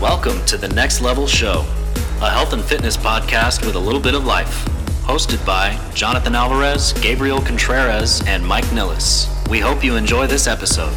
Welcome 0.00 0.44
to 0.44 0.58
the 0.58 0.68
Next 0.68 1.00
Level 1.00 1.26
Show, 1.26 1.64
a 2.20 2.28
health 2.28 2.52
and 2.52 2.62
fitness 2.62 2.98
podcast 2.98 3.64
with 3.64 3.76
a 3.76 3.78
little 3.78 3.98
bit 3.98 4.14
of 4.14 4.26
life. 4.26 4.66
Hosted 5.06 5.44
by 5.46 5.80
Jonathan 5.94 6.34
Alvarez, 6.34 6.92
Gabriel 7.00 7.40
Contreras, 7.40 8.22
and 8.26 8.46
Mike 8.46 8.70
Nilles. 8.74 9.26
We 9.48 9.58
hope 9.58 9.82
you 9.82 9.96
enjoy 9.96 10.26
this 10.26 10.46
episode. 10.46 10.94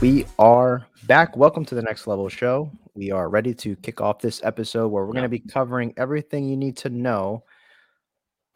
We 0.00 0.24
are 0.38 0.86
back. 1.02 1.36
Welcome 1.36 1.66
to 1.66 1.74
the 1.74 1.82
Next 1.82 2.06
Level 2.06 2.30
Show. 2.30 2.70
We 2.94 3.10
are 3.10 3.28
ready 3.28 3.52
to 3.56 3.76
kick 3.76 4.00
off 4.00 4.18
this 4.18 4.42
episode 4.42 4.88
where 4.88 5.04
we're 5.04 5.12
going 5.12 5.24
to 5.24 5.28
be 5.28 5.40
covering 5.40 5.92
everything 5.98 6.48
you 6.48 6.56
need 6.56 6.78
to 6.78 6.88
know 6.88 7.44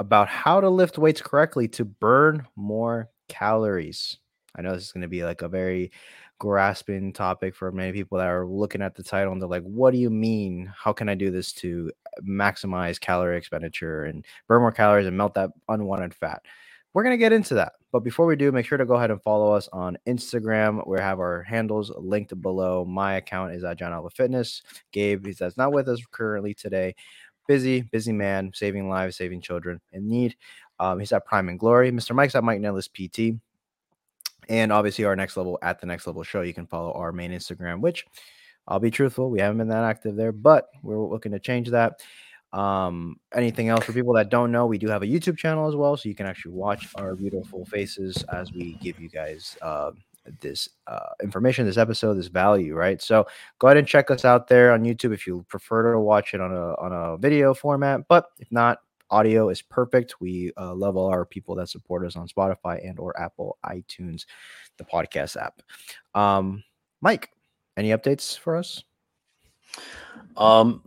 about 0.01 0.29
how 0.29 0.63
to 0.63 0.71
lift 0.71 0.97
weights 0.97 1.21
correctly 1.21 1.69
to 1.69 1.85
burn 1.85 2.47
more 2.57 3.11
calories. 3.29 4.17
I 4.57 4.63
know 4.63 4.73
this 4.73 4.85
is 4.85 4.93
going 4.93 5.03
to 5.03 5.09
be 5.09 5.23
like 5.23 5.43
a 5.43 5.49
very 5.49 5.93
grasping 6.39 7.13
topic 7.13 7.55
for 7.55 7.73
many 7.73 7.93
people 7.93 8.19
that 8.19 8.29
are 8.29 8.47
looking 8.47 8.83
at 8.83 8.95
the 8.95 9.03
title 9.03 9.33
and 9.33 9.43
they're 9.43 9.49
like, 9.49 9.65
what 9.65 9.93
do 9.93 9.99
you 9.99 10.11
mean? 10.11 10.73
How 10.77 10.93
can 10.93 11.09
I 11.09 11.15
do 11.15 11.31
this 11.31 11.53
to 11.55 11.91
maximize 12.23 13.01
calorie 13.01 13.37
expenditure 13.37 14.05
and 14.05 14.25
burn 14.47 14.61
more 14.61 14.73
calories 14.73 15.07
and 15.07 15.17
melt 15.17 15.35
that 15.35 15.51
unwanted 15.69 16.15
fat? 16.15 16.43
We're 16.95 17.03
going 17.03 17.15
to 17.15 17.19
get 17.19 17.33
into 17.33 17.55
that. 17.55 17.73
But 17.93 18.01
before 18.01 18.27
we 18.27 18.37
do, 18.37 18.53
make 18.53 18.67
sure 18.67 18.79
to 18.79 18.85
go 18.85 18.95
ahead 18.95 19.11
and 19.11 19.23
follow 19.23 19.53
us 19.53 19.69
on 19.73 19.99
Instagram. 20.07 20.87
We 20.87 20.99
have 20.99 21.21
our 21.21 21.43
handles 21.43 21.91
linked 21.97 22.41
below. 22.41 22.85
My 22.85 23.15
account 23.17 23.55
is 23.55 23.65
at 23.65 23.79
Jon 23.79 23.93
Alva 23.93 24.11
Fitness. 24.11 24.63
Gabe, 24.93 25.27
he's 25.27 25.39
that's 25.39 25.57
not 25.57 25.73
with 25.73 25.89
us 25.89 26.01
currently 26.11 26.55
today. 26.55 26.95
Busy, 27.47 27.83
busy 27.83 28.13
man, 28.13 28.51
saving 28.55 28.89
lives, 28.89 29.17
saving 29.17 29.41
children 29.41 29.81
in 29.93 30.09
need. 30.09 30.37
Um, 30.81 30.99
he's 31.01 31.13
at 31.13 31.27
Prime 31.27 31.49
and 31.49 31.59
Glory. 31.59 31.91
Mr. 31.91 32.15
Mike's 32.15 32.35
at 32.35 32.45
Mike 32.45 32.61
Nilles 32.61 32.89
PT 32.89 33.41
and 34.49 34.73
obviously 34.73 35.05
our 35.05 35.17
next 35.17 35.37
level 35.37 35.59
at 35.63 35.81
the 35.81 35.87
next 35.87 36.07
level 36.07 36.23
show 36.23 36.43
you 36.43 36.55
can 36.55 36.67
follow 36.67 36.93
our 36.93 37.13
main 37.13 37.31
instagram 37.31 37.81
which 37.81 38.07
i'll 38.67 38.81
be 38.81 38.91
truthful 38.91 39.31
we 39.31 39.41
haven't 39.41 39.59
been 39.59 39.69
that 39.69 39.85
active 39.85 40.17
there 40.17 40.33
but 40.33 40.69
we're 40.83 40.99
looking 40.99 41.33
to 41.33 41.39
change 41.39 41.71
that. 41.71 42.01
Um 42.53 43.21
anything 43.35 43.69
else 43.69 43.85
for 43.85 43.93
people 43.93 44.15
that 44.15 44.31
don't 44.31 44.51
know 44.51 44.65
we 44.65 44.79
do 44.79 44.89
have 44.89 45.03
a 45.03 45.07
youtube 45.07 45.37
channel 45.37 45.69
as 45.69 45.77
well 45.77 45.99
so 45.99 46.09
you 46.09 46.15
can 46.15 46.25
actually 46.25 46.55
watch 46.55 46.89
our 46.97 47.15
beautiful 47.15 47.67
faces 47.67 48.25
as 48.33 48.53
we 48.53 48.73
give 48.81 48.99
you 48.99 49.11
guys 49.11 49.59
uh, 49.61 49.91
this 50.41 50.69
uh, 50.87 51.11
information 51.23 51.67
this 51.67 51.77
episode 51.77 52.15
this 52.15 52.29
value 52.29 52.75
right? 52.75 53.01
So 53.03 53.27
go 53.59 53.69
ahead 53.69 53.77
and 53.77 53.87
check 53.87 54.11
us 54.11 54.25
out 54.25 54.49
there 54.49 54.73
on 54.73 54.83
youtube 54.83 55.13
if 55.13 55.27
you 55.27 55.45
prefer 55.49 55.93
to 55.93 56.01
watch 56.01 56.33
it 56.33 56.41
on 56.41 56.53
a 56.53 56.75
on 56.77 56.93
a 56.93 57.19
video 57.19 57.53
format 57.53 58.09
but 58.09 58.27
if 58.39 58.51
not 58.51 58.79
audio 59.11 59.49
is 59.49 59.63
perfect. 59.63 60.21
We 60.21 60.53
uh, 60.57 60.75
love 60.75 60.97
all 60.97 61.09
our 61.09 61.25
people 61.25 61.55
that 61.57 61.69
support 61.69 62.05
us 62.05 62.17
on 62.17 62.29
Spotify 62.29 62.87
and 62.87 62.99
or 62.99 63.19
Apple 63.21 63.59
iTunes, 63.65 64.27
the 64.77 64.85
podcast 64.85 65.37
app. 65.37 65.63
Um, 66.15 66.63
Mike, 67.01 67.31
any 67.77 67.91
updates 67.91 68.39
for 68.39 68.57
us? 68.57 68.83
Um, 70.37 70.83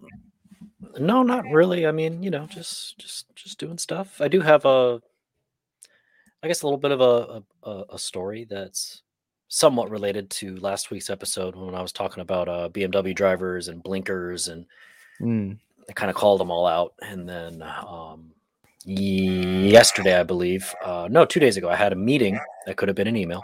no, 1.00 1.24
not 1.24 1.46
really. 1.46 1.86
I 1.86 1.92
mean, 1.92 2.24
you 2.24 2.32
know, 2.32 2.48
just 2.48 2.98
just 2.98 3.34
just 3.36 3.60
doing 3.60 3.78
stuff. 3.78 4.20
I 4.20 4.28
do 4.28 4.42
have 4.42 4.66
a, 4.66 5.02
I 6.44 6.48
guess, 6.48 6.62
a 6.62 6.66
little 6.66 6.78
bit 6.80 6.92
of 6.92 7.02
a 7.02 7.44
a, 7.64 7.84
a 7.94 8.00
story 8.00 8.46
that's 8.50 9.04
somewhat 9.48 9.90
related 9.90 10.30
to 10.30 10.56
last 10.58 10.92
week's 10.92 11.10
episode 11.10 11.56
when 11.56 11.76
I 11.76 11.82
was 11.82 11.92
talking 11.92 12.22
about 12.22 12.48
uh, 12.48 12.70
BMW 12.70 13.14
drivers 13.14 13.68
and 13.68 13.84
blinkers 13.84 14.48
and 14.48 14.66
mm. 15.20 15.58
I 15.90 15.94
kind 15.94 16.10
of 16.10 16.16
called 16.16 16.40
them 16.40 16.52
all 16.52 16.68
out, 16.68 16.94
and 17.02 17.28
then 17.28 17.62
um, 17.62 18.32
yesterday, 18.86 20.20
I 20.20 20.24
believe, 20.24 20.74
uh, 20.84 21.08
no, 21.10 21.26
two 21.26 21.40
days 21.40 21.58
ago, 21.58 21.70
I 21.70 21.76
had 21.76 21.94
a 21.94 21.98
meeting 21.98 22.40
that 22.66 22.78
could 22.78 22.88
have 22.90 22.96
been 22.96 23.08
an 23.08 23.18
email. 23.18 23.42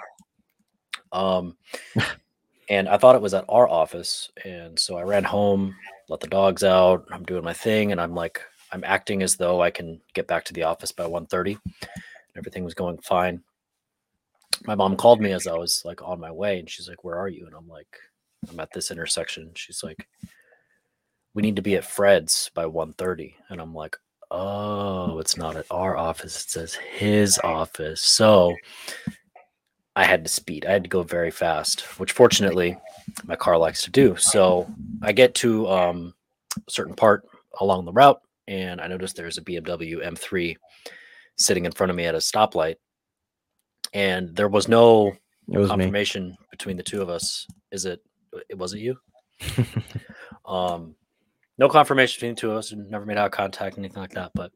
Um, 1.12 1.58
and 2.70 2.90
I 2.90 2.98
thought 2.98 3.16
it 3.16 3.22
was 3.22 3.34
at 3.34 3.46
our 3.50 3.68
office, 3.68 4.30
and 4.46 4.78
so 4.78 4.98
I 4.98 5.04
ran 5.04 5.24
home, 5.24 5.76
let 6.10 6.20
the 6.20 6.28
dogs 6.28 6.64
out. 6.64 7.06
I'm 7.12 7.24
doing 7.24 7.44
my 7.44 7.54
thing, 7.54 7.92
and 7.92 8.02
I'm 8.02 8.16
like, 8.16 8.42
I'm 8.72 8.84
acting 8.84 9.24
as 9.24 9.36
though 9.36 9.62
I 9.62 9.72
can 9.72 10.02
get 10.14 10.28
back 10.28 10.46
to 10.46 10.54
the 10.54 10.64
office 10.64 10.92
by 10.92 11.06
1.30. 11.06 11.58
Everything 12.36 12.64
was 12.64 12.74
going 12.74 12.97
fine. 13.00 13.42
My 14.66 14.76
mom 14.76 14.96
called 14.97 15.22
me 15.22 15.31
as 15.31 15.47
I 15.47 15.53
was 15.53 15.81
like 15.86 16.02
on 16.02 16.20
my 16.20 16.31
way, 16.31 16.59
and 16.59 16.70
she's 16.70 16.90
like, 16.90 17.03
"Where 17.03 17.18
are 17.18 17.28
you?" 17.28 17.46
And 17.46 17.56
I'm 17.56 17.68
like, 17.68 17.88
"I'm 18.50 18.59
at 18.59 18.72
this 18.74 18.90
intersection." 18.92 19.52
She's 19.56 19.84
like, 19.84 20.08
we 21.38 21.44
need 21.44 21.56
to 21.56 21.62
be 21.62 21.75
at 21.75 21.86
Fred's 21.86 22.50
by 22.56 22.66
1.30. 22.66 23.36
And 23.50 23.62
I'm 23.62 23.75
like, 23.75 23.96
oh, 24.31 25.20
it's 25.20 25.38
not 25.38 25.56
at 25.56 25.68
our 25.70 25.96
office. 25.96 26.36
It 26.44 26.50
says 26.50 26.74
his 26.74 27.40
office. 27.44 28.02
So 28.02 28.56
I 29.96 30.03
had 30.03 30.26
to 30.26 30.31
speed. 30.31 30.66
I 30.66 30.72
had 30.72 30.81
to 30.81 30.90
go 30.90 31.03
very 31.03 31.30
fast, 31.30 31.81
which 32.00 32.12
fortunately 32.12 32.76
my 33.26 33.36
car 33.36 33.56
likes 33.56 33.84
to 33.84 33.92
do. 33.92 34.16
So 34.16 34.68
I 35.03 35.12
get 35.12 35.36
to 35.36 35.68
um, 35.68 36.16
a 36.58 36.72
certain 36.72 36.96
part 36.96 37.24
along 37.62 37.86
the 37.86 37.94
route, 37.94 38.20
and 38.47 38.81
I 38.81 38.88
notice 38.88 39.14
there's 39.14 39.38
a 39.38 39.44
BMW 39.44 40.03
M3 40.03 40.58
sitting 41.36 41.66
in 41.66 41.72
front 41.72 41.92
of 41.92 41.96
me 41.96 42.06
at 42.06 42.16
a 42.16 42.18
stoplight. 42.18 42.78
And 43.94 44.36
there 44.36 44.50
was 44.50 44.68
no 44.68 45.14
was 45.46 45.70
confirmation 45.70 46.30
me. 46.30 46.38
between 46.50 46.78
the 46.78 46.84
two 46.84 47.03
of 47.03 47.12
us. 47.12 47.46
Is 47.72 47.86
it? 47.86 48.02
It 48.50 48.58
was 48.58 48.74
it 48.74 48.80
you? 48.80 48.97
um, 50.47 50.96
no 51.57 51.69
confirmation 51.69 52.18
between 52.18 52.35
the 52.35 52.41
two 52.41 52.51
of 52.51 52.57
us. 52.57 52.73
Never 52.73 53.06
made 53.06 53.18
eye 53.18 53.29
contact, 53.29 53.78
anything 53.78 54.01
like 54.01 54.12
that. 54.12 54.31
But 54.35 54.51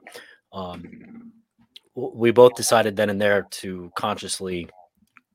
um, 0.54 1.32
we 1.96 2.32
both 2.32 2.56
decided 2.56 2.96
then 2.96 3.10
and 3.10 3.20
there 3.20 3.48
to 3.52 3.92
consciously 3.96 4.70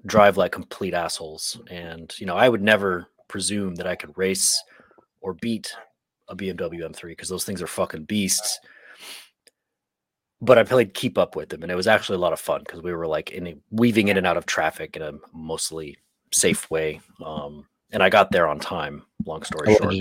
drive 0.05 0.37
like 0.37 0.53
complete 0.53 0.95
assholes. 0.95 1.61
And 1.71 2.13
you 2.19 2.27
know, 2.27 2.37
I 2.37 2.49
would 2.49 2.63
never 2.63 3.09
presume 3.29 3.75
that 3.77 3.87
I 3.87 3.97
could 3.97 4.17
race 4.17 4.63
or 5.21 5.35
beat 5.35 5.75
a 6.29 6.37
BMW 6.37 6.81
M3 6.81 7.03
because 7.03 7.29
those 7.29 7.45
things 7.45 7.63
are 7.63 7.67
fucking 7.67 8.05
beasts. 8.05 8.61
But 10.41 10.59
I 10.59 10.65
played 10.65 10.93
keep 10.93 11.17
up 11.17 11.35
with 11.35 11.49
them, 11.49 11.63
and 11.63 11.73
it 11.73 11.77
was 11.77 11.87
actually 11.87 12.17
a 12.17 12.21
lot 12.21 12.35
of 12.35 12.41
fun 12.41 12.61
because 12.61 12.83
we 12.83 12.93
were 12.93 13.07
like 13.07 13.31
in 13.31 13.47
a, 13.47 13.57
weaving 13.71 14.09
in 14.09 14.19
and 14.19 14.27
out 14.27 14.37
of 14.37 14.45
traffic 14.45 14.95
in 14.95 15.03
a 15.03 15.13
mostly 15.33 15.97
safe 16.33 16.71
way. 16.71 17.01
Um, 17.25 17.67
and 17.91 18.03
I 18.03 18.11
got 18.11 18.31
there 18.31 18.47
on 18.47 18.61
time. 18.61 19.03
Long 19.25 19.43
story 19.43 19.75
short. 19.75 19.95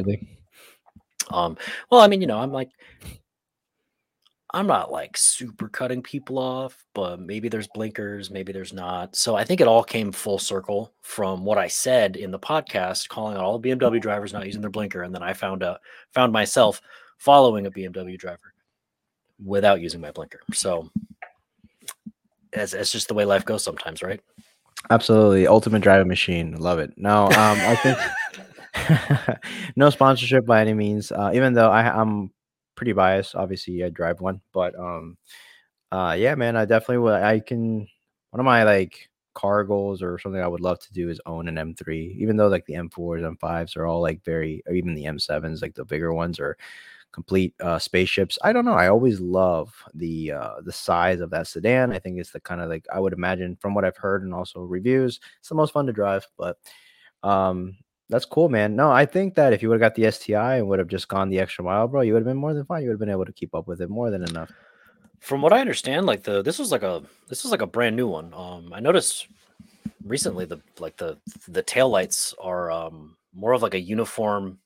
Um, 1.32 1.58
well, 1.90 2.02
I 2.02 2.08
mean, 2.08 2.22
you 2.22 2.28
know, 2.28 2.38
I'm 2.38 2.52
like, 2.52 2.70
I'm 4.56 4.68
not 4.68 4.90
like 4.90 5.18
super 5.18 5.68
cutting 5.68 6.02
people 6.02 6.40
off, 6.40 6.86
but 6.94 7.20
maybe 7.20 7.50
there's 7.50 7.68
blinkers, 7.68 8.32
maybe 8.32 8.54
there's 8.54 8.72
not. 8.72 9.16
So 9.16 9.36
I 9.36 9.44
think 9.44 9.60
it 9.60 9.68
all 9.68 9.84
came 9.84 10.14
full 10.14 10.40
circle 10.40 10.94
from 11.02 11.44
what 11.44 11.58
I 11.58 11.68
said 11.68 12.16
in 12.16 12.32
the 12.32 12.40
podcast, 12.40 13.10
calling 13.10 13.36
out 13.36 13.44
all 13.44 13.62
BMW 13.62 14.00
drivers 14.00 14.32
not 14.32 14.46
using 14.46 14.62
their 14.62 14.70
blinker, 14.70 15.04
and 15.04 15.14
then 15.14 15.24
I 15.24 15.34
found 15.34 15.62
out 15.62 15.82
found 16.14 16.32
myself 16.32 16.82
following 17.18 17.66
a 17.66 17.72
BMW 17.72 18.18
driver 18.18 18.54
without 19.44 19.82
using 19.82 20.00
my 20.00 20.12
blinker. 20.12 20.40
So 20.54 20.90
it's, 22.54 22.74
it's 22.74 22.94
just 22.94 23.10
the 23.10 23.14
way 23.14 23.26
life 23.26 23.44
goes 23.44 23.64
sometimes, 23.64 24.02
right? 24.02 24.22
Absolutely, 24.90 25.48
ultimate 25.48 25.82
driving 25.82 26.08
machine. 26.08 26.56
Love 26.56 26.80
it. 26.80 26.94
No, 26.96 27.26
um, 27.26 27.32
I 27.36 27.76
think 27.76 27.98
no 29.76 29.90
sponsorship 29.90 30.46
by 30.46 30.62
any 30.62 30.74
means. 30.74 31.12
Uh, 31.12 31.32
even 31.34 31.54
though 31.54 31.70
I, 31.70 31.84
I'm 31.84 32.32
pretty 32.76 32.94
biased, 32.94 33.36
obviously 33.36 33.84
I 33.84 33.90
drive 33.90 34.22
one, 34.22 34.42
but 34.54 34.78
um, 34.78 35.18
uh, 35.92 36.16
yeah, 36.18 36.36
man, 36.36 36.56
I 36.56 36.66
definitely 36.66 37.00
would. 37.00 37.16
I 37.16 37.40
can. 37.40 37.88
One 38.32 38.40
of 38.40 38.46
my 38.46 38.64
like 38.64 39.10
car 39.34 39.64
goals 39.64 40.02
or 40.02 40.20
something 40.20 40.42
I 40.42 40.48
would 40.48 40.62
love 40.62 40.80
to 40.80 40.94
do 40.94 41.10
is 41.10 41.22
own 41.26 41.48
an 41.48 41.58
M3. 41.58 42.16
Even 42.20 42.38
though 42.38 42.48
like 42.48 42.66
the 42.66 42.76
M4s, 42.76 43.18
and 43.20 43.38
M5s 43.40 43.78
are 43.78 43.86
all 43.86 44.02
like 44.02 44.24
very, 44.26 44.62
or 44.68 44.74
even 44.74 44.94
the 44.96 45.06
M7s, 45.06 45.62
like 45.62 45.76
the 45.76 45.86
bigger 45.86 46.14
ones, 46.14 46.40
are 46.40 46.58
complete 47.14 47.56
uh, 47.62 47.80
spaceships. 47.80 48.38
I 48.44 48.54
don't 48.54 48.66
know. 48.66 48.74
I 48.74 48.90
always 48.90 49.20
love 49.22 49.74
the 49.94 50.34
uh, 50.34 50.56
the 50.64 50.74
size 50.74 51.22
of 51.22 51.30
that 51.32 51.48
sedan. 51.48 51.94
I 51.94 52.00
think 52.00 52.20
it's 52.20 52.32
the 52.32 52.42
kind 52.42 52.62
of 52.62 52.70
like 52.70 52.86
I 52.94 53.00
would 53.00 53.14
imagine 53.14 53.58
from 53.58 53.74
what 53.76 53.86
I've 53.86 53.98
heard 53.98 54.24
and 54.24 54.34
also 54.34 54.62
reviews, 54.62 55.20
it's 55.40 55.50
the 55.50 55.56
most 55.56 55.74
fun 55.74 55.88
to 55.88 55.94
drive. 55.94 56.28
But 56.38 56.58
um, 57.24 57.78
that's 58.10 58.26
cool, 58.26 58.50
man. 58.50 58.76
No, 58.76 58.92
I 58.92 59.06
think 59.06 59.36
that 59.36 59.54
if 59.54 59.62
you 59.62 59.70
would 59.70 59.82
have 59.82 59.94
got 59.94 59.96
the 59.96 60.12
STI 60.12 60.58
and 60.58 60.68
would 60.68 60.80
have 60.80 60.88
just 60.88 61.08
gone 61.08 61.30
the 61.30 61.40
extra 61.40 61.64
mile, 61.64 61.88
bro, 61.88 62.02
you 62.02 62.14
would 62.14 62.20
have 62.20 62.28
been 62.28 62.38
more 62.38 62.54
than 62.54 62.66
fine. 62.66 62.84
You 62.84 62.90
would 62.90 62.96
have 62.96 63.00
been 63.00 63.10
able 63.10 63.26
to 63.26 63.34
keep 63.34 63.56
up 63.56 63.68
with 63.68 63.82
it 63.82 63.90
more 63.90 64.12
than 64.12 64.24
enough. 64.24 64.52
From 65.20 65.42
what 65.42 65.54
I 65.54 65.60
understand, 65.60 66.06
like 66.06 66.24
the 66.24 66.44
this 66.44 66.60
was 66.60 66.72
like 66.72 66.84
a 66.84 67.02
this 67.30 67.44
was 67.44 67.52
like 67.52 67.62
a 67.62 67.68
brand 67.68 67.96
new 67.96 68.08
one. 68.08 68.34
Um, 68.34 68.72
I 68.74 68.80
noticed 68.80 69.28
recently 70.04 70.46
the 70.46 70.60
like 70.80 70.98
the 70.98 71.18
the 71.48 71.64
tail 71.64 71.90
lights 71.90 72.36
are 72.40 72.70
um 72.70 73.18
more 73.34 73.54
of 73.54 73.64
like 73.64 73.74
a 73.74 73.80
uniform 73.80 74.60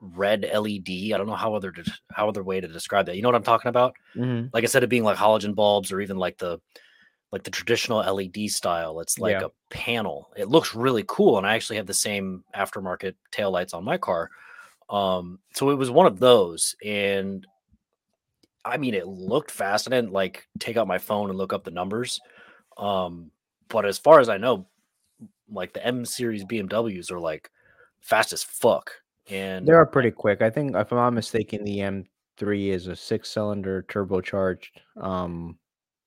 red 0.00 0.42
LED. 0.42 0.88
I 0.88 1.18
don't 1.18 1.26
know 1.26 1.34
how 1.34 1.54
other 1.54 1.74
how 2.10 2.28
other 2.28 2.42
way 2.42 2.60
to 2.60 2.68
describe 2.68 3.06
that. 3.06 3.16
You 3.16 3.22
know 3.22 3.28
what 3.28 3.34
I'm 3.34 3.42
talking 3.42 3.68
about? 3.68 3.94
Mm-hmm. 4.16 4.48
Like 4.52 4.64
instead 4.64 4.84
of 4.84 4.88
being 4.88 5.04
like 5.04 5.18
halogen 5.18 5.54
bulbs 5.54 5.92
or 5.92 6.00
even 6.00 6.16
like 6.16 6.38
the 6.38 6.60
like 7.32 7.42
the 7.42 7.50
traditional 7.50 7.98
LED 7.98 8.50
style. 8.50 9.00
It's 9.00 9.18
like 9.18 9.40
yeah. 9.40 9.46
a 9.46 9.74
panel. 9.74 10.30
It 10.36 10.48
looks 10.48 10.74
really 10.74 11.04
cool, 11.06 11.38
and 11.38 11.46
I 11.46 11.54
actually 11.54 11.76
have 11.76 11.86
the 11.86 11.94
same 11.94 12.44
aftermarket 12.56 13.14
tail 13.30 13.50
lights 13.50 13.74
on 13.74 13.84
my 13.84 13.98
car. 13.98 14.30
Um, 14.90 15.38
so 15.52 15.70
it 15.70 15.76
was 15.76 15.90
one 15.90 16.06
of 16.06 16.18
those, 16.18 16.74
and 16.84 17.46
I 18.64 18.76
mean, 18.76 18.94
it 18.94 19.06
looked 19.06 19.50
fast. 19.50 19.86
I 19.86 19.90
didn't 19.90 20.12
like 20.12 20.46
take 20.58 20.76
out 20.76 20.86
my 20.86 20.98
phone 20.98 21.30
and 21.30 21.38
look 21.38 21.52
up 21.52 21.64
the 21.64 21.70
numbers. 21.70 22.20
Um, 22.76 23.30
but 23.68 23.84
as 23.84 23.98
far 23.98 24.20
as 24.20 24.28
I 24.28 24.38
know, 24.38 24.66
like 25.50 25.72
the 25.72 25.84
M 25.84 26.04
series 26.04 26.44
BMWs 26.44 27.10
are 27.10 27.20
like 27.20 27.50
fast 28.00 28.32
as 28.32 28.42
fuck. 28.42 28.90
and 29.28 29.66
They 29.66 29.72
are 29.72 29.86
pretty 29.86 30.10
quick. 30.10 30.42
I 30.42 30.50
think, 30.50 30.74
if 30.74 30.92
I'm 30.92 30.98
not 30.98 31.12
mistaken, 31.12 31.64
the 31.64 31.78
M3 31.78 32.68
is 32.68 32.86
a 32.86 32.96
six-cylinder 32.96 33.86
turbocharged, 33.88 34.68
um, 35.00 35.58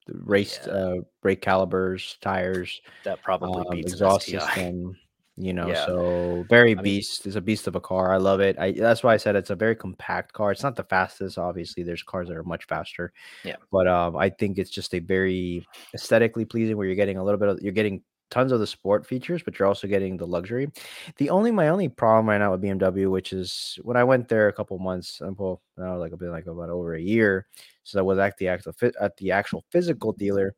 raced 0.07 0.61
Yeah. 0.67 0.73
uh, 0.73 0.95
brake 1.21 1.41
calipers, 1.41 2.17
tires, 2.21 2.81
that 3.03 3.21
probably 3.21 3.61
um, 3.61 3.75
beats 3.75 3.93
exhaust 3.93 4.27
system. 4.27 4.97
You 5.37 5.53
know, 5.53 5.69
Yeah. 5.69 5.85
so 5.85 6.45
very 6.49 6.71
I 6.71 6.75
mean- 6.75 6.83
beast. 6.83 7.25
It's 7.25 7.37
a 7.37 7.41
beast 7.41 7.65
of 7.65 7.75
a 7.75 7.79
car. 7.81 8.13
I 8.13 8.17
love 8.17 8.41
it. 8.41 8.59
I 8.59 8.73
that's 8.73 9.01
why 9.01 9.13
I 9.13 9.17
said 9.17 9.35
it's 9.35 9.49
a 9.49 9.55
very 9.55 9.75
compact 9.75 10.33
car. 10.33 10.51
It's 10.51 10.61
not 10.61 10.75
the 10.75 10.83
fastest, 10.83 11.37
obviously. 11.37 11.83
There's 11.83 12.03
cars 12.03 12.27
that 12.27 12.37
are 12.37 12.43
much 12.43 12.65
faster. 12.65 13.13
Yeah. 13.43 13.55
But 13.71 13.87
um, 13.87 14.17
I 14.17 14.29
think 14.29 14.57
it's 14.59 14.69
just 14.69 14.93
a 14.93 14.99
very 14.99 15.65
aesthetically 15.95 16.45
pleasing 16.45 16.75
where 16.77 16.85
you're 16.85 16.95
getting 16.97 17.17
a 17.17 17.23
little 17.23 17.39
bit 17.39 17.47
of 17.49 17.59
you're 17.61 17.71
getting 17.71 18.03
tons 18.29 18.51
of 18.51 18.59
the 18.59 18.67
sport 18.67 19.05
features, 19.05 19.41
but 19.43 19.57
you're 19.57 19.67
also 19.67 19.87
getting 19.87 20.17
the 20.17 20.27
luxury. 20.27 20.69
The 21.17 21.29
only 21.29 21.51
my 21.51 21.69
only 21.69 21.89
problem 21.89 22.29
right 22.29 22.37
now 22.37 22.51
with 22.51 22.61
BMW, 22.61 23.09
which 23.09 23.33
is 23.33 23.79
when 23.83 23.97
I 23.97 24.03
went 24.03 24.27
there 24.27 24.47
a 24.49 24.53
couple 24.53 24.77
months, 24.79 25.21
and 25.21 25.35
well, 25.37 25.61
now 25.77 25.97
like 25.97 26.11
a 26.11 26.17
bit 26.17 26.29
like 26.29 26.45
about 26.45 26.69
over 26.69 26.93
a 26.93 27.01
year, 27.01 27.47
so 27.83 27.99
I 27.99 28.01
was 28.03 28.19
at 28.19 28.37
the 28.37 28.47
actual 28.49 28.73
at 28.99 29.17
the 29.17 29.31
actual 29.31 29.63
physical 29.71 30.13
dealer. 30.13 30.53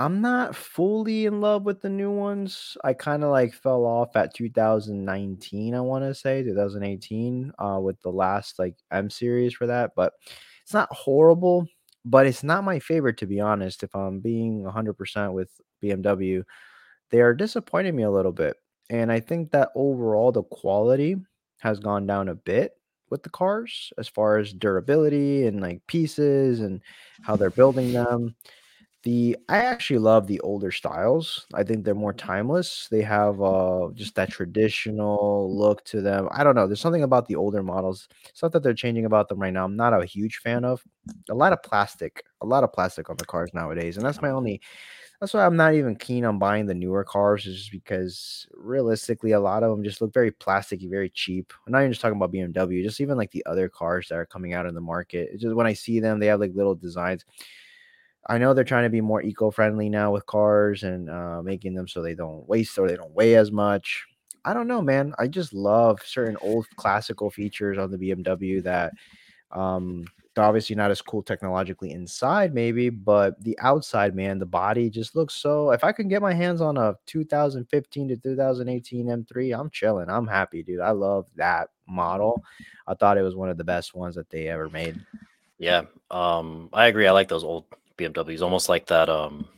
I'm 0.00 0.20
not 0.20 0.54
fully 0.54 1.26
in 1.26 1.40
love 1.40 1.64
with 1.64 1.80
the 1.82 1.88
new 1.90 2.10
ones. 2.10 2.76
I 2.84 2.92
kind 2.94 3.24
of 3.24 3.30
like 3.30 3.52
fell 3.52 3.84
off 3.84 4.14
at 4.16 4.32
2019, 4.34 5.74
I 5.74 5.80
want 5.80 6.04
to 6.04 6.14
say 6.14 6.42
2018, 6.42 7.52
uh, 7.58 7.80
with 7.82 8.00
the 8.02 8.10
last 8.10 8.58
like 8.60 8.76
M 8.92 9.10
series 9.10 9.54
for 9.54 9.66
that, 9.66 9.92
but 9.96 10.12
it's 10.62 10.74
not 10.74 10.88
horrible, 10.92 11.66
but 12.04 12.26
it's 12.26 12.44
not 12.44 12.64
my 12.64 12.78
favorite 12.78 13.16
to 13.18 13.26
be 13.26 13.40
honest. 13.40 13.82
If 13.82 13.94
I'm 13.96 14.20
being 14.20 14.62
100% 14.64 15.32
with 15.32 15.50
BMW, 15.82 16.44
they 17.10 17.20
are 17.20 17.34
disappointing 17.34 17.96
me 17.96 18.04
a 18.04 18.10
little 18.10 18.32
bit. 18.32 18.56
And 18.90 19.10
I 19.12 19.20
think 19.20 19.50
that 19.52 19.70
overall 19.74 20.32
the 20.32 20.44
quality 20.44 21.16
has 21.58 21.80
gone 21.80 22.06
down 22.06 22.28
a 22.28 22.34
bit 22.34 22.72
with 23.10 23.22
the 23.22 23.30
cars 23.30 23.92
as 23.98 24.08
far 24.08 24.38
as 24.38 24.52
durability 24.52 25.46
and 25.46 25.60
like 25.60 25.86
pieces 25.86 26.60
and 26.60 26.80
how 27.22 27.36
they're 27.36 27.50
building 27.50 27.92
them. 27.92 28.34
The 29.04 29.36
I 29.48 29.58
actually 29.58 30.00
love 30.00 30.26
the 30.26 30.40
older 30.40 30.72
styles. 30.72 31.46
I 31.54 31.62
think 31.62 31.84
they're 31.84 31.94
more 31.94 32.12
timeless. 32.12 32.88
They 32.90 33.02
have 33.02 33.40
uh 33.40 33.88
just 33.94 34.16
that 34.16 34.30
traditional 34.30 35.56
look 35.56 35.84
to 35.84 36.00
them. 36.00 36.28
I 36.32 36.42
don't 36.42 36.56
know. 36.56 36.66
There's 36.66 36.80
something 36.80 37.04
about 37.04 37.26
the 37.28 37.36
older 37.36 37.62
models, 37.62 38.08
stuff 38.34 38.52
that 38.52 38.62
they're 38.64 38.74
changing 38.74 39.04
about 39.04 39.28
them 39.28 39.38
right 39.38 39.52
now. 39.52 39.64
I'm 39.64 39.76
not 39.76 40.00
a 40.00 40.04
huge 40.04 40.38
fan 40.38 40.64
of. 40.64 40.82
A 41.30 41.34
lot 41.34 41.52
of 41.52 41.62
plastic, 41.62 42.24
a 42.40 42.46
lot 42.46 42.64
of 42.64 42.72
plastic 42.72 43.08
on 43.08 43.16
the 43.16 43.24
cars 43.24 43.50
nowadays, 43.54 43.96
and 43.96 44.04
that's 44.04 44.20
my 44.20 44.30
only. 44.30 44.60
That's 45.20 45.34
why 45.34 45.44
I'm 45.44 45.56
not 45.56 45.74
even 45.74 45.96
keen 45.96 46.24
on 46.24 46.38
buying 46.38 46.66
the 46.66 46.74
newer 46.74 47.02
cars, 47.02 47.44
is 47.44 47.58
just 47.58 47.72
because 47.72 48.46
realistically, 48.54 49.32
a 49.32 49.40
lot 49.40 49.64
of 49.64 49.70
them 49.70 49.82
just 49.82 50.00
look 50.00 50.12
very 50.14 50.30
plasticky, 50.30 50.88
very 50.88 51.10
cheap. 51.10 51.52
I'm 51.66 51.72
not 51.72 51.80
even 51.80 51.90
just 51.90 52.00
talking 52.00 52.16
about 52.16 52.30
BMW, 52.30 52.84
just 52.84 53.00
even 53.00 53.16
like 53.16 53.32
the 53.32 53.44
other 53.44 53.68
cars 53.68 54.08
that 54.08 54.14
are 54.14 54.26
coming 54.26 54.54
out 54.54 54.66
in 54.66 54.74
the 54.76 54.80
market. 54.80 55.30
It's 55.32 55.42
just 55.42 55.56
when 55.56 55.66
I 55.66 55.72
see 55.72 55.98
them, 55.98 56.20
they 56.20 56.26
have 56.26 56.38
like 56.38 56.54
little 56.54 56.76
designs. 56.76 57.24
I 58.26 58.38
know 58.38 58.52
they're 58.52 58.64
trying 58.64 58.84
to 58.84 58.90
be 58.90 59.00
more 59.00 59.22
eco-friendly 59.22 59.88
now 59.88 60.12
with 60.12 60.26
cars 60.26 60.82
and 60.82 61.08
uh, 61.08 61.42
making 61.42 61.74
them 61.74 61.88
so 61.88 62.02
they 62.02 62.14
don't 62.14 62.46
waste 62.48 62.78
or 62.78 62.86
they 62.86 62.96
don't 62.96 63.14
weigh 63.14 63.36
as 63.36 63.50
much. 63.50 64.04
I 64.44 64.54
don't 64.54 64.68
know, 64.68 64.82
man. 64.82 65.14
I 65.18 65.28
just 65.28 65.52
love 65.52 66.00
certain 66.04 66.36
old 66.42 66.66
classical 66.76 67.30
features 67.30 67.78
on 67.78 67.90
the 67.90 67.98
BMW 67.98 68.62
that 68.62 68.92
um 69.50 70.04
obviously 70.38 70.76
not 70.76 70.90
as 70.90 71.02
cool 71.02 71.22
technologically 71.22 71.92
inside, 71.92 72.54
maybe, 72.54 72.90
but 72.90 73.42
the 73.42 73.58
outside, 73.60 74.14
man, 74.14 74.38
the 74.38 74.46
body 74.46 74.90
just 74.90 75.16
looks 75.16 75.34
so. 75.34 75.70
If 75.70 75.84
I 75.84 75.92
can 75.92 76.08
get 76.08 76.22
my 76.22 76.32
hands 76.32 76.60
on 76.60 76.76
a 76.76 76.94
2015 77.06 78.08
to 78.08 78.16
2018 78.16 79.06
M3, 79.06 79.58
I'm 79.58 79.70
chilling. 79.70 80.08
I'm 80.08 80.26
happy, 80.26 80.62
dude. 80.62 80.80
I 80.80 80.90
love 80.90 81.26
that 81.36 81.70
model. 81.86 82.42
I 82.86 82.94
thought 82.94 83.18
it 83.18 83.22
was 83.22 83.36
one 83.36 83.48
of 83.48 83.58
the 83.58 83.64
best 83.64 83.94
ones 83.94 84.14
that 84.14 84.30
they 84.30 84.48
ever 84.48 84.68
made. 84.68 85.00
Yeah, 85.58 85.82
um, 86.10 86.68
I 86.72 86.86
agree. 86.86 87.06
I 87.06 87.12
like 87.12 87.28
those 87.28 87.44
old 87.44 87.64
BMWs, 87.96 88.42
almost 88.42 88.68
like 88.68 88.86
that. 88.86 89.08
Um, 89.08 89.48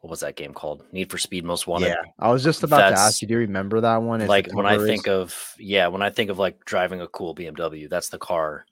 what 0.00 0.10
was 0.10 0.20
that 0.20 0.36
game 0.36 0.54
called? 0.54 0.84
Need 0.92 1.10
for 1.10 1.18
Speed 1.18 1.44
Most 1.44 1.66
Wanted. 1.66 1.88
Yeah, 1.88 2.02
I 2.18 2.30
was 2.30 2.44
just 2.44 2.62
about 2.62 2.90
to 2.90 2.98
ask 2.98 3.20
you. 3.20 3.28
Do 3.28 3.34
you 3.34 3.40
remember 3.40 3.80
that 3.80 4.02
one? 4.02 4.20
It's 4.20 4.28
like 4.28 4.52
when 4.52 4.64
I 4.64 4.78
think 4.78 5.08
of 5.08 5.54
yeah, 5.58 5.88
when 5.88 6.00
I 6.00 6.10
think 6.10 6.30
of 6.30 6.38
like 6.38 6.64
driving 6.64 7.00
a 7.00 7.08
cool 7.08 7.34
BMW, 7.34 7.90
that's 7.90 8.08
the 8.08 8.18
car 8.18 8.66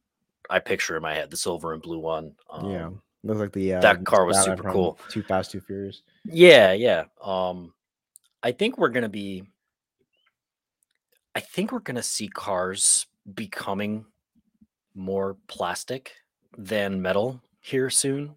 I 0.51 0.59
picture 0.59 0.97
in 0.97 1.03
my 1.03 1.15
head, 1.15 1.31
the 1.31 1.37
silver 1.37 1.73
and 1.73 1.83
blue 1.83 1.99
one. 1.99 2.35
Um, 2.51 2.71
yeah, 2.71 2.89
looks 3.23 3.41
like 3.41 3.53
the 3.53 3.75
uh, 3.75 3.81
that 3.81 4.05
car 4.05 4.25
was 4.25 4.43
super 4.43 4.71
cool. 4.71 4.99
Too 5.09 5.23
Fast, 5.23 5.51
Too 5.53 5.61
Furious. 5.61 6.03
Yeah, 6.25 6.73
yeah. 6.73 7.05
Um, 7.23 7.73
I 8.43 8.53
think 8.53 8.79
we're 8.79 8.91
gonna 8.91 9.09
be. 9.09 9.45
I 11.35 11.41
think 11.41 11.73
we're 11.73 11.81
gonna 11.81 12.03
see 12.03 12.29
cars 12.29 13.07
becoming 13.35 14.05
more 14.95 15.37
plastic 15.49 16.13
than 16.57 17.03
metal 17.03 17.41
here 17.61 17.91
soon, 17.91 18.37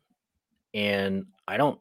and 0.74 1.26
I 1.48 1.58
don't. 1.58 1.80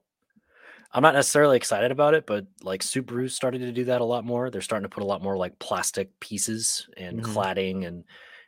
I'm 0.92 1.02
not 1.02 1.14
necessarily 1.14 1.56
excited 1.56 1.90
about 1.90 2.14
it, 2.14 2.26
but 2.26 2.46
like 2.62 2.80
Subaru's 2.82 3.34
started 3.34 3.58
to 3.60 3.72
do 3.72 3.84
that 3.84 4.00
a 4.00 4.04
lot 4.04 4.24
more. 4.24 4.50
They're 4.50 4.60
starting 4.62 4.88
to 4.88 4.94
put 4.94 5.02
a 5.02 5.06
lot 5.06 5.22
more 5.22 5.36
like 5.36 5.58
plastic 5.58 6.18
pieces 6.20 6.88
and 6.96 7.20
Mhm. 7.22 7.34
cladding 7.34 7.86
and 7.86 8.04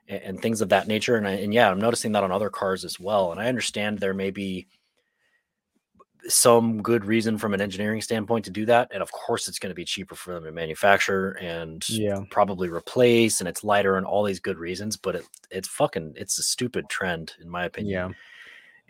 and 0.08 0.22
and 0.22 0.42
things 0.42 0.60
of 0.60 0.70
that 0.70 0.88
nature. 0.88 1.16
And 1.16 1.26
I, 1.28 1.32
and 1.32 1.52
yeah, 1.52 1.70
I'm 1.70 1.80
noticing 1.80 2.12
that 2.12 2.24
on 2.24 2.32
other 2.32 2.50
cars 2.50 2.84
as 2.84 2.98
well. 2.98 3.30
And 3.32 3.40
I 3.40 3.48
understand 3.48 3.98
there 3.98 4.14
may 4.14 4.30
be 4.30 4.66
some 6.26 6.82
good 6.82 7.04
reason 7.04 7.38
from 7.38 7.54
an 7.54 7.60
engineering 7.60 8.02
standpoint 8.02 8.44
to 8.44 8.50
do 8.50 8.66
that. 8.66 8.88
And 8.92 9.02
of 9.02 9.10
course, 9.12 9.48
it's 9.48 9.58
going 9.58 9.70
to 9.70 9.74
be 9.74 9.84
cheaper 9.84 10.14
for 10.14 10.34
them 10.34 10.44
to 10.44 10.52
manufacture 10.52 11.32
and 11.40 11.88
Yeah, 11.88 12.20
probably 12.30 12.68
replace, 12.68 13.40
and 13.40 13.48
it's 13.48 13.64
lighter 13.64 13.96
and 13.96 14.04
all 14.06 14.24
these 14.24 14.40
good 14.40 14.58
reasons. 14.58 14.96
But 14.96 15.16
it, 15.16 15.24
it's 15.50 15.68
fucking, 15.68 16.14
it's 16.16 16.38
a 16.38 16.42
stupid 16.42 16.88
trend 16.88 17.34
in 17.40 17.48
my 17.48 17.64
opinion. 17.64 17.92
yeah. 17.92 18.04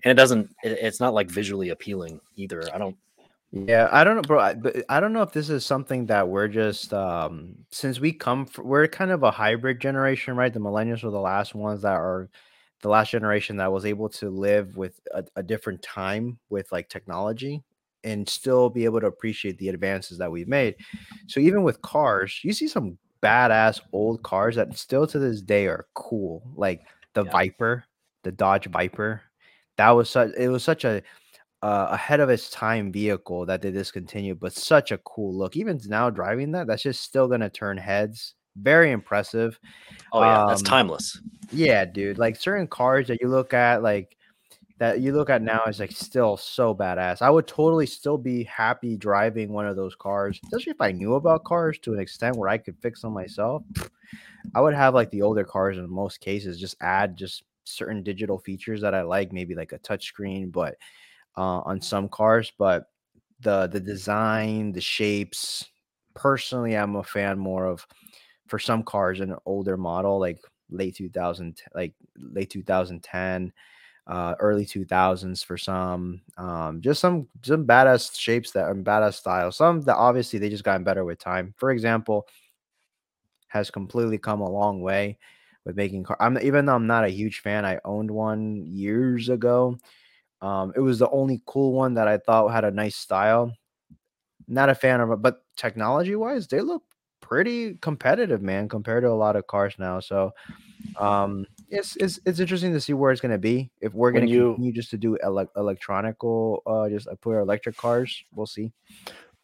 And 0.05 0.13
it 0.13 0.15
doesn't, 0.15 0.55
it, 0.65 0.79
it's 0.81 1.01
not 1.01 1.15
like 1.15 1.29
visually 1.31 1.69
appealing 1.71 2.21
either. 2.37 2.63
I 2.73 2.79
don't, 2.79 2.97
Yeah, 3.51 3.89
I 3.91 4.05
don't 4.05 4.17
know, 4.17 4.23
bro. 4.23 4.39
I, 4.41 4.55
but 4.55 4.85
I 4.91 5.01
don't 5.01 5.13
know 5.15 5.23
if 5.23 5.33
this 5.33 5.49
is 5.49 5.65
something 5.65 6.07
that 6.07 6.29
we're 6.29 6.49
just 6.49 6.93
um 6.93 7.55
since 7.71 7.99
we 7.99 8.13
come 8.13 8.47
we're 8.59 8.87
kind 8.89 9.11
of 9.11 9.23
a 9.23 9.31
hybrid 9.31 9.81
generation, 9.81 10.37
right? 10.37 10.53
The 10.53 10.61
millennials 10.61 11.03
were 11.03 11.11
the 11.11 11.19
last 11.21 11.55
ones 11.55 11.83
that 11.83 11.93
are 11.95 12.29
the 12.83 12.89
last 12.91 13.11
generation 13.11 13.57
that 13.57 13.73
was 13.73 13.87
able 13.87 14.09
to 14.11 14.29
live 14.31 14.77
with 14.77 15.01
a, 15.15 15.25
a 15.37 15.43
different 15.43 15.83
time 15.83 16.39
with 16.51 16.71
like 16.73 16.89
technology 16.91 17.63
and 18.05 18.29
still 18.29 18.69
be 18.71 18.85
able 18.85 19.01
to 19.01 19.07
appreciate 19.07 19.59
the 19.59 19.69
advances 19.71 20.19
that 20.19 20.31
we've 20.31 20.47
made. 20.49 20.77
So 21.27 21.41
even 21.41 21.63
with 21.63 21.81
cars, 21.83 22.41
you 22.45 22.53
see 22.53 22.69
some 22.69 22.99
badass 23.23 23.81
old 23.93 24.23
cars 24.23 24.57
that 24.57 24.77
still 24.77 25.07
to 25.09 25.19
this 25.19 25.41
day 25.43 25.67
are 25.67 25.87
cool, 25.95 26.43
like 26.55 26.83
the 27.15 27.25
Yeah. 27.25 27.31
Viper, 27.31 27.85
the 28.25 28.33
Dodge 28.33 28.67
Viper. 28.67 29.23
That 29.77 29.91
was 29.91 30.11
such 30.11 30.33
it 30.37 30.49
was 30.49 30.65
such 30.65 30.85
a 30.85 31.03
uh, 31.63 31.89
ahead 31.91 32.21
of 32.21 32.31
its 32.31 32.51
time 32.51 32.93
vehicle 32.93 33.47
that 33.47 33.63
they 33.63 33.71
discontinued, 33.71 34.41
but 34.41 34.53
such 34.53 34.93
a 34.93 34.99
cool 34.99 35.37
look. 35.37 35.57
Even 35.57 35.81
now 35.87 36.11
driving 36.11 36.53
that, 36.53 36.67
that's 36.67 36.83
just 36.83 37.03
still 37.03 37.29
gonna 37.29 37.51
turn 37.51 37.77
heads. 37.77 38.35
Very 38.57 38.91
impressive. 38.91 39.59
oh 40.13 40.23
yeah, 40.23 40.45
that's 40.47 40.63
Um, 40.63 40.67
timeless. 40.67 41.21
Yeah, 41.53 41.85
dude. 41.85 42.19
Like 42.19 42.37
certain 42.37 42.67
cars 42.67 43.09
that 43.09 43.21
you 43.21 43.29
look 43.29 43.55
at, 43.55 43.83
like 43.83 44.17
that 44.79 45.01
you 45.01 45.13
look 45.13 45.29
at 45.31 45.43
now 45.43 45.65
is 45.67 45.81
like 45.81 45.91
still 45.93 46.37
so 46.37 46.75
badass. 46.75 47.23
I 47.23 47.31
would 47.31 47.47
totally 47.49 47.87
still 47.87 48.19
be 48.19 48.45
happy 48.45 48.97
driving 48.97 49.53
one 49.53 49.67
of 49.67 49.75
those 49.77 49.97
cars, 49.97 50.39
especially 50.45 50.71
if 50.73 50.81
I 50.81 50.93
knew 50.93 51.15
about 51.15 51.45
cars 51.45 51.79
to 51.81 51.95
an 51.95 52.01
extent 52.01 52.37
where 52.37 52.49
I 52.49 52.59
could 52.59 52.77
fix 52.81 53.03
them 53.03 53.13
myself. 53.13 53.65
I 54.55 54.61
would 54.61 54.75
have 54.75 54.95
like 54.95 55.11
the 55.11 55.23
older 55.23 55.45
cars 55.45 55.79
in 55.79 55.91
most 55.91 56.21
cases, 56.21 56.61
just 56.61 56.77
add 56.81 57.17
just 57.17 57.43
certain 57.65 58.03
digital 58.03 58.39
features 58.39 58.81
that 58.81 58.95
I 58.95 59.03
like, 59.03 59.33
maybe 59.33 59.55
like 59.55 59.73
a 59.73 59.79
touchscreen, 59.79 60.51
but 60.51 60.77
uh, 61.39 61.61
on 61.63 61.81
some 61.81 62.09
cars. 62.11 62.53
But 62.59 62.87
the 63.41 63.69
the 63.69 63.81
design, 63.81 64.73
the 64.73 64.81
shapes, 64.83 65.67
personally, 66.15 66.77
I'm 66.77 66.97
a 66.97 67.05
fan 67.05 67.39
more 67.39 67.67
of 67.67 67.87
for 68.49 68.59
some 68.59 68.83
cars 68.83 69.21
an 69.21 69.37
older 69.47 69.77
model, 69.77 70.19
like 70.19 70.41
late 70.71 70.97
2000, 70.97 71.61
like 71.75 71.95
late 72.17 72.51
2010 72.51 73.53
uh 74.09 74.35
early 74.41 74.65
2000s 74.65 75.43
for 75.43 75.59
some 75.59 76.21
um 76.39 76.81
just 76.81 76.99
some 77.01 77.29
some 77.43 77.67
badass 77.67 78.19
shapes 78.19 78.51
that 78.53 78.71
and 78.71 78.85
badass 78.85 79.15
styles 79.15 79.57
some 79.59 79.83
that 79.83 79.97
obviously 79.97 80.39
they 80.39 80.49
just 80.49 80.65
gotten 80.65 80.83
better 80.83 81.05
with 81.05 81.19
time 81.19 81.53
for 81.59 81.71
example 81.71 82.27
has 83.49 83.71
completely 83.71 84.19
come 84.19 84.41
a 84.41 84.51
long 84.51 84.81
way 84.81 85.19
with 85.65 85.77
making 85.77 86.03
car 86.05 86.17
i'm 86.21 86.39
even 86.39 86.67
though 86.67 86.75
i'm 86.75 86.87
not 86.87 87.05
a 87.05 87.09
huge 87.09 87.41
fan 87.41 87.65
i 87.65 87.79
owned 87.85 88.11
one 88.11 88.57
years 88.67 89.29
ago 89.29 89.77
um 90.43 90.73
it 90.77 90.81
was 90.81 90.99
the 90.99 91.11
only 91.11 91.43
cool 91.47 91.73
one 91.73 91.95
that 91.95 92.09
i 92.09 92.17
thought 92.19 92.49
had 92.49 92.65
a 92.65 92.71
nice 92.71 92.97
style 92.97 93.53
not 94.47 94.69
a 94.69 94.75
fan 94.75 95.01
of 95.01 95.11
it 95.11 95.23
but 95.23 95.43
technology 95.57 96.15
wise 96.17 96.47
they 96.47 96.61
look 96.61 96.83
pretty 97.21 97.75
competitive 97.83 98.41
man 98.43 98.69
compared 98.69 99.03
to 99.03 99.11
a 99.11 99.13
lot 99.13 99.37
of 99.37 99.47
cars 99.47 99.75
now 99.79 100.01
so 100.01 100.31
um 100.99 101.45
it's 101.69 101.97
it's, 101.97 102.19
it's 102.25 102.41
interesting 102.41 102.73
to 102.73 102.81
see 102.81 102.95
where 102.95 103.13
it's 103.13 103.21
going 103.21 103.33
to 103.33 103.39
be 103.39 103.71
if 103.81 103.93
we're 103.93 104.13
going 104.13 104.27
to 104.27 104.33
continue 104.55 104.73
just 104.73 104.91
to 104.91 104.97
do 104.97 105.19
ele- 105.23 105.51
electronical 105.57 106.63
uh 106.67 106.89
just 106.89 107.07
uh, 107.09 107.15
put 107.21 107.35
our 107.35 107.41
electric 107.41 107.77
cars 107.77 108.25
we'll 108.33 108.47
see 108.47 108.73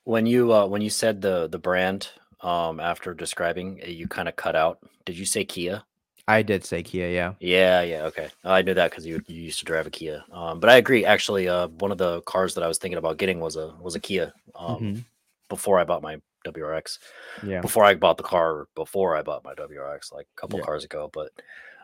When 0.04 0.26
you 0.26 0.52
uh, 0.52 0.66
when 0.66 0.82
you 0.82 0.90
said 0.90 1.20
the 1.20 1.48
the 1.48 1.58
brand 1.58 2.08
um 2.40 2.80
after 2.80 3.14
describing 3.14 3.80
you 3.86 4.06
kind 4.06 4.28
of 4.28 4.36
cut 4.36 4.56
out. 4.56 4.78
Did 5.06 5.16
you 5.18 5.24
say 5.26 5.44
Kia? 5.44 5.84
I 6.26 6.42
did 6.42 6.64
say 6.64 6.82
Kia, 6.82 7.08
yeah. 7.08 7.34
Yeah, 7.38 7.82
yeah, 7.82 8.02
okay. 8.04 8.28
I 8.44 8.62
knew 8.62 8.72
that 8.74 8.90
because 8.90 9.04
you 9.06 9.22
you 9.26 9.42
used 9.42 9.58
to 9.58 9.64
drive 9.66 9.86
a 9.86 9.90
Kia. 9.90 10.24
Um, 10.32 10.58
but 10.58 10.70
I 10.70 10.76
agree. 10.76 11.04
Actually, 11.04 11.48
uh, 11.48 11.68
one 11.68 11.92
of 11.92 11.98
the 11.98 12.22
cars 12.22 12.54
that 12.54 12.64
I 12.64 12.68
was 12.68 12.78
thinking 12.78 12.98
about 12.98 13.18
getting 13.18 13.40
was 13.40 13.56
a 13.56 13.74
was 13.80 13.94
a 13.94 14.00
Kia. 14.00 14.32
Um, 14.54 14.78
Mhm. 14.80 15.04
before 15.50 15.78
I 15.78 15.84
bought 15.84 16.02
my 16.02 16.16
WRX. 16.46 16.98
Yeah. 17.42 17.60
Before 17.60 17.84
I 17.84 17.94
bought 17.94 18.16
the 18.16 18.22
car, 18.22 18.68
before 18.74 19.16
I 19.16 19.22
bought 19.22 19.44
my 19.44 19.54
WRX, 19.54 20.12
like 20.12 20.26
a 20.36 20.40
couple 20.40 20.58
Yeah. 20.58 20.64
cars 20.64 20.84
ago. 20.84 21.10
But, 21.12 21.30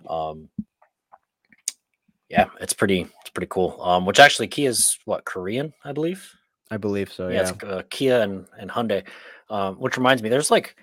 um, 0.09 0.49
yeah, 2.29 2.47
it's 2.61 2.73
pretty 2.73 3.01
it's 3.21 3.31
pretty 3.31 3.49
cool. 3.51 3.81
Um, 3.83 4.07
which 4.07 4.21
actually 4.21 4.49
Kia 4.49 4.71
is 4.71 4.99
what 5.05 5.25
Korean, 5.25 5.73
I 5.85 5.93
believe. 5.93 6.31
I 6.71 6.77
believe 6.77 7.13
so, 7.13 7.29
yeah, 7.29 7.35
yeah. 7.35 7.51
it's 7.51 7.65
uh, 7.65 7.83
Kia 7.91 8.21
and 8.23 8.47
and 8.59 8.71
Hyundai. 8.71 9.07
Um, 9.51 9.77
which 9.77 9.97
reminds 9.97 10.23
me, 10.23 10.29
there's 10.29 10.51
like 10.51 10.77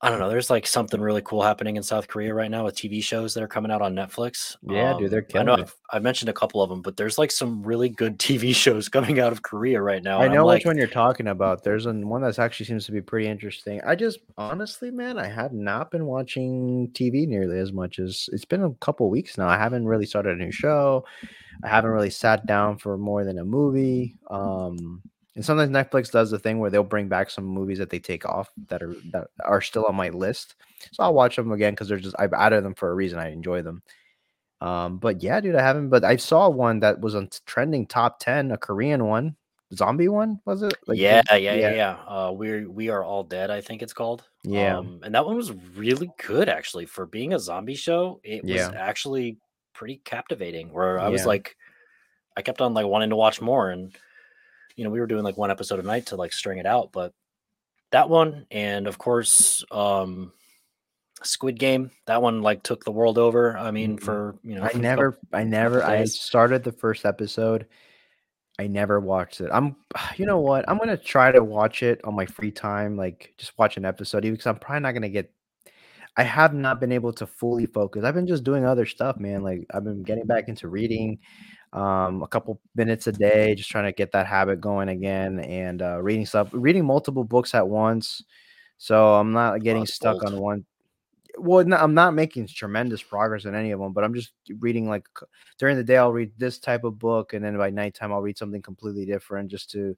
I 0.00 0.10
don't 0.10 0.20
know, 0.20 0.28
there's 0.28 0.48
like 0.48 0.64
something 0.64 1.00
really 1.00 1.22
cool 1.22 1.42
happening 1.42 1.76
in 1.76 1.82
South 1.82 2.06
Korea 2.06 2.32
right 2.32 2.50
now 2.50 2.64
with 2.64 2.76
TV 2.76 3.02
shows 3.02 3.34
that 3.34 3.42
are 3.42 3.48
coming 3.48 3.72
out 3.72 3.82
on 3.82 3.96
Netflix. 3.96 4.56
Yeah, 4.62 4.96
dude, 4.96 5.10
they're 5.10 5.26
I 5.34 5.42
know. 5.42 5.54
I've, 5.54 5.74
I've 5.90 6.02
mentioned 6.04 6.28
a 6.28 6.32
couple 6.32 6.62
of 6.62 6.70
them, 6.70 6.82
but 6.82 6.96
there's 6.96 7.18
like 7.18 7.32
some 7.32 7.64
really 7.64 7.88
good 7.88 8.16
TV 8.16 8.54
shows 8.54 8.88
coming 8.88 9.18
out 9.18 9.32
of 9.32 9.42
Korea 9.42 9.82
right 9.82 10.02
now. 10.02 10.20
I 10.20 10.26
and 10.26 10.30
I'm 10.30 10.36
know 10.36 10.46
like, 10.46 10.58
which 10.58 10.66
one 10.66 10.78
you're 10.78 10.86
talking 10.86 11.26
about. 11.26 11.64
There's 11.64 11.86
an, 11.86 12.08
one 12.08 12.22
that 12.22 12.38
actually 12.38 12.66
seems 12.66 12.86
to 12.86 12.92
be 12.92 13.00
pretty 13.00 13.26
interesting. 13.26 13.80
I 13.84 13.96
just 13.96 14.20
honestly, 14.36 14.92
man, 14.92 15.18
I 15.18 15.26
have 15.26 15.52
not 15.52 15.90
been 15.90 16.06
watching 16.06 16.90
TV 16.92 17.26
nearly 17.26 17.58
as 17.58 17.72
much 17.72 17.98
as 17.98 18.28
it's 18.32 18.44
been 18.44 18.62
a 18.62 18.70
couple 18.74 19.10
weeks 19.10 19.36
now. 19.36 19.48
I 19.48 19.58
haven't 19.58 19.84
really 19.84 20.06
started 20.06 20.40
a 20.40 20.44
new 20.44 20.52
show. 20.52 21.04
I 21.64 21.68
haven't 21.68 21.90
really 21.90 22.10
sat 22.10 22.46
down 22.46 22.78
for 22.78 22.96
more 22.96 23.24
than 23.24 23.38
a 23.40 23.44
movie. 23.44 24.14
Um, 24.30 25.02
and 25.34 25.44
sometimes 25.44 25.70
Netflix 25.70 26.10
does 26.10 26.30
the 26.30 26.38
thing 26.38 26.58
where 26.58 26.70
they'll 26.70 26.82
bring 26.82 27.08
back 27.08 27.30
some 27.30 27.44
movies 27.44 27.78
that 27.78 27.90
they 27.90 27.98
take 27.98 28.26
off 28.26 28.50
that 28.68 28.82
are 28.82 28.94
that 29.12 29.28
are 29.44 29.60
still 29.60 29.84
on 29.86 29.94
my 29.94 30.08
list. 30.08 30.54
So 30.92 31.02
I'll 31.02 31.14
watch 31.14 31.36
them 31.36 31.52
again 31.52 31.74
because 31.74 31.88
they're 31.88 31.98
just 31.98 32.16
I've 32.18 32.32
added 32.32 32.64
them 32.64 32.74
for 32.74 32.90
a 32.90 32.94
reason. 32.94 33.18
I 33.18 33.30
enjoy 33.30 33.62
them. 33.62 33.82
Um, 34.60 34.98
but 34.98 35.22
yeah, 35.22 35.40
dude, 35.40 35.54
I 35.54 35.62
haven't. 35.62 35.88
But 35.90 36.04
I 36.04 36.16
saw 36.16 36.48
one 36.48 36.80
that 36.80 37.00
was 37.00 37.14
on 37.14 37.28
trending 37.46 37.86
top 37.86 38.18
ten, 38.18 38.50
a 38.50 38.56
Korean 38.58 39.04
one, 39.04 39.36
zombie 39.72 40.08
one, 40.08 40.40
was 40.44 40.62
it? 40.62 40.74
Like, 40.88 40.98
yeah, 40.98 41.22
the- 41.30 41.40
yeah, 41.40 41.54
yeah, 41.54 41.74
yeah. 41.74 41.96
Uh, 42.08 42.32
we 42.32 42.66
we 42.66 42.88
are 42.88 43.04
all 43.04 43.22
dead. 43.22 43.50
I 43.52 43.60
think 43.60 43.82
it's 43.82 43.92
called. 43.92 44.24
Yeah. 44.42 44.78
um, 44.78 45.00
and 45.04 45.14
that 45.14 45.24
one 45.24 45.36
was 45.36 45.52
really 45.76 46.10
good 46.26 46.48
actually 46.48 46.86
for 46.86 47.06
being 47.06 47.34
a 47.34 47.38
zombie 47.38 47.76
show. 47.76 48.20
It 48.24 48.42
was 48.42 48.52
Yeah. 48.52 48.72
actually 48.74 49.36
pretty 49.74 50.00
captivating. 50.04 50.72
Where 50.72 50.98
I 50.98 51.08
was 51.08 51.24
like, 51.24 51.56
I 52.36 52.42
kept 52.42 52.60
on 52.60 52.74
like 52.74 52.86
wanting 52.86 53.10
to 53.10 53.16
watch 53.16 53.40
more, 53.40 53.70
and 53.70 53.94
you 54.78 54.84
know, 54.84 54.90
we 54.90 55.00
were 55.00 55.06
doing 55.08 55.24
like 55.24 55.36
one 55.36 55.50
episode 55.50 55.80
a 55.80 55.82
night 55.82 56.06
to 56.06 56.16
like 56.16 56.32
string 56.32 56.58
it 56.58 56.66
out. 56.66 56.92
But 56.92 57.12
that 57.90 58.08
one, 58.08 58.46
and 58.50 58.86
of 58.86 58.96
course, 58.96 59.64
um, 59.72 60.32
Squid 61.24 61.58
Game. 61.58 61.90
That 62.06 62.22
one 62.22 62.42
like 62.42 62.62
took 62.62 62.84
the 62.84 62.92
world 62.92 63.18
over. 63.18 63.58
I 63.58 63.72
mean, 63.72 63.98
Mhm. 63.98 64.02
for 64.02 64.36
you 64.44 64.54
know, 64.54 64.62
I 64.62 64.72
never, 64.78 65.18
I 65.32 65.42
never, 65.42 65.82
I 65.82 66.04
started 66.04 66.62
the 66.62 66.72
first 66.72 67.04
episode. 67.04 67.66
I 68.60 68.66
never 68.68 69.00
watched 69.00 69.40
it. 69.40 69.50
I'm, 69.52 69.74
you 70.16 70.26
know 70.26 70.38
what? 70.38 70.64
I'm 70.68 70.78
gonna 70.78 70.96
try 70.96 71.32
to 71.32 71.42
watch 71.42 71.82
it 71.82 72.00
on 72.04 72.14
my 72.14 72.26
free 72.26 72.52
time, 72.52 72.96
like 72.96 73.34
just 73.36 73.58
watch 73.58 73.76
an 73.76 73.84
episode, 73.84 74.24
even 74.24 74.34
because 74.34 74.46
I'm 74.46 74.58
probably 74.60 74.80
not 74.82 74.92
gonna 74.92 75.08
get. 75.08 75.32
I 76.16 76.22
have 76.24 76.52
not 76.54 76.80
been 76.80 76.90
able 76.92 77.12
to 77.14 77.26
fully 77.26 77.66
focus. 77.66 78.02
I've 78.04 78.14
been 78.14 78.26
just 78.26 78.42
doing 78.44 78.64
other 78.64 78.86
stuff, 78.86 79.18
man. 79.18 79.42
Like 79.42 79.66
I've 79.72 79.84
been 79.84 80.02
getting 80.02 80.26
back 80.26 80.48
into 80.48 80.66
reading, 80.68 81.18
um, 81.72 82.22
a 82.22 82.28
couple 82.28 82.60
minutes 82.74 83.06
a 83.06 83.12
day, 83.12 83.54
just 83.54 83.70
trying 83.70 83.84
to 83.84 83.92
get 83.92 84.12
that 84.12 84.26
habit 84.26 84.60
going 84.60 84.88
again, 84.88 85.40
and 85.40 85.82
uh, 85.82 86.00
reading 86.02 86.26
stuff, 86.26 86.48
reading 86.52 86.84
multiple 86.84 87.24
books 87.24 87.54
at 87.54 87.68
once. 87.68 88.22
So 88.78 89.14
I'm 89.14 89.32
not 89.32 89.62
getting 89.62 89.82
that's 89.82 89.94
stuck 89.94 90.20
bold. 90.20 90.34
on 90.34 90.40
one. 90.40 90.64
Well, 91.36 91.64
no, 91.64 91.76
I'm 91.76 91.94
not 91.94 92.14
making 92.14 92.48
tremendous 92.48 93.02
progress 93.02 93.44
in 93.44 93.54
any 93.54 93.70
of 93.70 93.80
them, 93.80 93.92
but 93.92 94.02
I'm 94.02 94.14
just 94.14 94.32
reading 94.58 94.88
like 94.88 95.06
during 95.58 95.76
the 95.76 95.84
day 95.84 95.96
I'll 95.96 96.12
read 96.12 96.32
this 96.38 96.58
type 96.58 96.84
of 96.84 96.98
book, 96.98 97.32
and 97.32 97.44
then 97.44 97.56
by 97.56 97.70
nighttime 97.70 98.12
I'll 98.12 98.22
read 98.22 98.38
something 98.38 98.62
completely 98.62 99.04
different, 99.04 99.50
just 99.50 99.70
to 99.72 99.96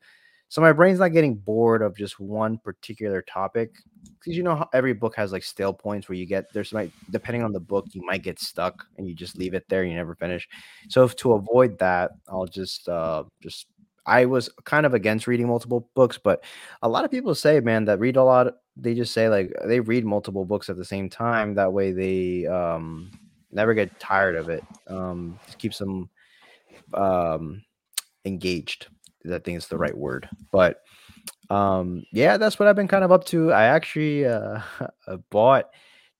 so 0.50 0.61
my 0.61 0.73
brain's 0.73 0.99
not 0.99 1.12
getting 1.12 1.37
bored 1.37 1.80
of 1.80 1.97
just 1.97 2.19
one 2.19 2.59
particular 2.59 3.23
topic. 3.23 3.71
Because 4.19 4.37
you 4.37 4.42
know 4.42 4.66
every 4.75 4.92
book 4.92 5.14
has 5.14 5.30
like 5.30 5.45
stale 5.45 5.73
points 5.73 6.09
where 6.09 6.16
you 6.16 6.26
get 6.26 6.52
there's 6.52 6.73
might 6.73 6.90
depending 7.11 7.45
on 7.45 7.52
the 7.52 7.61
book 7.61 7.87
you 7.92 8.02
might 8.04 8.23
get 8.23 8.40
stuck 8.40 8.85
and 8.99 9.09
you 9.09 9.14
just 9.14 9.38
leave 9.38 9.54
it 9.54 9.64
there 9.69 9.85
you 9.85 9.95
never 9.95 10.16
finish. 10.16 10.49
So 10.88 11.04
if, 11.04 11.14
to 11.16 11.35
avoid 11.35 11.78
that, 11.78 12.11
I'll 12.28 12.47
just 12.47 12.88
uh 12.88 13.25
just 13.40 13.66
I 14.07 14.25
was 14.25 14.50
kind 14.64 14.87
of 14.87 14.92
against 14.95 15.28
reading 15.28 15.47
multiple 15.47 15.88
books, 15.95 16.19
but 16.19 16.42
a 16.83 16.88
lot 16.88 17.04
of 17.04 17.12
people 17.12 17.35
say, 17.35 17.61
man, 17.61 17.85
that 17.85 18.00
read 18.00 18.16
a 18.16 18.25
lot. 18.25 18.54
They 18.76 18.95
just 18.95 19.14
say 19.14 19.28
like 19.28 19.54
they 19.64 19.78
read 19.78 20.04
multiple 20.04 20.45
books 20.45 20.69
at 20.69 20.76
the 20.76 20.85
same 20.85 21.09
time. 21.09 21.54
That 21.54 21.73
way 21.73 21.92
they 21.92 22.47
um 22.47 23.12
never 23.52 23.73
get 23.73 24.00
tired 24.00 24.35
of 24.35 24.49
it. 24.49 24.64
Um, 24.88 25.38
just 25.47 25.59
keeps 25.59 25.78
them 25.78 26.11
um 26.95 27.62
engaged. 28.25 28.88
I 29.27 29.39
think 29.39 29.59
is 29.59 29.69
the 29.69 29.79
right 29.79 29.97
word. 29.97 30.29
But 30.53 30.83
um 31.49 32.05
yeah, 32.12 32.37
that's 32.37 32.59
what 32.59 32.69
I've 32.69 32.77
been 32.77 32.89
kind 32.89 33.05
of 33.05 33.12
up 33.12 33.25
to. 33.27 33.53
I 33.53 33.65
actually 33.65 34.27
uh 34.27 34.61
bought 35.31 35.71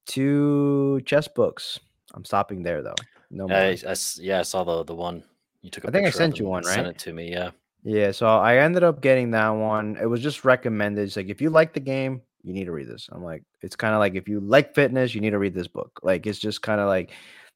two 0.07 1.01
chess 1.05 1.29
books. 1.29 1.79
I'm 2.15 2.25
stopping 2.25 2.63
there 2.63 2.83
though. 2.83 2.97
No 3.31 3.47
more. 3.47 3.57
I, 3.57 3.79
I 3.87 3.95
yeah, 4.17 4.41
I 4.41 4.43
saw 4.43 4.65
the 4.65 4.85
the 4.85 4.95
one 4.95 5.23
you 5.63 5.71
took. 5.71 5.87
I 5.87 5.91
think 5.91 6.07
I 6.07 6.11
sent 6.11 6.39
you 6.39 6.47
one, 6.47 6.65
right? 6.65 6.75
Sent 6.75 6.89
it 6.89 6.99
to 6.99 7.13
me. 7.13 7.31
Yeah. 7.31 7.51
Yeah, 7.83 8.11
so 8.11 8.27
I 8.27 8.59
ended 8.59 8.85
up 8.85 9.01
getting 9.01 9.31
that 9.31 9.49
one. 9.49 9.97
It 9.97 10.05
was 10.05 10.21
just 10.21 10.45
recommended. 10.45 11.03
It's 11.03 11.17
like 11.17 11.29
if 11.29 11.41
you 11.41 11.49
like 11.49 11.73
the 11.73 11.81
game, 11.81 12.21
you 12.43 12.53
need 12.53 12.65
to 12.65 12.73
read 12.73 12.89
this. 12.89 13.09
I'm 13.11 13.25
like, 13.25 13.43
it's 13.63 13.77
kind 13.77 13.95
of 13.95 14.01
like 14.01 14.17
if 14.17 14.29
you 14.29 14.41
like 14.41 14.75
fitness, 14.75 15.15
you 15.15 15.23
need 15.23 15.31
to 15.31 15.39
read 15.39 15.55
this 15.55 15.69
book. 15.69 15.99
Like 16.03 16.27
it's 16.27 16.39
just 16.39 16.61
kind 16.61 16.81
of 16.81 16.89
like 16.89 17.13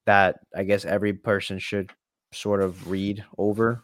that. 0.06 0.40
I 0.56 0.64
guess 0.64 0.86
every 0.86 1.12
person 1.12 1.58
should 1.58 1.90
sort 2.32 2.62
of 2.62 2.90
read 2.90 3.22
over. 3.36 3.82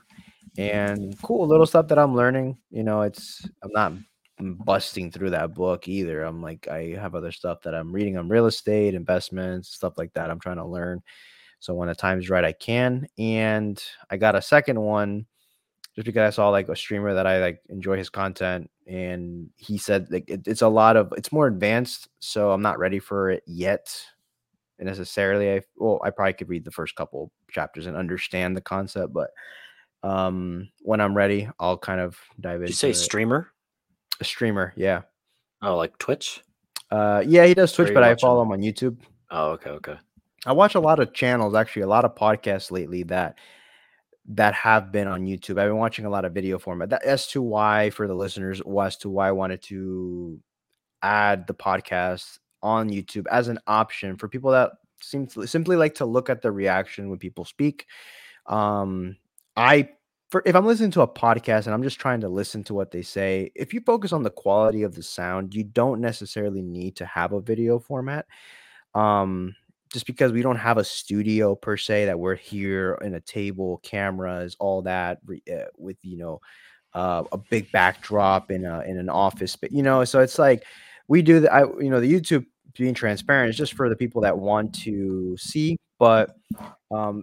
And 0.59 1.17
cool 1.23 1.47
little 1.47 1.67
stuff 1.67 1.89
that 1.89 1.99
I'm 1.99 2.15
learning. 2.15 2.59
You 2.71 2.83
know, 2.83 3.03
it's 3.03 3.49
I'm 3.63 3.73
not 3.73 3.93
busting 4.39 5.11
through 5.11 5.31
that 5.31 5.55
book 5.55 5.89
either. 5.89 6.23
I'm 6.23 6.43
like 6.43 6.69
I 6.69 6.97
have 6.99 7.15
other 7.15 7.33
stuff 7.33 7.63
that 7.63 7.75
I'm 7.75 7.93
reading 7.93 8.17
on 8.17 8.29
real 8.29 8.47
estate, 8.47 8.95
investments, 8.95 9.69
stuff 9.69 9.95
like 9.97 10.13
that. 10.15 10.31
I'm 10.31 10.41
trying 10.41 10.57
to 10.57 10.67
learn. 10.67 11.03
So 11.61 11.75
when 11.75 11.89
the 11.89 11.95
time's 11.95 12.31
right, 12.31 12.45
I 12.45 12.53
can. 12.53 13.07
And 13.19 13.83
I 14.11 14.17
got 14.17 14.35
a 14.35 14.43
second 14.43 14.81
one 14.81 15.27
just 15.95 16.07
because 16.07 16.27
I 16.27 16.35
saw 16.35 16.49
like 16.49 16.69
a 16.69 16.77
streamer 16.77 17.15
that 17.15 17.27
I 17.27 17.41
like 17.41 17.61
enjoy 17.69 17.97
his 17.97 18.09
content, 18.09 18.71
and 18.87 19.51
he 19.57 19.77
said 19.77 20.09
like 20.11 20.29
it, 20.29 20.43
it's 20.47 20.63
a 20.63 20.69
lot 20.69 20.97
of 20.97 21.13
it's 21.17 21.33
more 21.33 21.47
advanced, 21.47 22.09
so 22.21 22.53
I'm 22.53 22.63
not 22.63 22.79
ready 22.79 22.99
for 22.99 23.31
it 23.31 23.43
yet 23.47 23.95
necessarily. 24.79 25.53
I 25.53 25.61
well, 25.77 26.01
I 26.03 26.11
probably 26.11 26.33
could 26.35 26.49
read 26.49 26.65
the 26.65 26.71
first 26.71 26.95
couple 26.95 27.31
chapters 27.51 27.87
and 27.87 27.97
understand 27.97 28.57
the 28.57 28.63
concept, 28.63 29.13
but 29.13 29.31
um 30.03 30.69
when 30.83 31.01
I'm 31.01 31.15
ready, 31.15 31.49
I'll 31.59 31.77
kind 31.79 32.01
of 32.01 32.19
dive 32.41 32.61
into 32.63 32.69
you 32.69 32.75
say 32.75 32.91
it. 32.91 32.95
streamer? 32.95 33.51
a 34.21 34.25
streamer. 34.25 34.73
Yeah, 34.77 35.03
Oh, 35.63 35.77
like 35.77 35.97
Twitch? 35.99 36.43
uh, 36.91 37.23
yeah, 37.27 37.47
he 37.47 37.55
does 37.55 37.73
Twitch, 37.73 37.95
but 37.95 38.03
I 38.03 38.15
follow 38.17 38.43
him 38.43 38.53
on 38.53 38.61
YouTube. 38.61 38.99
Oh, 39.31 39.51
okay, 39.53 39.71
okay. 39.71 39.97
I 40.47 40.53
watch 40.53 40.75
a 40.75 40.81
lot 40.81 40.99
of 40.99 41.13
channels, 41.13 41.55
actually, 41.55 41.83
a 41.83 41.87
lot 41.87 42.05
of 42.05 42.15
podcasts 42.15 42.71
lately 42.71 43.03
that 43.05 43.37
that 44.27 44.55
have 44.55 44.93
been 44.93 45.07
on 45.09 45.27
YouTube. 45.27 45.59
I've 45.59 45.69
been 45.69 45.77
watching 45.77 46.05
a 46.05 46.11
lot 46.11 46.25
of 46.25 46.33
video 46.33 46.59
format. 46.59 46.91
That 46.91 47.03
as 47.05 47.27
to 47.29 47.43
why 47.43 47.91
for 47.91 48.07
the 48.07 48.15
listeners 48.15 48.63
was 48.65 48.97
to 48.99 49.09
why 49.11 49.29
I 49.29 49.33
wanted 49.33 49.63
to 49.65 50.39
add 51.03 51.47
the 51.47 51.55
podcast 51.55 52.39
on 52.63 52.91
YouTube 52.91 53.27
as 53.31 53.49
an 53.49 53.59
option 53.67 54.17
for 54.17 54.29
people 54.29 54.51
that 54.53 54.73
seem 55.03 55.27
to 55.29 55.47
simply 55.47 55.77
like 55.77 55.95
to 55.97 56.05
look 56.05 56.29
at 56.29 56.43
the 56.43 56.53
reaction 56.53 57.09
when 57.09 57.19
people 57.19 57.45
speak. 57.45 57.87
Um, 58.47 59.17
I 59.61 59.91
for 60.31 60.43
if 60.47 60.55
I'm 60.55 60.67
listening 60.67 60.93
to 60.93 61.03
a 61.03 61.09
podcast 61.09 61.67
and 61.67 61.75
I'm 61.75 61.83
just 61.83 62.01
trying 62.01 62.21
to 62.21 62.29
listen 62.29 62.65
to 62.65 62.75
what 62.75 62.91
they 62.91 63.03
say, 63.03 63.51
if 63.55 63.75
you 63.75 63.81
focus 63.81 64.13
on 64.13 64.23
the 64.23 64.31
quality 64.31 64.85
of 64.85 64.95
the 64.95 65.03
sound, 65.03 65.55
you 65.55 65.65
don't 65.65 66.01
necessarily 66.01 66.63
need 66.63 66.97
to 66.97 67.07
have 67.07 67.33
a 67.33 67.41
video 67.41 67.79
format. 67.79 68.27
Um, 68.95 69.55
just 69.93 70.07
because 70.07 70.31
we 70.31 70.41
don't 70.41 70.57
have 70.57 70.79
a 70.79 70.85
studio 70.85 71.57
per 71.57 71.77
se 71.77 72.05
that 72.07 72.19
we're 72.19 72.37
here 72.37 72.97
in 73.03 73.15
a 73.15 73.21
table, 73.21 73.81
cameras, 73.83 74.57
all 74.61 74.83
that 74.83 75.19
uh, 75.53 75.65
with 75.77 75.97
you 76.03 76.17
know 76.17 76.41
uh, 76.95 77.25
a 77.33 77.37
big 77.37 77.71
backdrop 77.73 78.51
in 78.51 78.65
a 78.65 78.81
in 78.83 78.99
an 78.99 79.09
office, 79.09 79.57
but 79.57 79.73
you 79.73 79.83
know, 79.83 80.05
so 80.05 80.21
it's 80.21 80.39
like 80.39 80.65
we 81.09 81.23
do 81.23 81.41
the 81.41 81.53
I 81.53 81.63
you 81.81 81.91
know 81.91 82.01
the 82.01 82.13
YouTube 82.13 82.47
being 82.79 82.95
transparent 82.95 83.51
is 83.51 83.57
just 83.57 83.75
for 83.75 83.89
the 83.89 83.97
people 83.97 84.23
that 84.23 84.39
want 84.39 84.73
to 84.85 85.37
see, 85.37 85.77
but 86.01 86.35
um, 86.91 87.23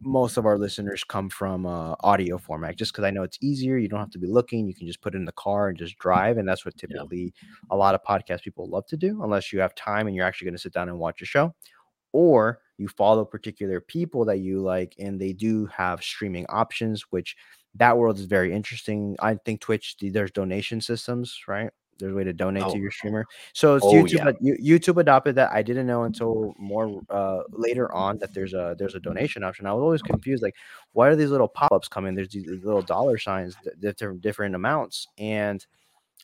most 0.00 0.38
of 0.38 0.46
our 0.46 0.56
listeners 0.56 1.04
come 1.04 1.28
from 1.28 1.66
uh, 1.66 1.94
audio 2.00 2.38
format 2.38 2.76
just 2.76 2.90
because 2.92 3.04
I 3.04 3.10
know 3.10 3.22
it's 3.22 3.38
easier. 3.42 3.76
You 3.76 3.86
don't 3.86 4.00
have 4.00 4.10
to 4.12 4.18
be 4.18 4.26
looking. 4.26 4.66
You 4.66 4.74
can 4.74 4.86
just 4.86 5.02
put 5.02 5.14
it 5.14 5.18
in 5.18 5.26
the 5.26 5.32
car 5.32 5.68
and 5.68 5.76
just 5.76 5.98
drive. 5.98 6.38
And 6.38 6.48
that's 6.48 6.64
what 6.64 6.76
typically 6.78 7.34
a 7.70 7.76
lot 7.76 7.94
of 7.94 8.02
podcast 8.02 8.42
people 8.42 8.66
love 8.66 8.86
to 8.86 8.96
do, 8.96 9.22
unless 9.22 9.52
you 9.52 9.60
have 9.60 9.74
time 9.74 10.06
and 10.06 10.16
you're 10.16 10.24
actually 10.24 10.46
going 10.46 10.54
to 10.54 10.60
sit 10.60 10.72
down 10.72 10.88
and 10.88 10.98
watch 10.98 11.20
a 11.20 11.26
show, 11.26 11.54
or 12.12 12.60
you 12.78 12.88
follow 12.88 13.26
particular 13.26 13.78
people 13.80 14.24
that 14.24 14.38
you 14.38 14.60
like 14.62 14.94
and 14.98 15.20
they 15.20 15.34
do 15.34 15.66
have 15.66 16.02
streaming 16.02 16.46
options, 16.48 17.02
which 17.10 17.36
that 17.74 17.98
world 17.98 18.18
is 18.18 18.24
very 18.24 18.54
interesting. 18.54 19.16
I 19.20 19.34
think 19.34 19.60
Twitch, 19.60 19.96
there's 20.00 20.30
donation 20.30 20.80
systems, 20.80 21.40
right? 21.46 21.70
There's 21.98 22.12
a 22.12 22.14
way 22.16 22.24
to 22.24 22.32
donate 22.32 22.62
Oh. 22.64 22.72
to 22.72 22.78
your 22.78 22.90
streamer. 22.90 23.26
So 23.52 23.76
it's 23.76 23.84
Oh, 23.84 23.92
YouTube. 23.92 24.36
yeah. 24.40 24.54
YouTube 24.78 25.00
adopted 25.00 25.34
that. 25.36 25.52
I 25.52 25.62
didn't 25.62 25.86
know 25.86 26.04
until 26.04 26.54
more 26.58 27.00
uh, 27.10 27.42
later 27.50 27.92
on 27.92 28.18
that 28.18 28.32
there's 28.34 28.54
a 28.54 28.74
there's 28.78 28.94
a 28.94 29.00
donation 29.00 29.42
option. 29.44 29.66
I 29.66 29.72
was 29.72 29.82
always 29.82 30.02
confused, 30.02 30.42
like 30.42 30.54
why 30.92 31.08
are 31.08 31.16
these 31.16 31.30
little 31.30 31.48
pop 31.48 31.72
ups 31.72 31.88
coming? 31.88 32.14
There's 32.14 32.30
these 32.30 32.46
little 32.46 32.82
dollar 32.82 33.18
signs, 33.18 33.56
different 33.80 34.20
different 34.20 34.54
amounts, 34.54 35.08
and 35.18 35.64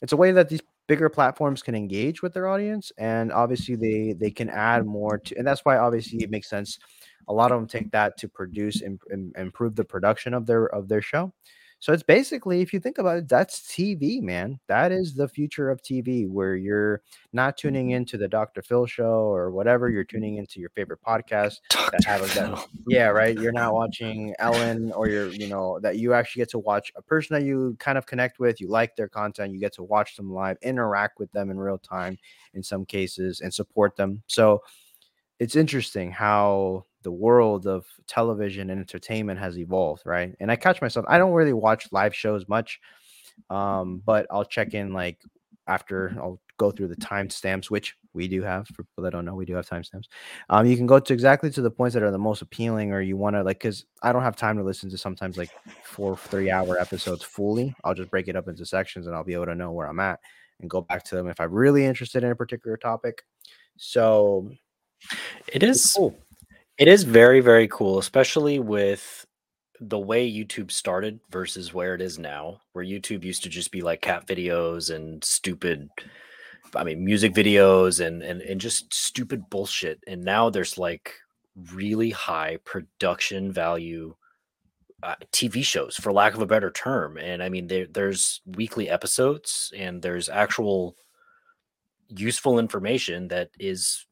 it's 0.03 0.13
a 0.13 0.17
way 0.17 0.33
that 0.33 0.49
these 0.49 0.61
bigger 0.87 1.09
platforms 1.09 1.63
can 1.63 1.75
engage 1.75 2.21
with 2.23 2.35
their 2.35 2.47
audience, 2.47 2.93
and 2.99 3.33
obviously 3.33 3.75
they 3.75 4.13
they 4.13 4.31
can 4.31 4.51
add 4.51 4.85
more 4.87 5.19
to, 5.19 5.37
and 5.37 5.47
that's 5.47 5.65
why 5.65 5.79
obviously 5.79 6.23
it 6.23 6.31
makes 6.31 6.49
sense. 6.51 6.79
A 7.27 7.33
lot 7.33 7.53
of 7.53 7.59
them 7.59 7.67
take 7.67 7.91
that 7.93 8.19
to 8.19 8.29
produce 8.29 8.83
and 8.83 9.01
improve 9.39 9.77
the 9.77 9.85
production 9.85 10.35
of 10.35 10.45
their 10.45 10.67
of 10.75 10.89
their 10.89 11.01
show. 11.01 11.33
So 11.85 11.93
it's 11.93 12.03
basically, 12.03 12.63
if 12.63 12.73
you 12.73 12.81
think 12.81 12.97
about 12.97 13.19
it, 13.19 13.29
that's 13.29 13.61
TV, 13.61 14.23
man. 14.23 14.59
That 14.69 14.91
is 14.91 15.13
the 15.13 15.29
future 15.29 15.69
of 15.69 15.83
TV, 15.83 16.27
where 16.27 16.57
you're 16.57 17.03
not 17.35 17.59
tuning 17.59 17.89
mm-hmm. 17.89 17.97
into 17.97 18.17
the 18.17 18.27
Dr. 18.27 18.63
Phil 18.63 18.87
show 18.87 19.05
or 19.05 19.51
whatever. 19.51 19.91
You're 19.91 20.03
mm-hmm. 20.03 20.17
tuning 20.17 20.37
into 20.39 20.61
your 20.61 20.71
favorite 20.71 21.01
podcast 21.07 21.57
that 21.75 22.03
have 22.07 22.23
a 22.23 22.35
that, 22.37 22.67
yeah, 22.87 23.09
right. 23.09 23.39
You're 23.39 23.53
not 23.53 23.75
watching 23.75 24.35
Ellen 24.39 24.93
or 24.93 25.11
you're, 25.11 25.29
you 25.29 25.47
know, 25.47 25.79
that 25.81 25.99
you 25.99 26.15
actually 26.15 26.41
get 26.41 26.49
to 26.53 26.59
watch 26.59 26.91
a 26.97 27.03
person 27.03 27.35
that 27.35 27.45
you 27.45 27.77
kind 27.79 27.99
of 27.99 28.07
connect 28.07 28.39
with. 28.39 28.63
You 28.63 28.69
like 28.69 28.97
their 28.97 29.11
content. 29.11 29.53
You 29.53 29.61
get 29.61 29.75
to 29.75 29.83
watch 29.83 30.17
them 30.17 30.33
live, 30.33 30.57
interact 30.63 31.19
with 31.19 31.31
them 31.33 31.51
in 31.51 31.59
real 31.59 31.77
time 31.77 32.17
in 32.55 32.63
some 32.63 32.87
cases, 32.87 33.43
and 33.43 33.53
support 33.53 33.95
them. 33.95 34.23
So 34.27 34.63
it's 35.39 35.55
interesting 35.55 36.13
how 36.13 36.87
the 37.05 37.13
world 37.13 37.67
of 37.67 37.87
television 38.09 38.71
and 38.71 38.81
entertainment 38.81 39.39
has 39.39 39.57
evolved, 39.59 40.03
right? 40.05 40.35
And 40.41 40.51
I 40.51 40.57
catch 40.57 40.83
myself, 40.83 41.07
I 41.09 41.19
don't 41.19 41.33
really 41.33 41.53
watch 41.53 41.87
live 41.93 42.15
shows 42.15 42.49
much, 42.49 42.81
um, 43.51 44.03
but 44.05 44.27
I'll 44.31 44.45
check 44.45 44.75
in 44.75 44.93
like 44.93 45.21
after 45.67 46.15
I'll 46.19 46.41
go 46.57 46.71
through 46.71 46.89
the 46.89 46.97
timestamps, 46.97 47.71
which 47.71 47.97
we 48.13 48.29
do 48.29 48.43
have 48.43 48.67
for 48.69 48.85
people 48.85 49.05
that 49.05 49.11
don't 49.13 49.25
know, 49.25 49.35
we 49.35 49.45
do 49.45 49.55
have 49.55 49.69
timestamps. 49.69 50.05
Um, 50.49 50.67
you 50.67 50.77
can 50.77 50.87
go 50.87 50.99
to 50.99 51.13
exactly 51.13 51.51
to 51.51 51.63
the 51.63 51.71
points 51.71 51.95
that 51.95 52.03
are 52.03 52.11
the 52.11 52.19
most 52.19 52.43
appealing, 52.43 52.93
or 52.93 53.01
you 53.01 53.17
want 53.17 53.37
to 53.37 53.43
like, 53.43 53.59
because 53.59 53.85
I 54.03 54.13
don't 54.13 54.23
have 54.23 54.37
time 54.37 54.57
to 54.59 54.65
listen 54.65 54.91
to 54.91 54.99
sometimes 54.99 55.37
like 55.37 55.51
four, 55.83 56.17
three 56.17 56.51
hour 56.51 56.79
episodes 56.79 57.23
fully. 57.25 57.75
I'll 57.85 57.95
just 57.95 58.11
break 58.11 58.29
it 58.29 58.37
up 58.37 58.49
into 58.49 58.67
sections 58.67 59.07
and 59.07 59.15
I'll 59.15 59.25
be 59.25 59.35
able 59.35 59.47
to 59.47 59.55
know 59.55 59.73
where 59.73 59.89
I'm 59.89 60.01
at 60.01 60.21
and 60.61 60.71
go 60.71 60.81
back 60.81 61.05
to 61.05 61.17
them 61.17 61.29
if 61.29 61.41
I'm 61.41 61.53
really 61.53 61.85
interested 61.85 62.25
in 62.25 62.31
a 62.31 62.37
particular 62.37 62.77
topic. 62.77 63.25
So 63.77 64.51
It 65.53 65.63
it's 65.63 65.95
cool. 65.95 66.17
It 66.79 66.89
is 66.89 67.05
very 67.05 67.41
very 67.41 67.69
cool, 67.69 67.99
especially 67.99 68.59
with 68.59 69.27
the 69.81 69.99
way 69.99 70.31
YouTube 70.31 70.71
started 70.71 71.21
versus 71.31 71.75
where 71.75 71.95
it 71.95 72.01
is 72.01 72.19
now, 72.19 72.61
where 72.73 72.85
YouTube 72.85 73.25
used 73.25 73.43
to 73.43 73.49
just 73.49 73.71
be 73.73 73.83
like 73.83 74.01
cat 74.01 74.27
videos 74.27 74.95
and 74.95 75.23
stupid 75.25 75.89
I 76.77 76.85
mean 76.85 77.05
music 77.05 77.33
videos 77.35 78.05
and 78.05 78.23
and 78.23 78.41
and 78.43 78.61
just 78.61 78.93
stupid 78.93 79.49
bullshit. 79.51 80.03
And 80.07 80.25
now 80.25 80.51
there's 80.51 80.79
like 80.79 81.15
really 81.73 82.11
high 82.11 82.59
production 82.65 83.53
value 83.53 84.15
uh, 85.05 85.15
TV 85.33 85.63
shows, 85.63 85.97
for 85.97 86.13
lack 86.13 86.35
of 86.35 86.41
a 86.41 86.47
better 86.47 86.71
term. 86.71 87.19
And 87.19 87.43
I 87.43 87.49
mean, 87.51 87.67
there, 87.67 87.87
there's 87.87 88.41
weekly 88.47 88.89
episodes 88.89 89.71
and 89.77 90.01
there's 90.01 90.31
actual 90.31 90.97
useful 92.09 92.59
information 92.59 93.29
that 93.29 93.51
is 93.59 94.07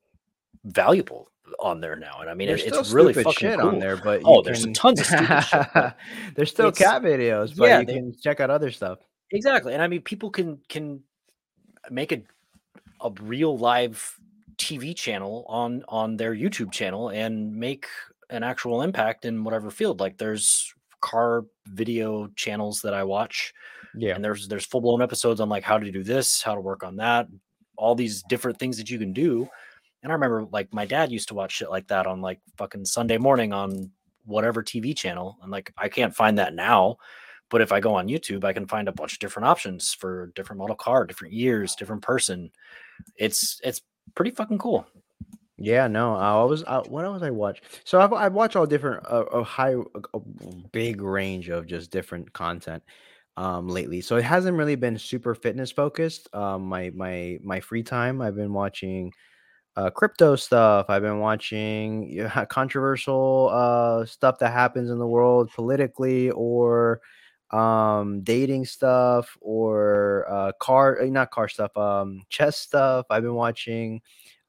valuable 0.64 1.31
on 1.60 1.80
there 1.80 1.96
now. 1.96 2.18
And 2.20 2.30
I 2.30 2.34
mean, 2.34 2.48
There's 2.48 2.62
it, 2.62 2.74
it's 2.74 2.90
really 2.92 3.12
fucking 3.12 3.32
shit 3.32 3.58
cool. 3.58 3.68
on 3.68 3.78
there, 3.78 3.96
but 3.96 4.22
Oh, 4.24 4.42
there's 4.42 4.64
can 4.64 4.74
tons 4.74 5.00
of 5.00 5.06
stupid 5.06 5.42
shit. 5.42 5.92
there's 6.36 6.50
still 6.50 6.68
it's- 6.68 6.78
cat 6.78 7.02
videos, 7.02 7.56
but 7.56 7.66
yeah, 7.68 7.80
you 7.80 7.86
they- 7.86 7.94
can 7.94 8.14
check 8.20 8.40
out 8.40 8.50
other 8.50 8.70
stuff. 8.70 8.98
Exactly. 9.30 9.72
And 9.74 9.82
I 9.82 9.86
mean, 9.88 10.02
people 10.02 10.30
can 10.30 10.58
can 10.68 11.02
make 11.90 12.12
a 12.12 12.22
a 13.00 13.10
real 13.22 13.56
live 13.58 14.14
TV 14.56 14.94
channel 14.94 15.44
on 15.48 15.82
on 15.88 16.16
their 16.16 16.34
YouTube 16.34 16.70
channel 16.70 17.08
and 17.08 17.54
make 17.54 17.86
an 18.30 18.42
actual 18.42 18.82
impact 18.82 19.24
in 19.24 19.42
whatever 19.44 19.70
field. 19.70 20.00
Like 20.00 20.18
there's 20.18 20.72
car 21.00 21.44
video 21.66 22.28
channels 22.36 22.80
that 22.82 22.94
I 22.94 23.02
watch 23.04 23.52
Yeah. 23.96 24.14
and 24.14 24.24
there's 24.24 24.46
there's 24.48 24.64
full 24.64 24.80
blown 24.80 25.02
episodes 25.02 25.40
on 25.40 25.48
like 25.48 25.64
how 25.64 25.78
to 25.78 25.90
do 25.90 26.04
this, 26.04 26.40
how 26.42 26.54
to 26.54 26.60
work 26.60 26.84
on 26.84 26.96
that, 26.96 27.26
all 27.76 27.94
these 27.94 28.22
different 28.28 28.58
things 28.58 28.76
that 28.76 28.88
you 28.90 28.98
can 28.98 29.12
do. 29.12 29.48
And 30.02 30.10
I 30.10 30.14
remember 30.14 30.46
like 30.50 30.72
my 30.72 30.84
dad 30.84 31.12
used 31.12 31.28
to 31.28 31.34
watch 31.34 31.52
shit 31.52 31.70
like 31.70 31.88
that 31.88 32.06
on 32.06 32.20
like 32.20 32.40
fucking 32.56 32.84
Sunday 32.84 33.18
morning 33.18 33.52
on 33.52 33.90
whatever 34.24 34.62
TV 34.62 34.96
channel. 34.96 35.38
And 35.42 35.50
like 35.50 35.72
I 35.76 35.88
can't 35.88 36.14
find 36.14 36.38
that 36.38 36.54
now. 36.54 36.96
But 37.50 37.60
if 37.60 37.70
I 37.70 37.80
go 37.80 37.94
on 37.94 38.08
YouTube, 38.08 38.44
I 38.44 38.54
can 38.54 38.66
find 38.66 38.88
a 38.88 38.92
bunch 38.92 39.12
of 39.12 39.18
different 39.18 39.46
options 39.46 39.92
for 39.92 40.32
different 40.34 40.58
model 40.58 40.74
car, 40.74 41.04
different 41.04 41.34
years, 41.34 41.74
different 41.74 42.02
person. 42.02 42.50
It's 43.16 43.60
it's 43.62 43.82
pretty 44.14 44.30
fucking 44.30 44.58
cool. 44.58 44.86
Yeah, 45.58 45.86
no, 45.86 46.16
I 46.16 46.42
was 46.44 46.64
uh, 46.66 46.82
what 46.88 47.04
else 47.04 47.22
I 47.22 47.30
watch? 47.30 47.60
So 47.84 48.00
I've 48.00 48.12
I've 48.12 48.32
watched 48.32 48.56
all 48.56 48.66
different 48.66 49.04
uh, 49.08 49.24
a 49.26 49.44
high 49.44 49.74
a 49.74 50.18
big 50.72 51.02
range 51.02 51.50
of 51.50 51.66
just 51.66 51.90
different 51.90 52.32
content 52.32 52.82
um 53.36 53.68
lately. 53.68 54.00
So 54.00 54.16
it 54.16 54.24
hasn't 54.24 54.56
really 54.56 54.74
been 54.74 54.98
super 54.98 55.34
fitness 55.34 55.70
focused. 55.70 56.34
Um 56.34 56.62
my 56.62 56.90
my 56.94 57.38
my 57.42 57.60
free 57.60 57.82
time 57.82 58.20
I've 58.22 58.34
been 58.34 58.52
watching 58.52 59.12
uh 59.76 59.90
crypto 59.90 60.36
stuff. 60.36 60.86
I've 60.88 61.02
been 61.02 61.18
watching 61.20 62.28
controversial 62.48 63.50
uh 63.52 64.04
stuff 64.06 64.38
that 64.40 64.52
happens 64.52 64.90
in 64.90 64.98
the 64.98 65.06
world 65.06 65.50
politically 65.54 66.30
or 66.30 67.00
um 67.50 68.22
dating 68.22 68.64
stuff 68.64 69.36
or 69.40 70.26
uh 70.30 70.52
car 70.60 71.00
uh, 71.02 71.06
not 71.06 71.30
car 71.30 71.48
stuff 71.48 71.76
um 71.76 72.22
chess 72.30 72.56
stuff. 72.58 73.06
I've 73.10 73.22
been 73.22 73.34
watching 73.34 74.00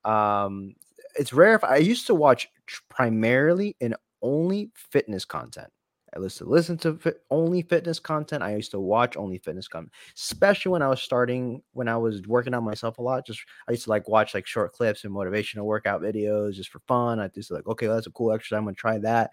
um 0.06 0.76
it's 1.18 1.34
rare 1.34 1.56
if 1.56 1.64
I 1.64 1.78
used 1.78 2.08
to 2.08 2.16
watch 2.16 2.50
primarily 2.90 3.76
and 3.82 3.96
only 4.22 4.72
fitness 4.76 5.26
content. 5.26 5.70
I 6.16 6.20
used 6.20 6.38
to 6.40 6.46
listen 6.46 6.78
to 6.80 6.96
fit, 6.98 7.22
only 7.32 7.62
fitness 7.62 8.00
content. 8.00 8.44
I 8.44 8.56
used 8.56 8.72
to 8.72 8.80
watch 8.80 9.18
only 9.18 9.38
fitness 9.40 9.68
content, 9.68 9.94
especially 10.16 10.72
when 10.72 10.82
I 10.82 10.88
was 10.88 11.02
starting, 11.02 11.62
when 11.74 11.88
I 11.88 11.98
was 11.98 12.28
working 12.28 12.54
on 12.54 12.64
myself 12.64 12.98
a 12.98 13.02
lot. 13.02 13.26
Just 13.26 13.42
I 13.68 13.72
used 13.72 13.86
to 13.86 13.90
like 13.90 14.08
watch 14.08 14.34
like 14.34 14.46
short 14.46 14.74
clips 14.74 15.04
and 15.04 15.14
motivational 15.14 15.64
workout 15.64 16.02
videos 16.02 16.54
just 16.54 16.70
for 16.70 16.80
fun. 16.88 17.20
I 17.20 17.28
just 17.30 17.52
like, 17.52 17.68
okay, 17.68 17.88
that's 17.88 18.08
a 18.08 18.12
cool 18.12 18.32
exercise. 18.32 18.58
I'm 18.58 18.66
gonna 18.66 18.76
try 18.76 18.98
that. 19.00 19.32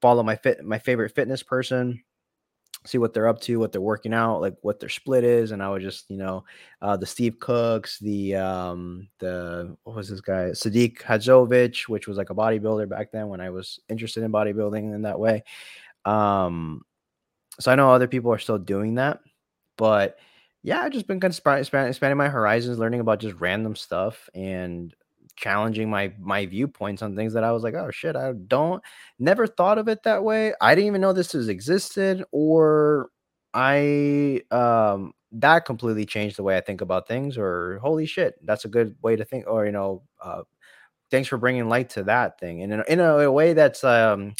Follow 0.00 0.22
my 0.22 0.36
fit, 0.36 0.64
my 0.64 0.78
favorite 0.78 1.14
fitness 1.14 1.42
person 1.42 2.02
see 2.86 2.98
what 2.98 3.12
they're 3.12 3.28
up 3.28 3.40
to, 3.40 3.58
what 3.58 3.72
they're 3.72 3.80
working 3.80 4.14
out, 4.14 4.40
like 4.40 4.54
what 4.62 4.80
their 4.80 4.88
split 4.88 5.24
is, 5.24 5.50
and 5.50 5.62
I 5.62 5.68
would 5.68 5.82
just, 5.82 6.10
you 6.10 6.16
know, 6.16 6.44
uh, 6.82 6.96
the 6.96 7.06
Steve 7.06 7.38
Cooks, 7.40 7.98
the 7.98 8.36
um, 8.36 9.08
the 9.18 9.76
what 9.84 9.96
was 9.96 10.08
this 10.08 10.20
guy, 10.20 10.50
Sadiq 10.50 10.98
Hadzovic, 11.02 11.88
which 11.88 12.06
was 12.06 12.16
like 12.16 12.30
a 12.30 12.34
bodybuilder 12.34 12.88
back 12.88 13.10
then 13.12 13.28
when 13.28 13.40
I 13.40 13.50
was 13.50 13.80
interested 13.88 14.22
in 14.22 14.32
bodybuilding 14.32 14.94
in 14.94 15.02
that 15.02 15.18
way. 15.18 15.42
Um, 16.06 16.82
so 17.60 17.72
I 17.72 17.74
know 17.76 17.90
other 17.90 18.08
people 18.08 18.32
are 18.32 18.38
still 18.38 18.58
doing 18.58 18.96
that, 18.96 19.20
but 19.76 20.18
yeah, 20.62 20.80
I've 20.80 20.92
just 20.92 21.06
been 21.06 21.20
kind 21.20 21.32
of 21.32 21.56
expanding 21.88 22.18
my 22.18 22.28
horizons, 22.28 22.78
learning 22.78 23.00
about 23.00 23.20
just 23.20 23.40
random 23.40 23.76
stuff 23.76 24.28
and 24.34 24.94
challenging 25.36 25.90
my 25.90 26.12
my 26.18 26.46
viewpoints 26.46 27.02
on 27.02 27.14
things 27.16 27.34
that 27.34 27.44
I 27.44 27.52
was 27.52 27.62
like, 27.62 27.74
oh 27.74 27.90
shit, 27.90 28.16
I 28.16 28.32
don't 28.32 28.82
never 29.18 29.46
thought 29.46 29.78
of 29.78 29.88
it 29.88 30.02
that 30.04 30.24
way. 30.24 30.54
I 30.60 30.74
didn't 30.74 30.88
even 30.88 31.00
know 31.00 31.12
this 31.12 31.32
has 31.32 31.48
existed, 31.48 32.24
or 32.32 33.10
I 33.54 34.42
um 34.50 35.12
that 35.32 35.66
completely 35.66 36.06
changed 36.06 36.36
the 36.38 36.42
way 36.42 36.56
I 36.56 36.60
think 36.60 36.80
about 36.80 37.08
things, 37.08 37.38
or 37.38 37.78
holy 37.82 38.06
shit, 38.06 38.34
that's 38.46 38.64
a 38.64 38.68
good 38.68 38.96
way 39.02 39.16
to 39.16 39.24
think, 39.24 39.46
or 39.46 39.66
you 39.66 39.72
know, 39.72 40.02
uh, 40.22 40.42
thanks 41.10 41.28
for 41.28 41.38
bringing 41.38 41.68
light 41.68 41.90
to 41.90 42.04
that 42.04 42.38
thing, 42.40 42.62
and 42.62 42.72
in 42.72 42.84
in 42.88 43.00
a, 43.00 43.18
a 43.20 43.32
way 43.32 43.52
that's 43.54 43.84
um 43.84 44.34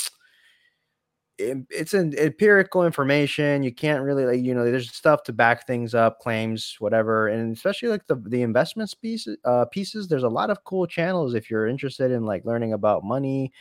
em- 1.38 1.66
it's 1.70 1.94
an 1.94 2.14
empirical 2.18 2.84
information. 2.84 3.62
You 3.62 3.72
can't 3.74 4.02
really 4.02 4.24
like 4.26 4.42
you 4.42 4.54
know 4.54 4.64
there's 4.64 4.90
stuff 4.92 5.22
to 5.24 5.32
back 5.32 5.66
things 5.66 5.94
up, 5.94 6.20
claims, 6.20 6.76
whatever, 6.78 7.28
and 7.28 7.54
especially 7.54 7.88
like 7.88 8.06
the 8.06 8.16
the 8.16 8.42
investments 8.42 8.94
pieces. 8.94 9.36
Uh, 9.44 9.64
pieces. 9.66 10.08
There's 10.08 10.22
a 10.22 10.28
lot 10.28 10.50
of 10.50 10.64
cool 10.64 10.86
channels 10.86 11.34
if 11.34 11.50
you're 11.50 11.66
interested 11.66 12.10
in 12.10 12.24
like 12.24 12.44
learning 12.44 12.72
about 12.72 13.04
money, 13.04 13.52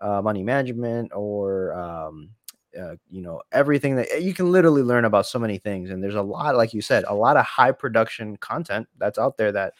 uh, 0.00 0.22
money 0.22 0.42
management, 0.42 1.12
or 1.14 1.74
um, 1.74 2.30
uh, 2.78 2.96
you 3.10 3.22
know 3.22 3.42
everything 3.52 3.96
that 3.96 4.22
you 4.22 4.34
can 4.34 4.52
literally 4.52 4.82
learn 4.82 5.04
about 5.04 5.26
so 5.26 5.38
many 5.38 5.58
things. 5.58 5.90
And 5.90 6.02
there's 6.02 6.14
a 6.14 6.22
lot, 6.22 6.56
like 6.56 6.74
you 6.74 6.82
said, 6.82 7.04
a 7.08 7.14
lot 7.14 7.36
of 7.36 7.44
high 7.46 7.72
production 7.72 8.36
content 8.38 8.88
that's 8.98 9.18
out 9.18 9.36
there 9.38 9.52
that 9.52 9.74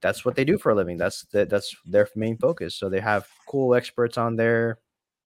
that's 0.00 0.24
what 0.24 0.36
they 0.36 0.44
do 0.44 0.58
for 0.58 0.70
a 0.70 0.74
living. 0.74 0.98
That's 0.98 1.22
that 1.32 1.50
that's 1.50 1.74
their 1.86 2.08
main 2.16 2.36
focus. 2.38 2.74
So 2.74 2.88
they 2.88 3.00
have 3.00 3.26
cool 3.48 3.74
experts 3.74 4.18
on 4.18 4.36
there, 4.36 4.78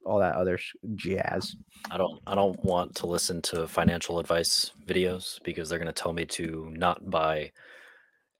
all 0.04 0.18
that 0.18 0.34
other 0.34 0.58
sh- 0.58 0.74
jazz. 0.94 1.56
I 1.90 1.96
don't 1.98 2.20
I 2.26 2.34
don't 2.34 2.62
want 2.64 2.94
to 2.96 3.06
listen 3.06 3.42
to 3.42 3.66
financial 3.66 4.18
advice 4.18 4.72
videos 4.86 5.42
because 5.44 5.68
they're 5.68 5.78
going 5.78 5.92
to 5.92 6.02
tell 6.02 6.12
me 6.12 6.24
to 6.26 6.70
not 6.74 7.10
buy 7.10 7.52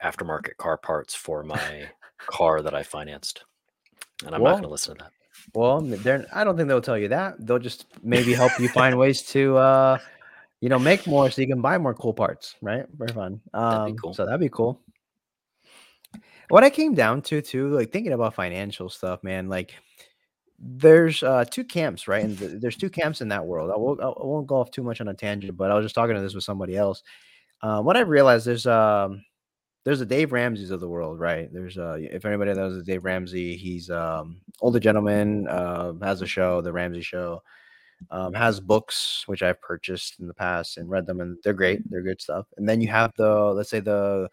aftermarket 0.03 0.57
car 0.57 0.77
parts 0.79 1.15
for 1.15 1.43
my 1.43 1.89
car 2.19 2.63
that 2.63 2.75
I 2.75 2.83
financed. 2.83 3.45
And 4.25 4.35
I'm 4.35 4.43
Well, 4.43 4.53
not 4.53 4.63
going 4.63 4.69
to 4.69 4.73
listen 4.73 4.97
to 4.97 5.05
that. 5.05 5.13
Well, 5.55 5.81
they're 5.81 6.27
I 6.33 6.45
don't 6.45 6.57
think 6.57 6.69
they'll 6.69 6.81
tell 6.81 6.99
you 6.99 7.09
that. 7.09 7.35
They'll 7.47 7.59
just 7.59 7.87
maybe 8.03 8.35
help 8.35 8.59
you 8.59 8.69
find 8.69 8.99
ways 8.99 9.23
to 9.33 9.57
uh 9.57 9.99
you 10.61 10.69
know, 10.69 10.79
make 10.79 11.07
more 11.07 11.31
so 11.31 11.41
you 11.41 11.49
can 11.49 11.63
buy 11.63 11.79
more 11.79 11.95
cool 11.95 12.13
parts, 12.13 12.55
right? 12.61 12.85
Very 12.95 13.13
fun. 13.15 13.41
Um, 13.55 13.97
cool. 13.97 14.13
So 14.15 14.27
that'd 14.27 14.41
be 14.41 14.51
cool. 14.51 14.81
What 16.49 16.65
I 16.65 16.71
came 16.71 16.95
down 16.95 17.23
to 17.23 17.41
too, 17.41 17.69
like 17.69 17.93
thinking 17.93 18.13
about 18.13 18.35
financial 18.35 18.91
stuff, 18.91 19.23
man, 19.23 19.49
like 19.49 19.75
there's 20.61 21.23
uh 21.23 21.45
two 21.45 21.65
camps, 21.65 22.07
right? 22.09 22.25
And 22.25 22.39
th- 22.39 22.61
there's 22.61 22.77
two 22.77 22.91
camps 22.91 23.21
in 23.21 23.29
that 23.29 23.47
world. 23.47 23.71
I 23.71 23.77
won't, 23.79 24.01
I 24.03 24.13
won't 24.19 24.47
go 24.47 24.57
off 24.57 24.71
too 24.71 24.83
much 24.83 25.01
on 25.01 25.09
a 25.09 25.15
tangent, 25.15 25.57
but 25.57 25.71
I 25.71 25.75
was 25.75 25.85
just 25.85 25.95
talking 25.95 26.15
to 26.15 26.21
this 26.23 26.35
with 26.35 26.45
somebody 26.45 26.77
else. 26.77 27.03
Uh, 27.63 27.83
what 27.83 27.97
I 27.97 28.01
realized 28.01 28.47
there's 28.47 28.67
um 28.67 29.25
there's 29.85 30.01
a 30.03 30.07
Dave 30.07 30.33
Ramsey's 30.33 30.71
of 30.71 30.81
the 30.81 30.89
world, 30.89 31.19
right? 31.21 31.53
There's 31.53 31.79
uh 31.79 31.97
if 32.01 32.25
anybody 32.27 32.53
knows 32.55 32.77
the 32.77 32.83
Dave 32.85 33.05
Ramsey, 33.05 33.57
he's 33.57 33.91
um 33.91 34.41
older 34.61 34.81
gentleman, 34.81 35.49
uh 35.49 35.95
has 36.03 36.23
a 36.23 36.27
show, 36.27 36.61
the 36.63 36.73
Ramsey 36.73 37.03
show, 37.03 37.43
um, 38.11 38.35
has 38.35 38.61
books 38.61 39.25
which 39.27 39.43
I've 39.43 39.61
purchased 39.63 40.21
in 40.21 40.27
the 40.29 40.35
past 40.35 40.79
and 40.79 40.91
read 40.91 41.07
them, 41.07 41.21
and 41.21 41.39
they're 41.45 41.53
great, 41.55 41.89
they're 41.91 42.03
good 42.03 42.21
stuff. 42.21 42.47
And 42.57 42.69
then 42.69 42.81
you 42.81 42.89
have 42.89 43.13
the 43.17 43.31
let's 43.55 43.71
say 43.71 43.81
the 43.81 44.29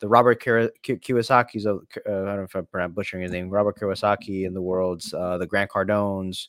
the 0.00 0.08
Robert 0.08 0.42
Kira- 0.42 0.70
Ki- 0.82 0.96
Kiyosaki's 0.96 1.66
of 1.66 1.86
uh, 2.06 2.10
I 2.10 2.10
don't 2.10 2.36
know 2.36 2.42
if 2.42 2.66
I'm 2.74 2.92
butchering 2.92 3.22
his 3.22 3.32
name, 3.32 3.50
Robert 3.50 3.78
Kiyosaki 3.78 4.46
in 4.46 4.54
the 4.54 4.62
world's 4.62 5.12
uh, 5.12 5.38
the 5.38 5.46
Grant 5.46 5.70
Cardones, 5.70 6.48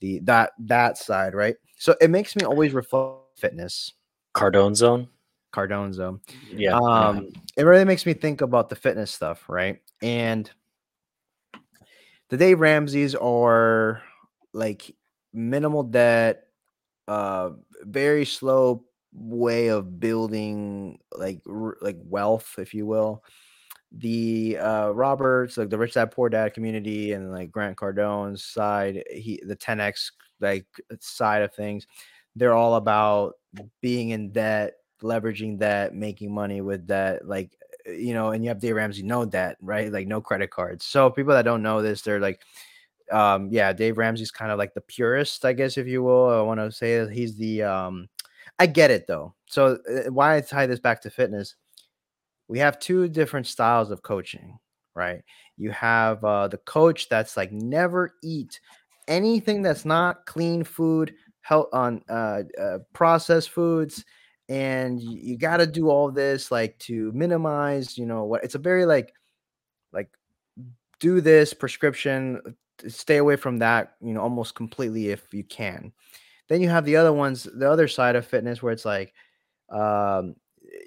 the 0.00 0.20
that 0.24 0.52
that 0.60 0.98
side, 0.98 1.34
right? 1.34 1.56
So 1.78 1.94
it 2.00 2.10
makes 2.10 2.36
me 2.36 2.44
always 2.44 2.72
reflect 2.72 3.38
fitness. 3.38 3.92
Cardone 4.34 4.74
Zone. 4.74 5.08
Cardone 5.54 5.94
zone. 5.94 6.20
Yeah. 6.52 6.76
Um, 6.76 7.28
it 7.56 7.62
really 7.62 7.84
makes 7.84 8.04
me 8.04 8.12
think 8.12 8.40
about 8.40 8.68
the 8.68 8.76
fitness 8.76 9.12
stuff, 9.12 9.48
right? 9.48 9.80
And 10.02 10.50
the 12.28 12.36
Dave 12.36 12.58
Ramsey's 12.58 13.14
are 13.14 14.02
like 14.52 14.94
minimal 15.32 15.84
debt, 15.84 16.48
uh, 17.06 17.50
very 17.82 18.24
slow 18.24 18.84
way 19.14 19.68
of 19.68 20.00
building 20.00 20.98
like 21.12 21.40
r- 21.48 21.78
like 21.80 21.96
wealth, 22.04 22.54
if 22.58 22.74
you 22.74 22.86
will. 22.86 23.24
The 23.92 24.58
uh 24.58 24.90
Roberts, 24.90 25.56
like 25.56 25.70
the 25.70 25.78
rich 25.78 25.94
dad 25.94 26.10
poor 26.10 26.28
dad 26.28 26.54
community, 26.54 27.12
and 27.12 27.32
like 27.32 27.50
Grant 27.52 27.76
Cardone's 27.76 28.44
side, 28.44 29.04
he 29.10 29.40
the 29.46 29.56
10x 29.56 30.10
like 30.40 30.66
side 31.00 31.42
of 31.42 31.54
things, 31.54 31.86
they're 32.36 32.54
all 32.54 32.74
about 32.74 33.34
being 33.80 34.10
in 34.10 34.32
debt, 34.32 34.74
leveraging 35.02 35.60
that, 35.60 35.94
making 35.94 36.34
money 36.34 36.60
with 36.60 36.86
that, 36.88 37.26
like 37.26 37.56
you 37.86 38.14
know, 38.14 38.30
and 38.30 38.42
you 38.42 38.48
have 38.48 38.60
Dave 38.60 38.76
Ramsey, 38.76 39.02
no 39.02 39.24
debt, 39.24 39.56
right? 39.60 39.92
Like 39.92 40.06
no 40.06 40.20
credit 40.20 40.50
cards. 40.50 40.84
So 40.86 41.10
people 41.10 41.34
that 41.34 41.44
don't 41.44 41.62
know 41.62 41.82
this, 41.82 42.02
they're 42.02 42.20
like, 42.20 42.40
um, 43.12 43.48
yeah, 43.52 43.72
Dave 43.72 43.98
Ramsey's 43.98 44.30
kind 44.30 44.50
of 44.50 44.58
like 44.58 44.74
the 44.74 44.80
purist, 44.80 45.44
I 45.44 45.52
guess, 45.52 45.76
if 45.76 45.86
you 45.86 46.02
will. 46.02 46.30
I 46.30 46.40
want 46.42 46.60
to 46.60 46.72
say 46.72 47.00
that 47.00 47.12
he's 47.12 47.36
the 47.36 47.62
um 47.62 48.08
I 48.58 48.66
get 48.66 48.90
it 48.90 49.06
though. 49.06 49.34
So 49.46 49.78
uh, 49.88 50.10
why 50.10 50.36
I 50.36 50.40
tie 50.40 50.66
this 50.66 50.80
back 50.80 51.00
to 51.02 51.10
fitness, 51.10 51.54
we 52.48 52.58
have 52.58 52.78
two 52.78 53.08
different 53.08 53.46
styles 53.46 53.90
of 53.90 54.02
coaching, 54.02 54.58
right? 54.94 55.22
You 55.56 55.70
have 55.70 56.22
uh, 56.24 56.48
the 56.48 56.58
coach 56.58 57.08
that's 57.08 57.36
like 57.36 57.52
never 57.52 58.14
eat 58.22 58.60
anything 59.08 59.62
that's 59.62 59.84
not 59.84 60.26
clean 60.26 60.64
food, 60.64 61.14
help 61.42 61.68
on 61.72 62.02
uh, 62.08 62.42
uh, 62.60 62.78
processed 62.92 63.50
foods, 63.50 64.04
and 64.48 65.00
you, 65.00 65.18
you 65.20 65.38
got 65.38 65.58
to 65.58 65.66
do 65.66 65.88
all 65.88 66.10
this 66.10 66.50
like 66.50 66.78
to 66.80 67.10
minimize, 67.12 67.96
you 67.96 68.06
know, 68.06 68.24
what 68.24 68.44
it's 68.44 68.54
a 68.54 68.58
very 68.58 68.84
like 68.86 69.12
like 69.92 70.10
do 71.00 71.20
this 71.20 71.54
prescription, 71.54 72.40
stay 72.88 73.16
away 73.16 73.36
from 73.36 73.58
that, 73.58 73.94
you 74.00 74.12
know, 74.12 74.20
almost 74.20 74.54
completely 74.54 75.08
if 75.08 75.32
you 75.32 75.44
can. 75.44 75.92
Then 76.48 76.60
you 76.60 76.68
have 76.68 76.84
the 76.84 76.96
other 76.96 77.12
ones, 77.12 77.44
the 77.44 77.70
other 77.70 77.88
side 77.88 78.16
of 78.16 78.26
fitness 78.26 78.62
where 78.62 78.72
it's 78.72 78.84
like, 78.84 79.14
um, 79.70 80.36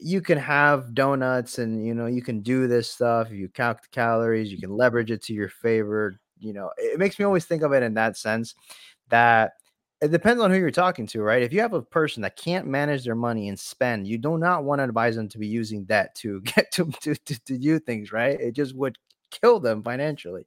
you 0.01 0.21
can 0.21 0.37
have 0.37 0.93
donuts 0.93 1.59
and 1.59 1.85
you 1.85 1.93
know 1.93 2.05
you 2.07 2.21
can 2.21 2.41
do 2.41 2.67
this 2.67 2.89
stuff. 2.91 3.31
You 3.31 3.49
count 3.49 3.81
the 3.81 3.87
calories, 3.91 4.51
you 4.51 4.59
can 4.59 4.71
leverage 4.71 5.11
it 5.11 5.23
to 5.23 5.33
your 5.33 5.49
favor. 5.49 6.19
You 6.39 6.53
know, 6.53 6.71
it 6.77 6.99
makes 6.99 7.17
me 7.19 7.25
always 7.25 7.45
think 7.45 7.63
of 7.63 7.73
it 7.73 7.83
in 7.83 7.93
that 7.95 8.17
sense 8.17 8.53
that 9.09 9.53
it 10.01 10.11
depends 10.11 10.41
on 10.41 10.51
who 10.51 10.57
you're 10.57 10.69
talking 10.71 11.07
to, 11.07 11.21
right? 11.21 11.41
If 11.41 11.51
you 11.53 11.61
have 11.61 11.73
a 11.73 11.81
person 11.81 12.21
that 12.21 12.35
can't 12.35 12.67
manage 12.67 13.03
their 13.03 13.15
money 13.15 13.49
and 13.49 13.59
spend, 13.59 14.07
you 14.07 14.17
do 14.19 14.37
not 14.37 14.63
want 14.63 14.79
to 14.79 14.83
advise 14.83 15.15
them 15.15 15.27
to 15.29 15.39
be 15.39 15.47
using 15.47 15.85
debt 15.85 16.13
to 16.15 16.41
get 16.55 16.71
to 16.73 16.91
to, 17.01 17.15
to, 17.15 17.43
to 17.45 17.57
do 17.57 17.79
things, 17.79 18.11
right? 18.11 18.39
It 18.39 18.53
just 18.53 18.75
would 18.75 18.97
kill 19.31 19.59
them 19.59 19.81
financially. 19.83 20.45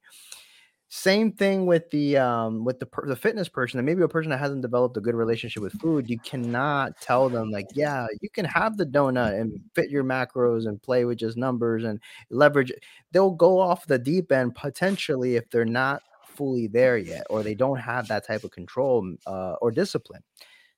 Same 0.92 1.30
thing 1.30 1.66
with 1.66 1.88
the 1.90 2.16
um 2.16 2.64
with 2.64 2.80
the 2.80 2.88
the 3.04 3.14
fitness 3.14 3.48
person 3.48 3.78
and 3.78 3.86
maybe 3.86 4.02
a 4.02 4.08
person 4.08 4.30
that 4.30 4.38
hasn't 4.40 4.60
developed 4.60 4.96
a 4.96 5.00
good 5.00 5.14
relationship 5.14 5.62
with 5.62 5.72
food. 5.74 6.10
You 6.10 6.18
cannot 6.18 7.00
tell 7.00 7.28
them 7.28 7.52
like, 7.52 7.66
yeah, 7.74 8.08
you 8.20 8.28
can 8.28 8.44
have 8.44 8.76
the 8.76 8.84
donut 8.84 9.40
and 9.40 9.60
fit 9.72 9.88
your 9.88 10.02
macros 10.02 10.66
and 10.66 10.82
play 10.82 11.04
with 11.04 11.18
just 11.18 11.36
numbers 11.36 11.84
and 11.84 12.00
leverage. 12.30 12.72
They'll 13.12 13.30
go 13.30 13.60
off 13.60 13.86
the 13.86 14.00
deep 14.00 14.32
end 14.32 14.56
potentially 14.56 15.36
if 15.36 15.48
they're 15.50 15.64
not 15.64 16.02
fully 16.26 16.66
there 16.66 16.98
yet 16.98 17.24
or 17.30 17.44
they 17.44 17.54
don't 17.54 17.78
have 17.78 18.08
that 18.08 18.26
type 18.26 18.42
of 18.42 18.50
control 18.50 19.14
uh, 19.28 19.54
or 19.62 19.70
discipline. 19.70 20.22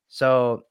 So 0.09 0.65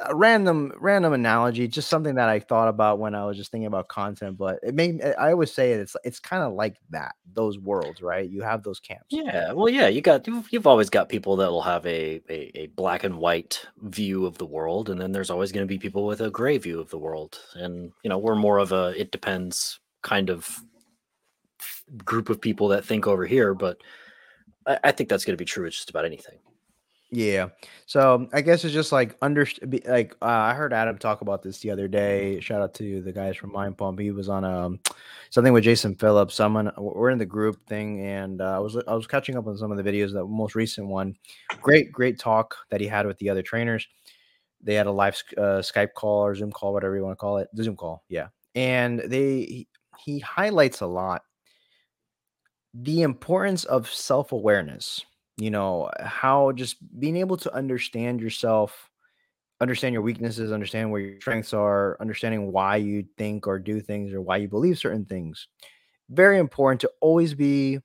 a 0.00 0.14
random 0.14 0.72
random 0.78 1.12
analogy, 1.12 1.68
just 1.68 1.88
something 1.88 2.14
that 2.16 2.28
I 2.28 2.40
thought 2.40 2.68
about 2.68 2.98
when 2.98 3.14
I 3.14 3.24
was 3.24 3.36
just 3.36 3.50
thinking 3.50 3.66
about 3.66 3.88
content. 3.88 4.36
But 4.36 4.58
it 4.62 4.74
made 4.74 5.02
I 5.18 5.32
always 5.32 5.52
say 5.52 5.72
it, 5.72 5.80
it's 5.80 5.96
it's 6.04 6.20
kind 6.20 6.42
of 6.42 6.52
like 6.52 6.76
that 6.90 7.14
those 7.32 7.58
worlds, 7.58 8.02
right? 8.02 8.28
You 8.28 8.42
have 8.42 8.62
those 8.62 8.80
camps. 8.80 9.06
Yeah, 9.10 9.52
well, 9.52 9.68
yeah, 9.68 9.88
you 9.88 10.00
got 10.00 10.26
you've, 10.26 10.48
you've 10.52 10.66
always 10.66 10.90
got 10.90 11.08
people 11.08 11.36
that 11.36 11.50
will 11.50 11.62
have 11.62 11.84
a, 11.86 12.20
a 12.28 12.50
a 12.54 12.66
black 12.68 13.04
and 13.04 13.18
white 13.18 13.66
view 13.82 14.26
of 14.26 14.38
the 14.38 14.46
world, 14.46 14.90
and 14.90 15.00
then 15.00 15.12
there's 15.12 15.30
always 15.30 15.52
going 15.52 15.66
to 15.66 15.68
be 15.68 15.78
people 15.78 16.06
with 16.06 16.20
a 16.20 16.30
gray 16.30 16.58
view 16.58 16.80
of 16.80 16.90
the 16.90 16.98
world. 16.98 17.38
And 17.54 17.92
you 18.02 18.10
know, 18.10 18.18
we're 18.18 18.34
more 18.34 18.58
of 18.58 18.72
a 18.72 18.94
it 18.98 19.12
depends 19.12 19.80
kind 20.02 20.30
of 20.30 20.60
group 22.04 22.30
of 22.30 22.40
people 22.40 22.68
that 22.68 22.84
think 22.84 23.06
over 23.06 23.26
here, 23.26 23.54
but 23.54 23.78
I, 24.66 24.78
I 24.84 24.92
think 24.92 25.08
that's 25.08 25.24
going 25.24 25.36
to 25.36 25.40
be 25.40 25.44
true 25.44 25.64
with 25.64 25.74
just 25.74 25.90
about 25.90 26.04
anything. 26.04 26.38
Yeah. 27.10 27.50
So 27.86 28.28
I 28.32 28.40
guess 28.40 28.64
it's 28.64 28.74
just 28.74 28.90
like 28.90 29.16
under 29.22 29.46
like 29.86 30.16
uh, 30.20 30.26
I 30.26 30.54
heard 30.54 30.72
Adam 30.72 30.98
talk 30.98 31.20
about 31.20 31.42
this 31.42 31.58
the 31.60 31.70
other 31.70 31.86
day. 31.86 32.40
Shout 32.40 32.60
out 32.60 32.74
to 32.74 33.00
the 33.00 33.12
guys 33.12 33.36
from 33.36 33.52
Mind 33.52 33.78
Pump. 33.78 34.00
He 34.00 34.10
was 34.10 34.28
on 34.28 34.44
um 34.44 34.80
something 35.30 35.52
with 35.52 35.62
Jason 35.62 35.94
Phillips. 35.94 36.34
Someone 36.34 36.72
we're 36.76 37.10
in 37.10 37.18
the 37.18 37.24
group 37.24 37.64
thing, 37.68 38.00
and 38.00 38.40
uh, 38.40 38.56
I 38.56 38.58
was 38.58 38.76
I 38.88 38.94
was 38.94 39.06
catching 39.06 39.36
up 39.36 39.46
on 39.46 39.56
some 39.56 39.70
of 39.70 39.76
the 39.76 39.84
videos. 39.84 40.12
The 40.12 40.26
most 40.26 40.56
recent 40.56 40.88
one, 40.88 41.14
great 41.62 41.92
great 41.92 42.18
talk 42.18 42.56
that 42.70 42.80
he 42.80 42.88
had 42.88 43.06
with 43.06 43.18
the 43.18 43.30
other 43.30 43.42
trainers. 43.42 43.86
They 44.60 44.74
had 44.74 44.86
a 44.86 44.92
live 44.92 45.22
uh, 45.38 45.62
Skype 45.62 45.92
call 45.94 46.24
or 46.26 46.34
Zoom 46.34 46.50
call, 46.50 46.72
whatever 46.72 46.96
you 46.96 47.04
want 47.04 47.12
to 47.12 47.20
call 47.20 47.38
it, 47.38 47.48
the 47.52 47.62
Zoom 47.62 47.76
call. 47.76 48.02
Yeah, 48.08 48.28
and 48.56 48.98
they 48.98 49.42
he, 49.42 49.68
he 50.00 50.18
highlights 50.18 50.80
a 50.80 50.86
lot 50.86 51.22
the 52.74 53.02
importance 53.02 53.64
of 53.64 53.88
self 53.88 54.32
awareness 54.32 55.04
you 55.36 55.50
know 55.50 55.90
how 56.00 56.52
just 56.52 56.76
being 56.98 57.16
able 57.16 57.36
to 57.36 57.54
understand 57.54 58.20
yourself 58.20 58.90
understand 59.60 59.92
your 59.92 60.02
weaknesses 60.02 60.52
understand 60.52 60.90
where 60.90 61.00
your 61.00 61.20
strengths 61.20 61.52
are 61.52 61.96
understanding 62.00 62.52
why 62.52 62.76
you 62.76 63.04
think 63.16 63.46
or 63.46 63.58
do 63.58 63.80
things 63.80 64.12
or 64.12 64.20
why 64.20 64.36
you 64.36 64.48
believe 64.48 64.78
certain 64.78 65.04
things 65.04 65.48
very 66.10 66.38
important 66.38 66.80
to 66.80 66.90
always 67.00 67.34
be 67.34 67.78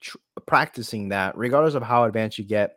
tr- 0.00 0.18
practicing 0.46 1.08
that 1.08 1.36
regardless 1.36 1.74
of 1.74 1.82
how 1.82 2.04
advanced 2.04 2.38
you 2.38 2.44
get. 2.44 2.76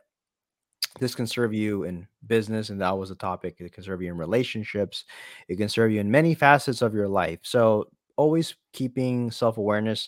This 1.00 1.14
can 1.14 1.28
serve 1.28 1.54
you 1.54 1.84
in 1.84 2.08
business 2.26 2.70
and 2.70 2.80
that 2.80 2.98
was 2.98 3.12
a 3.12 3.16
topic 3.16 3.58
it 3.60 3.74
can 3.74 3.84
serve 3.84 4.02
you 4.02 4.10
in 4.10 4.18
relationships 4.18 5.04
it 5.50 5.58
can 5.58 5.68
serve 5.68 5.92
you 5.92 6.00
in 6.00 6.10
many 6.10 6.34
facets 6.34 6.82
of 6.82 6.94
your 6.94 7.10
life. 7.10 7.40
So 7.44 7.90
always 8.16 8.56
keeping 8.72 9.30
self-awareness 9.30 10.08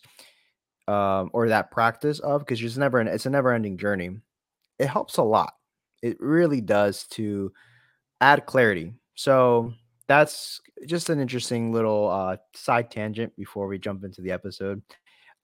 um, 0.88 1.30
or 1.34 1.50
that 1.50 1.72
practice 1.72 2.20
of 2.20 2.42
because 2.42 2.62
it's 2.62 2.78
never 2.78 3.00
an, 3.00 3.08
it's 3.08 3.26
a 3.26 3.30
never 3.30 3.54
ending 3.54 3.78
journey. 3.78 4.12
It 4.80 4.88
helps 4.88 5.18
a 5.18 5.24
lot. 5.24 5.54
It 6.02 6.18
really 6.20 6.62
does 6.62 7.06
to 7.12 7.52
add 8.22 8.46
clarity. 8.46 8.94
So 9.16 9.74
that's 10.08 10.62
just 10.86 11.10
an 11.10 11.20
interesting 11.20 11.72
little 11.72 12.10
uh, 12.10 12.38
side 12.54 12.92
tangent 12.92 13.36
before 13.36 13.68
we 13.68 13.80
jump 13.80 14.04
into 14.04 14.22
the 14.22 14.32
episode. 14.32 14.82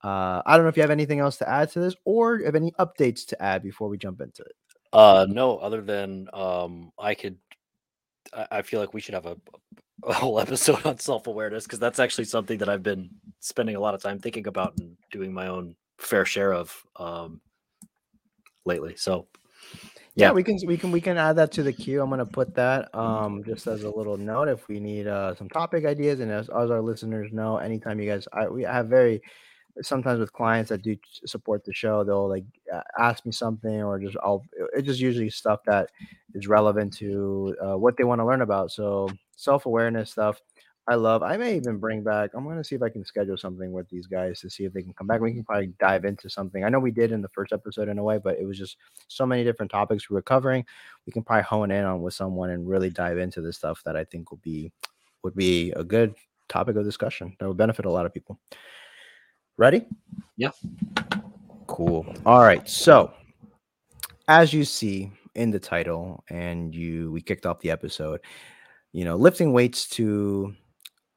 Uh, 0.03 0.41
I 0.45 0.55
don't 0.55 0.63
know 0.63 0.69
if 0.69 0.77
you 0.77 0.83
have 0.83 0.91
anything 0.91 1.19
else 1.19 1.37
to 1.37 1.49
add 1.49 1.71
to 1.71 1.79
this 1.79 1.95
or 2.05 2.39
have 2.39 2.55
any 2.55 2.71
updates 2.79 3.25
to 3.27 3.41
add 3.41 3.63
before 3.63 3.89
we 3.89 3.97
jump 3.97 4.21
into 4.21 4.43
it. 4.43 4.55
Uh, 4.91 5.25
no, 5.29 5.57
other 5.57 5.81
than 5.81 6.27
um, 6.33 6.91
I 6.99 7.15
could, 7.15 7.37
I, 8.33 8.47
I 8.51 8.61
feel 8.61 8.79
like 8.79 8.93
we 8.93 9.01
should 9.01 9.15
have 9.15 9.25
a, 9.25 9.37
a 10.03 10.13
whole 10.13 10.39
episode 10.39 10.85
on 10.85 10.97
self 10.99 11.27
awareness 11.27 11.65
because 11.65 11.79
that's 11.79 11.99
actually 11.99 12.25
something 12.25 12.57
that 12.59 12.69
I've 12.69 12.83
been 12.83 13.09
spending 13.39 13.75
a 13.75 13.79
lot 13.79 13.93
of 13.93 14.01
time 14.01 14.19
thinking 14.19 14.47
about 14.47 14.73
and 14.79 14.97
doing 15.11 15.33
my 15.33 15.47
own 15.47 15.75
fair 15.97 16.25
share 16.25 16.53
of 16.53 16.75
um, 16.97 17.41
lately. 18.65 18.95
So, 18.95 19.27
yeah. 20.15 20.27
yeah. 20.27 20.31
we 20.31 20.43
can 20.43 20.57
we 20.65 20.77
can 20.77 20.91
we 20.91 21.01
can 21.01 21.17
add 21.17 21.37
that 21.37 21.51
to 21.53 21.63
the 21.63 21.73
queue. 21.73 22.01
I'm 22.01 22.09
gonna 22.09 22.25
put 22.25 22.55
that 22.55 22.93
um, 22.95 23.43
just 23.45 23.67
as 23.67 23.83
a 23.83 23.89
little 23.89 24.17
note 24.17 24.47
if 24.47 24.67
we 24.67 24.79
need 24.79 25.07
uh, 25.07 25.35
some 25.35 25.49
topic 25.49 25.85
ideas 25.85 26.19
and 26.19 26.31
as, 26.31 26.49
as 26.49 26.71
our 26.71 26.81
listeners 26.81 27.31
know, 27.31 27.57
anytime 27.57 27.99
you 27.99 28.09
guys 28.09 28.27
I, 28.33 28.47
we 28.47 28.63
have 28.63 28.87
very 28.87 29.21
sometimes 29.81 30.19
with 30.19 30.33
clients 30.33 30.69
that 30.69 30.81
do 30.81 30.95
support 31.25 31.63
the 31.65 31.73
show, 31.73 32.03
they'll 32.03 32.29
like 32.29 32.45
ask 32.99 33.25
me 33.25 33.31
something 33.31 33.81
or 33.81 33.99
just 33.99 34.17
I'll 34.23 34.43
it's 34.73 34.87
just 34.87 34.99
usually 34.99 35.29
stuff 35.29 35.61
that 35.65 35.89
is 36.33 36.47
relevant 36.47 36.93
to 36.97 37.55
uh, 37.63 37.77
what 37.77 37.97
they 37.97 38.03
want 38.03 38.19
to 38.19 38.25
learn 38.25 38.41
about. 38.41 38.71
So 38.71 39.09
self 39.35 39.65
awareness 39.65 40.11
stuff. 40.11 40.41
I 40.85 40.95
love. 40.95 41.23
I 41.23 41.37
may 41.37 41.55
even 41.55 41.77
bring 41.77 42.03
back. 42.03 42.31
I'm 42.33 42.43
going 42.43 42.57
to 42.57 42.63
see 42.63 42.75
if 42.75 42.81
I 42.81 42.89
can 42.89 43.05
schedule 43.05 43.37
something 43.37 43.71
with 43.71 43.87
these 43.87 44.05
guys 44.05 44.41
to 44.41 44.49
see 44.49 44.65
if 44.65 44.73
they 44.73 44.81
can 44.81 44.93
come 44.93 45.07
back. 45.07 45.21
We 45.21 45.31
can 45.31 45.45
probably 45.45 45.71
dive 45.79 46.03
into 46.03 46.29
something. 46.29 46.65
I 46.65 46.69
know 46.69 46.79
we 46.79 46.91
did 46.91 47.13
in 47.13 47.21
the 47.21 47.29
first 47.29 47.53
episode 47.53 47.87
in 47.87 47.99
a 47.99 48.03
way, 48.03 48.17
but 48.17 48.37
it 48.37 48.45
was 48.45 48.57
just 48.57 48.75
so 49.07 49.25
many 49.25 49.45
different 49.45 49.71
topics 49.71 50.09
we 50.09 50.15
were 50.15 50.21
covering. 50.21 50.65
We 51.05 51.13
can 51.13 51.23
probably 51.23 51.43
hone 51.43 51.71
in 51.71 51.85
on 51.85 52.01
with 52.01 52.13
someone 52.13 52.49
and 52.49 52.67
really 52.67 52.89
dive 52.89 53.17
into 53.17 53.39
the 53.39 53.53
stuff 53.53 53.81
that 53.85 53.95
I 53.95 54.03
think 54.03 54.29
will 54.29 54.41
be 54.43 54.73
would 55.23 55.35
be 55.35 55.71
a 55.71 55.85
good 55.85 56.15
topic 56.49 56.75
of 56.75 56.83
discussion 56.83 57.33
that 57.39 57.47
would 57.47 57.55
benefit 57.55 57.85
a 57.85 57.89
lot 57.89 58.05
of 58.05 58.13
people. 58.13 58.37
Ready? 59.57 59.85
Yeah. 60.35 60.49
Cool. 61.67 62.11
All 62.25 62.41
right. 62.41 62.67
So, 62.67 63.13
as 64.27 64.51
you 64.51 64.65
see 64.65 65.11
in 65.35 65.51
the 65.51 65.59
title, 65.59 66.23
and 66.29 66.73
you 66.73 67.11
we 67.11 67.21
kicked 67.21 67.45
off 67.45 67.59
the 67.59 67.71
episode, 67.71 68.21
you 68.91 69.05
know, 69.05 69.15
lifting 69.15 69.53
weights 69.53 69.87
to 69.89 70.55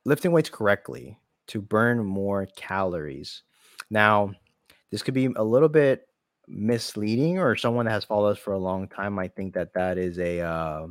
lifting 0.05 0.33
weights 0.33 0.51
correctly 0.51 1.19
to 1.49 1.61
burn 1.61 2.05
more 2.05 2.47
calories. 2.57 3.43
Now, 3.91 4.33
this 4.91 5.03
could 5.03 5.15
be 5.15 5.31
a 5.37 5.45
little 5.45 5.69
bit 5.69 6.09
misleading, 6.49 7.39
or 7.39 7.57
someone 7.57 7.87
that 7.87 7.93
has 7.93 8.05
followed 8.05 8.31
us 8.33 8.39
for 8.39 8.53
a 8.53 8.59
long 8.59 8.89
time 8.89 9.15
might 9.15 9.35
think 9.35 9.55
that 9.55 9.73
that 9.75 9.99
is 9.99 10.19
a 10.19 10.41
uh, 10.41 10.87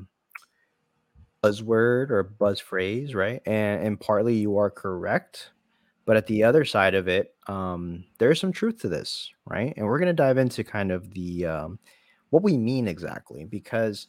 buzzword 1.43 2.09
or 2.09 2.23
buzz 2.23 2.59
phrase, 2.59 3.13
right? 3.13 3.41
And 3.45 3.85
and 3.85 3.99
partly 3.99 4.35
you 4.35 4.57
are 4.57 4.71
correct, 4.71 5.51
but 6.05 6.17
at 6.17 6.27
the 6.27 6.43
other 6.43 6.63
side 6.63 6.93
of 6.93 7.07
it, 7.07 7.35
um, 7.47 8.05
there's 8.19 8.39
some 8.39 8.51
truth 8.51 8.79
to 8.81 8.89
this, 8.89 9.31
right? 9.45 9.73
And 9.75 9.85
we're 9.85 9.99
going 9.99 10.07
to 10.07 10.13
dive 10.13 10.37
into 10.37 10.63
kind 10.63 10.91
of 10.91 11.11
the 11.13 11.45
um, 11.45 11.79
what 12.29 12.43
we 12.43 12.57
mean 12.57 12.87
exactly 12.87 13.45
because 13.45 14.07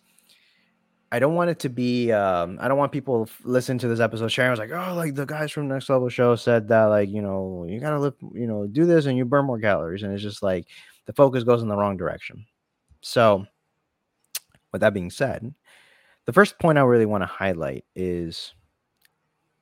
I 1.11 1.19
don't 1.19 1.35
want 1.35 1.51
it 1.51 1.59
to 1.61 1.69
be. 1.69 2.13
Um, 2.13 2.59
I 2.61 2.69
don't 2.69 2.79
want 2.79 2.93
people 2.93 3.29
listen 3.45 3.79
to 3.79 3.89
this 3.89 4.01
episode 4.01 4.29
sharing. 4.29 4.51
was 4.51 4.59
like, 4.59 4.73
oh, 4.73 4.95
like 4.95 5.15
the 5.15 5.25
guys 5.25 5.53
from 5.53 5.69
Next 5.69 5.89
Level 5.89 6.09
Show 6.09 6.37
said 6.37 6.69
that, 6.69 6.85
like 6.85 7.09
you 7.09 7.23
know, 7.23 7.65
you 7.69 7.81
gotta 7.81 7.99
live, 7.99 8.15
you 8.35 8.47
know, 8.47 8.67
do 8.67 8.85
this 8.85 9.07
and 9.07 9.17
you 9.17 9.25
burn 9.25 9.47
more 9.47 9.61
calories, 9.61 10.03
and 10.03 10.13
it's 10.13 10.23
just 10.23 10.43
like 10.43 10.67
the 11.07 11.13
focus 11.13 11.45
goes 11.45 11.63
in 11.63 11.69
the 11.69 11.77
wrong 11.77 11.97
direction. 11.97 12.45
So, 13.01 13.47
with 14.73 14.81
that 14.81 14.95
being 14.95 15.11
said, 15.11 15.55
the 16.25 16.33
first 16.33 16.59
point 16.59 16.77
I 16.77 16.83
really 16.83 17.07
want 17.07 17.23
to 17.23 17.27
highlight 17.27 17.85
is 17.95 18.53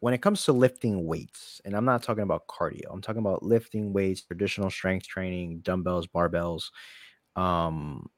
when 0.04 0.12
it 0.12 0.20
comes 0.20 0.44
to 0.44 0.52
lifting 0.52 1.06
weights, 1.06 1.62
and 1.64 1.74
I'm 1.74 1.86
not 1.86 2.02
talking 2.02 2.24
about 2.24 2.46
cardio, 2.46 2.92
I'm 2.92 3.00
talking 3.00 3.22
about 3.22 3.42
lifting 3.42 3.94
weights, 3.94 4.20
traditional 4.20 4.68
strength 4.68 5.06
training, 5.06 5.60
dumbbells, 5.60 6.06
barbells, 6.06 6.64
um, 7.36 8.10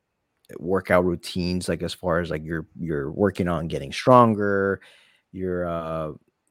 workout 0.58 1.04
routines, 1.04 1.68
like 1.68 1.84
as 1.84 1.94
far 1.94 2.18
as 2.18 2.28
like 2.28 2.42
you're 2.42 2.66
you're 2.76 3.12
working 3.12 3.46
on 3.46 3.68
getting 3.68 3.92
stronger, 3.92 4.80
you're 5.30 5.68
uh 5.68 6.10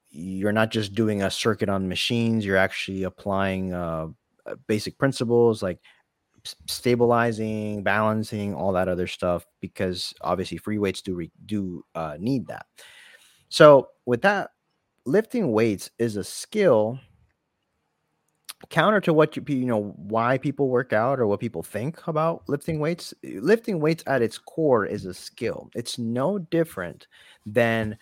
you're 0.09 0.53
not 0.53 0.71
just 0.71 0.95
doing 0.95 1.23
a 1.23 1.29
circuit 1.29 1.67
on 1.67 1.89
machines, 1.89 2.45
you're 2.45 2.55
actually 2.55 3.03
applying 3.03 3.73
uh 3.73 4.07
basic 4.67 4.97
principles 4.97 5.61
like 5.61 5.79
stabilizing, 6.65 7.83
balancing, 7.83 8.55
all 8.55 8.71
that 8.71 8.87
other 8.87 9.05
stuff 9.07 9.45
because 9.59 10.13
obviously 10.21 10.55
free 10.57 10.77
weights 10.77 11.01
do 11.01 11.13
re- 11.13 11.31
do 11.45 11.83
uh, 11.93 12.15
need 12.21 12.47
that. 12.47 12.67
So 13.49 13.89
with 14.05 14.21
that 14.21 14.51
lifting 15.05 15.51
weights 15.51 15.89
is 15.99 16.17
a 16.17 16.23
skill 16.23 16.99
counter 18.69 18.99
to 19.01 19.13
what 19.13 19.35
you 19.35 19.43
you 19.47 19.65
know 19.65 19.93
why 19.97 20.37
people 20.37 20.69
work 20.69 20.93
out 20.93 21.19
or 21.19 21.27
what 21.27 21.39
people 21.39 21.61
think 21.61 22.07
about 22.07 22.47
lifting 22.47 22.79
weights. 22.79 23.13
Lifting 23.23 23.79
weights 23.79 24.03
at 24.07 24.21
its 24.21 24.37
core 24.37 24.85
is 24.85 25.05
a 25.05 25.13
skill. 25.13 25.69
It's 25.75 25.99
no 25.99 26.39
different 26.39 27.07
than 27.45 27.97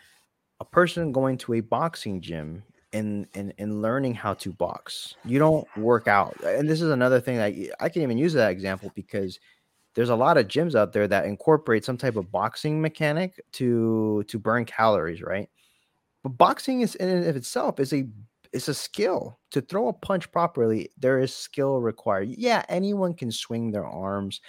a 0.60 0.66
person 0.66 1.12
going 1.12 1.38
to 1.40 1.56
a 1.56 1.60
boxing 1.60 2.22
gym 2.22 2.64
and 2.94 3.28
and, 3.34 3.54
and 3.58 3.82
learning 3.82 4.14
how 4.14 4.36
to 4.36 4.54
box. 4.54 5.16
You 5.26 5.40
don't 5.40 5.68
work 5.78 6.08
out. 6.08 6.36
And 6.44 6.70
this 6.70 6.82
is 6.82 6.92
another 6.92 7.20
thing 7.20 7.38
that 7.38 7.54
i 7.80 7.90
can 7.90 8.02
even 8.02 8.18
use 8.18 8.34
that 8.34 8.52
example 8.52 8.92
because 8.96 9.40
there's 9.96 10.10
a 10.10 10.16
lot 10.16 10.38
of 10.38 10.48
gyms 10.48 10.76
out 10.76 10.94
there 10.94 11.08
that 11.08 11.26
incorporate 11.26 11.86
some 11.86 11.98
type 11.98 12.16
of 12.16 12.32
boxing 12.32 12.82
mechanic 12.82 13.42
to 13.54 14.24
to 14.28 14.40
burn 14.40 14.66
calories 14.66 15.22
right 15.22 15.50
but 16.24 16.30
boxing 16.38 16.82
is 16.82 16.96
in 16.96 17.10
and 17.10 17.26
of 17.28 17.36
itself 17.36 17.80
is 17.80 17.94
a 17.94 18.06
it's 18.54 18.68
a 18.68 18.74
skill 18.74 19.40
to 19.52 19.62
throw 19.62 19.88
a 19.88 19.94
punch 19.94 20.32
properly. 20.32 20.90
There 20.98 21.20
is 21.20 21.36
skill 21.36 21.82
required. 21.82 22.30
Yeah, 22.30 22.64
anyone 22.70 23.16
can 23.16 23.32
swing 23.32 23.72
their 23.72 23.86
arms 23.88 24.42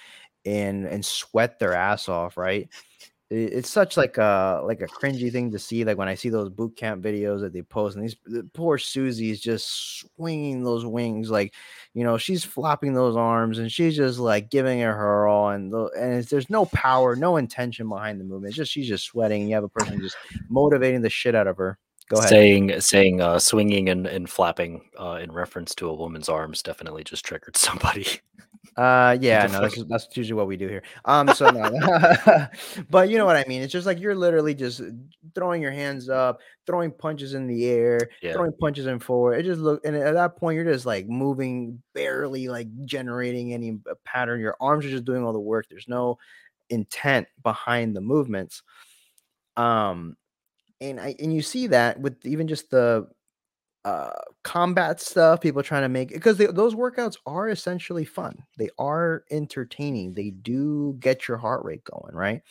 and 0.47 0.87
and 0.87 1.05
sweat 1.05 1.59
their 1.61 1.75
ass 1.75 2.09
off, 2.09 2.37
right? 2.37 2.69
It's 3.31 3.71
such 3.71 3.97
like 3.97 4.19
a 4.19 4.61
like 4.65 4.81
a 4.81 4.87
cringy 4.87 5.33
thing 5.33 5.51
to 5.53 5.59
see. 5.59 5.85
Like 5.85 5.97
when 5.97 6.09
I 6.09 6.15
see 6.15 6.29
those 6.29 6.51
boot 6.51 6.77
camp 6.77 7.03
videos 7.03 7.41
that 7.41 7.53
they 7.53 7.63
post, 7.63 7.97
and 7.97 8.05
these 8.05 8.17
the 8.27 8.49
poor 8.53 8.77
Susie's 8.77 9.41
just 9.41 10.01
swinging 10.01 10.63
those 10.63 10.85
wings, 10.85 11.31
like 11.31 11.55
you 11.95 12.05
know 12.05 12.19
she's 12.19 12.45
flopping 12.45 12.93
those 12.93 13.17
arms, 13.17 13.59
and 13.59 13.73
she's 13.73 13.97
just 13.97 14.19
like 14.19 14.51
giving 14.51 14.81
it 14.81 14.85
her 14.85 15.27
all, 15.27 15.51
and 15.51 15.73
the, 15.73 15.87
and 15.99 16.23
there's 16.25 16.51
no 16.51 16.67
power, 16.67 17.17
no 17.17 17.39
intention 17.39 17.89
behind 17.89 18.21
the 18.21 18.25
movement. 18.25 18.51
It's 18.51 18.57
just 18.57 18.73
she's 18.73 18.89
just 18.89 19.07
sweating. 19.07 19.49
You 19.49 19.55
have 19.55 19.65
a 19.65 19.69
person 19.69 20.01
just 20.01 20.17
motivating 20.49 21.01
the 21.01 21.11
shit 21.11 21.35
out 21.35 21.47
of 21.47 21.57
her. 21.57 21.79
Go 22.09 22.19
ahead. 22.19 22.29
Saying 22.29 22.81
saying 22.81 23.21
uh, 23.23 23.39
swinging 23.39 23.89
and, 23.89 24.07
and 24.07 24.29
flapping 24.29 24.83
uh, 25.01 25.19
in 25.23 25.33
reference 25.33 25.75
to 25.77 25.89
a 25.89 25.95
woman's 25.95 26.29
arms 26.29 26.63
definitely 26.63 27.05
just 27.05 27.25
triggered 27.25 27.57
somebody. 27.57 28.07
Uh, 28.77 29.17
yeah, 29.21 29.47
no, 29.47 29.61
that's, 29.61 29.83
that's 29.85 30.17
usually 30.17 30.37
what 30.37 30.47
we 30.47 30.57
do 30.57 30.69
here. 30.69 30.83
Um, 31.05 31.29
so 31.29 31.49
no, 31.51 31.71
but 32.91 33.09
you 33.09 33.19
know 33.19 33.27
what 33.27 33.37
I 33.37 33.45
mean. 33.47 33.63
It's 33.63 33.73
just 33.73 33.87
like 33.87 34.01
you're 34.01 34.15
literally 34.15 34.55
just 34.55 34.83
throwing 35.35 35.63
your 35.63 35.71
hands 35.71 36.09
up, 36.09 36.41
throwing 36.67 36.91
punches 36.91 37.35
in 37.35 37.47
the 37.47 37.67
air, 37.67 38.01
yeah. 38.23 38.33
throwing 38.33 38.53
punches 38.61 38.87
in 38.87 38.99
forward. 38.99 39.35
It 39.35 39.45
just 39.45 39.61
look, 39.61 39.85
and 39.85 39.95
at 39.97 40.15
that 40.15 40.37
point, 40.37 40.57
you're 40.57 40.65
just 40.65 40.87
like 40.87 41.09
moving, 41.09 41.83
barely 41.95 42.49
like 42.49 42.69
generating 42.85 43.53
any 43.53 43.79
uh, 43.91 43.95
pattern. 44.05 44.41
Your 44.41 44.57
arms 44.61 44.85
are 44.85 44.91
just 44.91 45.05
doing 45.05 45.25
all 45.25 45.33
the 45.33 45.41
work. 45.41 45.67
There's 45.69 45.89
no 45.89 46.19
intent 46.71 47.29
behind 47.43 47.95
the 47.95 48.01
movements. 48.01 48.63
Um, 49.57 50.17
and 50.81 51.01
I 51.01 51.15
and 51.21 51.33
you 51.33 51.43
see 51.43 51.69
that 51.69 52.01
with 52.01 52.25
even 52.27 52.49
just 52.49 52.71
the 52.71 53.09
uh, 53.85 54.11
combat 54.43 55.01
stuff, 55.01 55.41
people 55.41 55.63
trying 55.63 55.83
to 55.83 55.89
make 55.89 56.09
because 56.09 56.39
those 56.39 56.75
workouts 56.75 57.19
are 57.27 57.51
essentially 57.51 58.05
fun. 58.05 58.43
They 58.57 58.71
are 58.79 59.25
entertaining. 59.31 60.15
They 60.15 60.31
do 60.31 60.97
get 61.01 61.29
your 61.29 61.37
heart 61.37 61.65
rate 61.65 61.85
going, 61.85 62.15
right? 62.15 62.43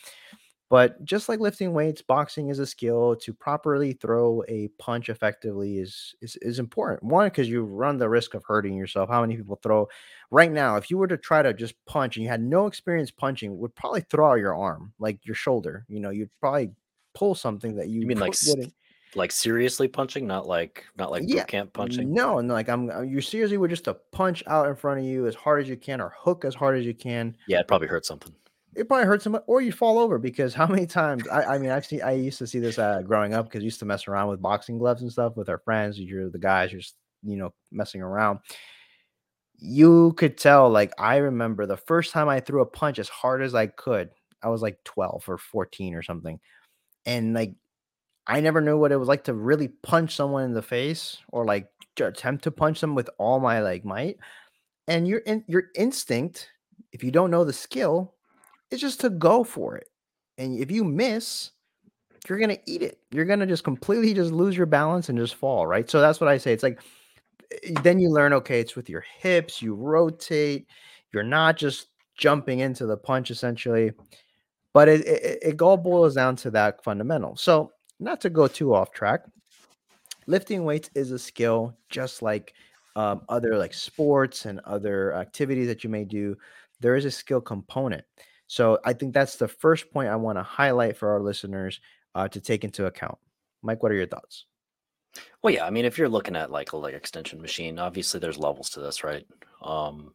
But 0.70 1.04
just 1.04 1.28
like 1.28 1.40
lifting 1.40 1.72
weights, 1.72 2.02
boxing 2.02 2.48
is 2.48 2.58
a 2.58 2.66
skill. 2.66 3.16
To 3.16 3.32
properly 3.32 3.92
throw 3.92 4.42
a 4.48 4.68
punch 4.78 5.08
effectively 5.08 5.78
is 5.78 6.14
is, 6.20 6.36
is 6.36 6.58
important. 6.58 7.02
One, 7.02 7.26
because 7.26 7.48
you 7.48 7.64
run 7.64 7.98
the 7.98 8.08
risk 8.08 8.34
of 8.34 8.44
hurting 8.44 8.76
yourself. 8.76 9.10
How 9.10 9.20
many 9.20 9.36
people 9.36 9.58
throw 9.62 9.88
right 10.30 10.50
now? 10.50 10.76
If 10.76 10.90
you 10.90 10.98
were 10.98 11.08
to 11.08 11.16
try 11.16 11.42
to 11.42 11.52
just 11.52 11.74
punch 11.84 12.16
and 12.16 12.24
you 12.24 12.30
had 12.30 12.42
no 12.42 12.66
experience 12.66 13.10
punching, 13.10 13.58
would 13.58 13.74
probably 13.74 14.02
throw 14.02 14.32
out 14.32 14.40
your 14.40 14.56
arm, 14.56 14.92
like 14.98 15.18
your 15.24 15.36
shoulder. 15.36 15.84
You 15.88 16.00
know, 16.00 16.10
you'd 16.10 16.30
probably 16.40 16.70
pull 17.14 17.34
something 17.34 17.76
that 17.76 17.88
you, 17.88 18.00
you 18.00 18.06
mean 18.06 18.18
like 18.18 18.34
like 19.16 19.32
seriously 19.32 19.88
punching, 19.88 20.26
not 20.26 20.46
like 20.46 20.84
not 20.96 21.10
like 21.10 21.24
yeah, 21.26 21.42
boot 21.42 21.48
camp 21.48 21.72
punching. 21.72 22.12
No, 22.12 22.38
and 22.38 22.48
like 22.48 22.68
I'm 22.68 22.90
uh, 22.90 23.02
you 23.02 23.20
seriously 23.20 23.56
would 23.56 23.70
just 23.70 23.84
to 23.84 23.94
punch 24.12 24.42
out 24.46 24.68
in 24.68 24.76
front 24.76 25.00
of 25.00 25.06
you 25.06 25.26
as 25.26 25.34
hard 25.34 25.62
as 25.62 25.68
you 25.68 25.76
can 25.76 26.00
or 26.00 26.12
hook 26.16 26.44
as 26.44 26.54
hard 26.54 26.78
as 26.78 26.84
you 26.84 26.94
can. 26.94 27.36
Yeah, 27.46 27.60
it 27.60 27.68
probably 27.68 27.88
hurt 27.88 28.06
something. 28.06 28.32
It 28.74 28.88
probably 28.88 29.06
hurts 29.06 29.24
somebody, 29.24 29.44
or 29.46 29.60
you 29.60 29.70
fall 29.70 29.98
over 29.98 30.18
because 30.18 30.52
how 30.52 30.66
many 30.66 30.86
times 30.86 31.26
I, 31.28 31.54
I 31.54 31.58
mean 31.58 31.70
I've 31.70 31.86
seen 31.86 32.02
I 32.02 32.12
used 32.12 32.38
to 32.38 32.46
see 32.46 32.58
this 32.58 32.78
uh, 32.78 33.02
growing 33.02 33.34
up 33.34 33.46
because 33.46 33.62
used 33.62 33.78
to 33.80 33.84
mess 33.84 34.08
around 34.08 34.28
with 34.28 34.42
boxing 34.42 34.78
gloves 34.78 35.02
and 35.02 35.12
stuff 35.12 35.36
with 35.36 35.48
our 35.48 35.58
friends. 35.58 35.98
You're 35.98 36.30
the 36.30 36.38
guys, 36.38 36.72
you're 36.72 36.80
just 36.80 36.96
you 37.22 37.36
know 37.36 37.52
messing 37.70 38.02
around. 38.02 38.40
You 39.56 40.12
could 40.14 40.36
tell, 40.36 40.68
like 40.68 40.92
I 40.98 41.18
remember 41.18 41.66
the 41.66 41.76
first 41.76 42.12
time 42.12 42.28
I 42.28 42.40
threw 42.40 42.60
a 42.60 42.66
punch 42.66 42.98
as 42.98 43.08
hard 43.08 43.42
as 43.42 43.54
I 43.54 43.68
could. 43.68 44.10
I 44.42 44.48
was 44.48 44.60
like 44.60 44.78
12 44.84 45.24
or 45.28 45.38
14 45.38 45.94
or 45.94 46.02
something. 46.02 46.38
And 47.06 47.34
like 47.34 47.54
I 48.26 48.40
never 48.40 48.60
knew 48.60 48.78
what 48.78 48.92
it 48.92 48.96
was 48.96 49.08
like 49.08 49.24
to 49.24 49.34
really 49.34 49.68
punch 49.68 50.16
someone 50.16 50.44
in 50.44 50.54
the 50.54 50.62
face 50.62 51.18
or 51.28 51.44
like 51.44 51.68
attempt 52.00 52.44
to 52.44 52.50
punch 52.50 52.80
them 52.80 52.94
with 52.94 53.10
all 53.18 53.40
my 53.40 53.60
like 53.60 53.84
might. 53.84 54.16
And 54.88 55.06
your 55.06 55.20
in, 55.20 55.44
your 55.46 55.64
instinct, 55.74 56.48
if 56.92 57.04
you 57.04 57.10
don't 57.10 57.30
know 57.30 57.44
the 57.44 57.52
skill, 57.52 58.14
is 58.70 58.80
just 58.80 59.00
to 59.00 59.10
go 59.10 59.44
for 59.44 59.76
it. 59.76 59.88
And 60.38 60.58
if 60.58 60.70
you 60.70 60.84
miss, 60.84 61.50
you're 62.28 62.38
gonna 62.38 62.58
eat 62.66 62.82
it. 62.82 62.98
You're 63.10 63.26
gonna 63.26 63.46
just 63.46 63.64
completely 63.64 64.14
just 64.14 64.32
lose 64.32 64.56
your 64.56 64.66
balance 64.66 65.08
and 65.08 65.18
just 65.18 65.34
fall, 65.34 65.66
right? 65.66 65.88
So 65.88 66.00
that's 66.00 66.20
what 66.20 66.28
I 66.28 66.38
say. 66.38 66.52
It's 66.52 66.62
like 66.62 66.80
eh, 67.62 67.72
then 67.82 67.98
you 67.98 68.10
learn, 68.10 68.32
okay, 68.32 68.60
it's 68.60 68.76
with 68.76 68.88
your 68.88 69.04
hips, 69.18 69.60
you 69.60 69.74
rotate, 69.74 70.66
you're 71.12 71.22
not 71.22 71.56
just 71.56 71.88
jumping 72.16 72.60
into 72.60 72.86
the 72.86 72.96
punch 72.96 73.30
essentially. 73.30 73.92
But 74.72 74.88
it, 74.88 75.06
it, 75.06 75.38
it 75.42 75.62
all 75.62 75.76
boils 75.76 76.14
down 76.14 76.36
to 76.36 76.50
that 76.52 76.82
fundamental. 76.82 77.36
So 77.36 77.70
not 78.04 78.20
to 78.20 78.30
go 78.30 78.46
too 78.46 78.74
off 78.74 78.92
track, 78.92 79.22
lifting 80.26 80.64
weights 80.64 80.90
is 80.94 81.10
a 81.10 81.18
skill 81.18 81.76
just 81.88 82.22
like 82.22 82.54
um, 82.96 83.22
other 83.28 83.58
like 83.58 83.74
sports 83.74 84.44
and 84.44 84.60
other 84.60 85.14
activities 85.14 85.66
that 85.66 85.82
you 85.82 85.90
may 85.90 86.04
do, 86.04 86.36
there 86.80 86.96
is 86.96 87.04
a 87.04 87.10
skill 87.10 87.40
component. 87.40 88.04
So 88.46 88.78
I 88.84 88.92
think 88.92 89.14
that's 89.14 89.36
the 89.36 89.48
first 89.48 89.90
point 89.90 90.10
I 90.10 90.16
want 90.16 90.38
to 90.38 90.42
highlight 90.42 90.96
for 90.96 91.10
our 91.12 91.20
listeners 91.20 91.80
uh, 92.14 92.28
to 92.28 92.40
take 92.40 92.62
into 92.62 92.86
account. 92.86 93.18
Mike, 93.62 93.82
what 93.82 93.90
are 93.90 93.96
your 93.96 94.06
thoughts? 94.06 94.44
Well, 95.42 95.54
yeah, 95.54 95.64
I 95.64 95.70
mean, 95.70 95.84
if 95.84 95.96
you're 95.96 96.08
looking 96.08 96.36
at 96.36 96.50
like 96.50 96.72
a 96.72 96.76
leg 96.76 96.94
extension 96.94 97.40
machine, 97.40 97.78
obviously 97.78 98.20
there's 98.20 98.38
levels 98.38 98.70
to 98.70 98.80
this, 98.80 99.02
right? 99.02 99.26
Um, 99.62 100.14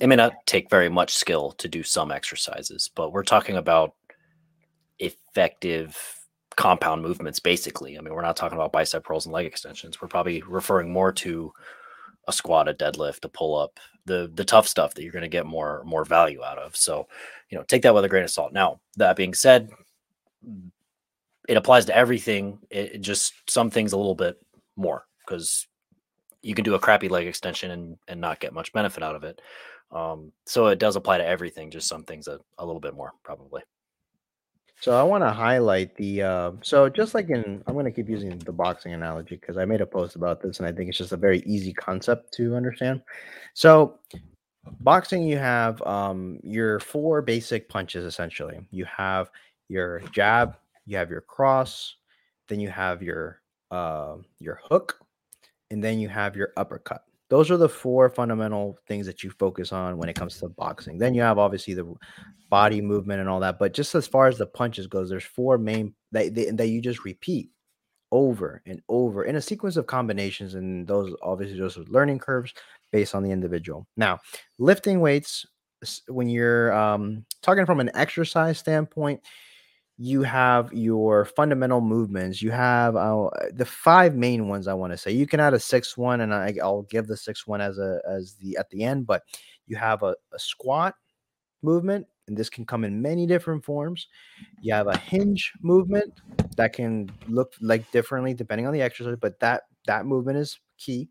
it 0.00 0.08
may 0.08 0.16
not 0.16 0.34
take 0.46 0.68
very 0.68 0.88
much 0.88 1.14
skill 1.14 1.52
to 1.52 1.68
do 1.68 1.82
some 1.82 2.10
exercises, 2.10 2.90
but 2.94 3.12
we're 3.12 3.22
talking 3.22 3.56
about 3.56 3.94
effective 4.98 6.17
compound 6.58 7.00
movements, 7.00 7.38
basically. 7.38 7.96
I 7.96 8.00
mean, 8.00 8.12
we're 8.12 8.20
not 8.20 8.36
talking 8.36 8.58
about 8.58 8.72
bicep 8.72 9.08
rolls 9.08 9.26
and 9.26 9.32
leg 9.32 9.46
extensions. 9.46 10.02
We're 10.02 10.08
probably 10.08 10.42
referring 10.42 10.92
more 10.92 11.12
to 11.12 11.52
a 12.26 12.32
squat, 12.32 12.68
a 12.68 12.74
deadlift, 12.74 13.24
a 13.24 13.28
pull 13.28 13.56
up, 13.56 13.78
the 14.06 14.30
the 14.34 14.44
tough 14.44 14.66
stuff 14.66 14.92
that 14.94 15.04
you're 15.04 15.12
going 15.12 15.22
to 15.22 15.28
get 15.28 15.46
more 15.46 15.84
more 15.84 16.04
value 16.04 16.42
out 16.42 16.58
of. 16.58 16.74
So, 16.74 17.06
you 17.48 17.56
know, 17.56 17.64
take 17.68 17.82
that 17.82 17.94
with 17.94 18.04
a 18.04 18.08
grain 18.08 18.24
of 18.24 18.30
salt. 18.30 18.52
Now, 18.52 18.80
that 18.96 19.16
being 19.16 19.34
said, 19.34 19.70
it 21.48 21.56
applies 21.56 21.84
to 21.86 21.96
everything. 21.96 22.58
It, 22.70 22.94
it 22.94 23.00
just 23.02 23.34
some 23.48 23.70
things 23.70 23.92
a 23.92 23.96
little 23.96 24.16
bit 24.16 24.36
more 24.74 25.06
because 25.24 25.68
you 26.42 26.54
can 26.56 26.64
do 26.64 26.74
a 26.74 26.80
crappy 26.80 27.08
leg 27.08 27.28
extension 27.28 27.70
and 27.70 27.96
and 28.08 28.20
not 28.20 28.40
get 28.40 28.52
much 28.52 28.72
benefit 28.72 29.04
out 29.04 29.14
of 29.14 29.22
it. 29.22 29.40
Um, 29.92 30.32
so 30.44 30.66
it 30.66 30.80
does 30.80 30.96
apply 30.96 31.18
to 31.18 31.24
everything, 31.24 31.70
just 31.70 31.88
some 31.88 32.02
things 32.02 32.26
a, 32.26 32.40
a 32.58 32.66
little 32.66 32.80
bit 32.80 32.94
more 32.94 33.12
probably. 33.22 33.62
So 34.80 34.96
I 34.98 35.02
want 35.02 35.24
to 35.24 35.30
highlight 35.30 35.96
the 35.96 36.22
uh, 36.22 36.52
so 36.62 36.88
just 36.88 37.14
like 37.14 37.30
in 37.30 37.62
I'm 37.66 37.74
going 37.74 37.84
to 37.84 37.90
keep 37.90 38.08
using 38.08 38.38
the 38.38 38.52
boxing 38.52 38.92
analogy 38.92 39.36
because 39.36 39.56
I 39.56 39.64
made 39.64 39.80
a 39.80 39.86
post 39.86 40.14
about 40.14 40.40
this 40.40 40.58
and 40.58 40.68
I 40.68 40.72
think 40.72 40.88
it's 40.88 40.98
just 40.98 41.12
a 41.12 41.16
very 41.16 41.40
easy 41.40 41.72
concept 41.72 42.32
to 42.34 42.54
understand. 42.54 43.02
So 43.54 43.98
boxing 44.80 45.22
you 45.22 45.36
have 45.36 45.82
um, 45.82 46.38
your 46.44 46.78
four 46.78 47.22
basic 47.22 47.68
punches 47.68 48.04
essentially. 48.04 48.60
You 48.70 48.84
have 48.84 49.30
your 49.68 50.00
jab, 50.12 50.56
you 50.86 50.96
have 50.96 51.10
your 51.10 51.22
cross, 51.22 51.96
then 52.46 52.60
you 52.60 52.68
have 52.68 53.02
your 53.02 53.40
uh, 53.72 54.16
your 54.38 54.60
hook, 54.62 55.00
and 55.70 55.82
then 55.82 55.98
you 55.98 56.08
have 56.08 56.36
your 56.36 56.52
uppercut. 56.56 57.04
Those 57.30 57.50
are 57.50 57.56
the 57.56 57.68
four 57.68 58.08
fundamental 58.08 58.78
things 58.86 59.06
that 59.06 59.22
you 59.22 59.30
focus 59.30 59.72
on 59.72 59.98
when 59.98 60.08
it 60.08 60.16
comes 60.16 60.38
to 60.38 60.48
boxing. 60.48 60.98
Then 60.98 61.14
you 61.14 61.22
have 61.22 61.38
obviously 61.38 61.74
the 61.74 61.94
body 62.48 62.80
movement 62.80 63.20
and 63.20 63.28
all 63.28 63.40
that, 63.40 63.58
but 63.58 63.74
just 63.74 63.94
as 63.94 64.06
far 64.06 64.28
as 64.28 64.38
the 64.38 64.46
punches 64.46 64.86
goes, 64.86 65.10
there's 65.10 65.24
four 65.24 65.58
main 65.58 65.94
that 66.12 66.34
that 66.56 66.68
you 66.68 66.80
just 66.80 67.04
repeat 67.04 67.50
over 68.10 68.62
and 68.64 68.80
over 68.88 69.24
in 69.24 69.36
a 69.36 69.42
sequence 69.42 69.76
of 69.76 69.86
combinations, 69.86 70.54
and 70.54 70.86
those 70.86 71.14
obviously 71.22 71.58
those 71.58 71.76
are 71.76 71.84
learning 71.84 72.18
curves 72.18 72.54
based 72.92 73.14
on 73.14 73.22
the 73.22 73.30
individual. 73.30 73.86
Now, 73.96 74.20
lifting 74.58 75.00
weights 75.00 75.44
when 76.08 76.28
you're 76.28 76.72
um, 76.72 77.24
talking 77.42 77.66
from 77.66 77.80
an 77.80 77.90
exercise 77.94 78.58
standpoint, 78.58 79.20
you 80.00 80.22
have 80.22 80.72
your 80.72 81.24
fundamental 81.24 81.80
movements. 81.80 82.40
You 82.40 82.52
have 82.52 82.94
uh, 82.94 83.30
the 83.52 83.64
five 83.64 84.14
main 84.14 84.46
ones. 84.46 84.68
I 84.68 84.74
want 84.74 84.92
to 84.92 84.96
say 84.96 85.10
you 85.10 85.26
can 85.26 85.40
add 85.40 85.54
a 85.54 85.58
sixth 85.58 85.98
one, 85.98 86.20
and 86.20 86.32
I, 86.32 86.54
will 86.62 86.84
give 86.84 87.08
the 87.08 87.16
sixth 87.16 87.48
one 87.48 87.60
as 87.60 87.78
a 87.78 88.00
as 88.08 88.34
the 88.34 88.56
at 88.56 88.70
the 88.70 88.84
end. 88.84 89.06
But 89.06 89.24
you 89.66 89.76
have 89.76 90.04
a, 90.04 90.14
a 90.32 90.38
squat 90.38 90.94
movement, 91.62 92.06
and 92.28 92.36
this 92.36 92.48
can 92.48 92.64
come 92.64 92.84
in 92.84 93.02
many 93.02 93.26
different 93.26 93.64
forms. 93.64 94.06
You 94.60 94.72
have 94.72 94.86
a 94.86 94.96
hinge 94.96 95.52
movement 95.62 96.20
that 96.56 96.72
can 96.72 97.10
look 97.26 97.54
like 97.60 97.90
differently 97.90 98.34
depending 98.34 98.68
on 98.68 98.72
the 98.72 98.82
exercise, 98.82 99.16
but 99.20 99.40
that 99.40 99.64
that 99.86 100.06
movement 100.06 100.38
is 100.38 100.60
key. 100.78 101.08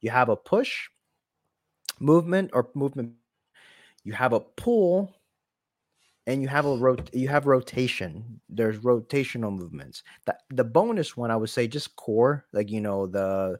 You 0.00 0.10
have 0.10 0.28
a 0.28 0.36
push 0.36 0.88
movement 1.98 2.50
or 2.52 2.68
movement. 2.74 3.14
You 4.04 4.12
have 4.12 4.32
a 4.32 4.38
pull 4.38 5.17
and 6.28 6.42
you 6.42 6.46
have 6.46 6.66
a 6.66 6.76
rot 6.76 7.12
you 7.12 7.26
have 7.26 7.46
rotation 7.46 8.40
there's 8.48 8.78
rotational 8.78 9.52
movements. 9.52 10.04
The, 10.26 10.36
the 10.50 10.64
bonus 10.64 11.16
one 11.16 11.32
i 11.32 11.36
would 11.36 11.50
say 11.50 11.66
just 11.66 11.96
core 11.96 12.44
like 12.52 12.70
you 12.70 12.80
know 12.80 13.06
the 13.06 13.58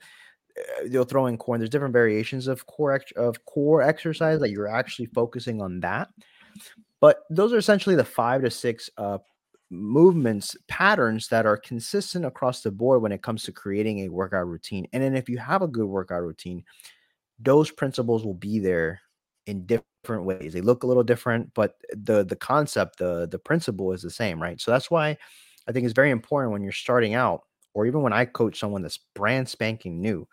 uh, 0.59 0.85
you'll 0.89 1.05
throw 1.05 1.27
in 1.27 1.37
core 1.39 1.55
and 1.55 1.63
there's 1.63 1.71
different 1.71 1.93
variations 1.93 2.47
of 2.47 2.67
core 2.67 2.93
ex- 2.93 3.13
of 3.13 3.45
core 3.47 3.83
exercise 3.83 4.39
that 4.41 4.51
you're 4.51 4.69
actually 4.69 5.07
focusing 5.07 5.63
on 5.63 5.81
that. 5.81 6.09
But 7.01 7.23
those 7.31 7.53
are 7.53 7.59
essentially 7.59 7.95
the 7.95 8.05
five 8.05 8.43
to 8.43 8.51
six 8.51 8.91
uh, 8.99 9.19
movements 9.71 10.57
patterns 10.67 11.29
that 11.29 11.47
are 11.47 11.57
consistent 11.57 12.25
across 12.25 12.63
the 12.63 12.73
board 12.73 13.03
when 13.03 13.13
it 13.13 13.23
comes 13.23 13.45
to 13.45 13.53
creating 13.53 14.01
a 14.01 14.09
workout 14.09 14.49
routine. 14.49 14.89
And 14.93 15.01
then 15.01 15.15
if 15.15 15.29
you 15.29 15.39
have 15.39 15.63
a 15.63 15.69
good 15.69 15.87
workout 15.87 16.23
routine 16.23 16.65
those 17.39 17.71
principles 17.71 18.25
will 18.25 18.35
be 18.35 18.59
there 18.59 19.01
in 19.49 19.67
different 19.67 20.25
ways. 20.25 20.53
They 20.55 20.61
look 20.63 20.85
a 20.85 20.87
little 20.89 21.05
different, 21.05 21.53
but 21.55 21.77
the 21.93 22.25
the 22.25 22.37
concept, 22.37 22.99
the 22.99 23.29
the 23.31 23.39
principle 23.41 23.93
is 23.93 24.03
the 24.03 24.11
same, 24.11 24.43
right? 24.43 24.61
So 24.61 24.71
that's 24.73 24.91
why 24.91 25.19
I 25.69 25.73
think 25.73 25.87
it's 25.87 25.95
very 25.95 26.11
important 26.13 26.53
when 26.53 26.63
you're 26.63 26.73
starting 26.73 27.15
out, 27.15 27.43
or 27.75 27.87
even 27.87 28.03
when 28.03 28.13
I 28.15 28.27
coach 28.27 28.59
someone 28.61 28.83
that's 28.83 29.01
brand 29.15 29.49
spanking 29.49 30.01
new, 30.03 30.29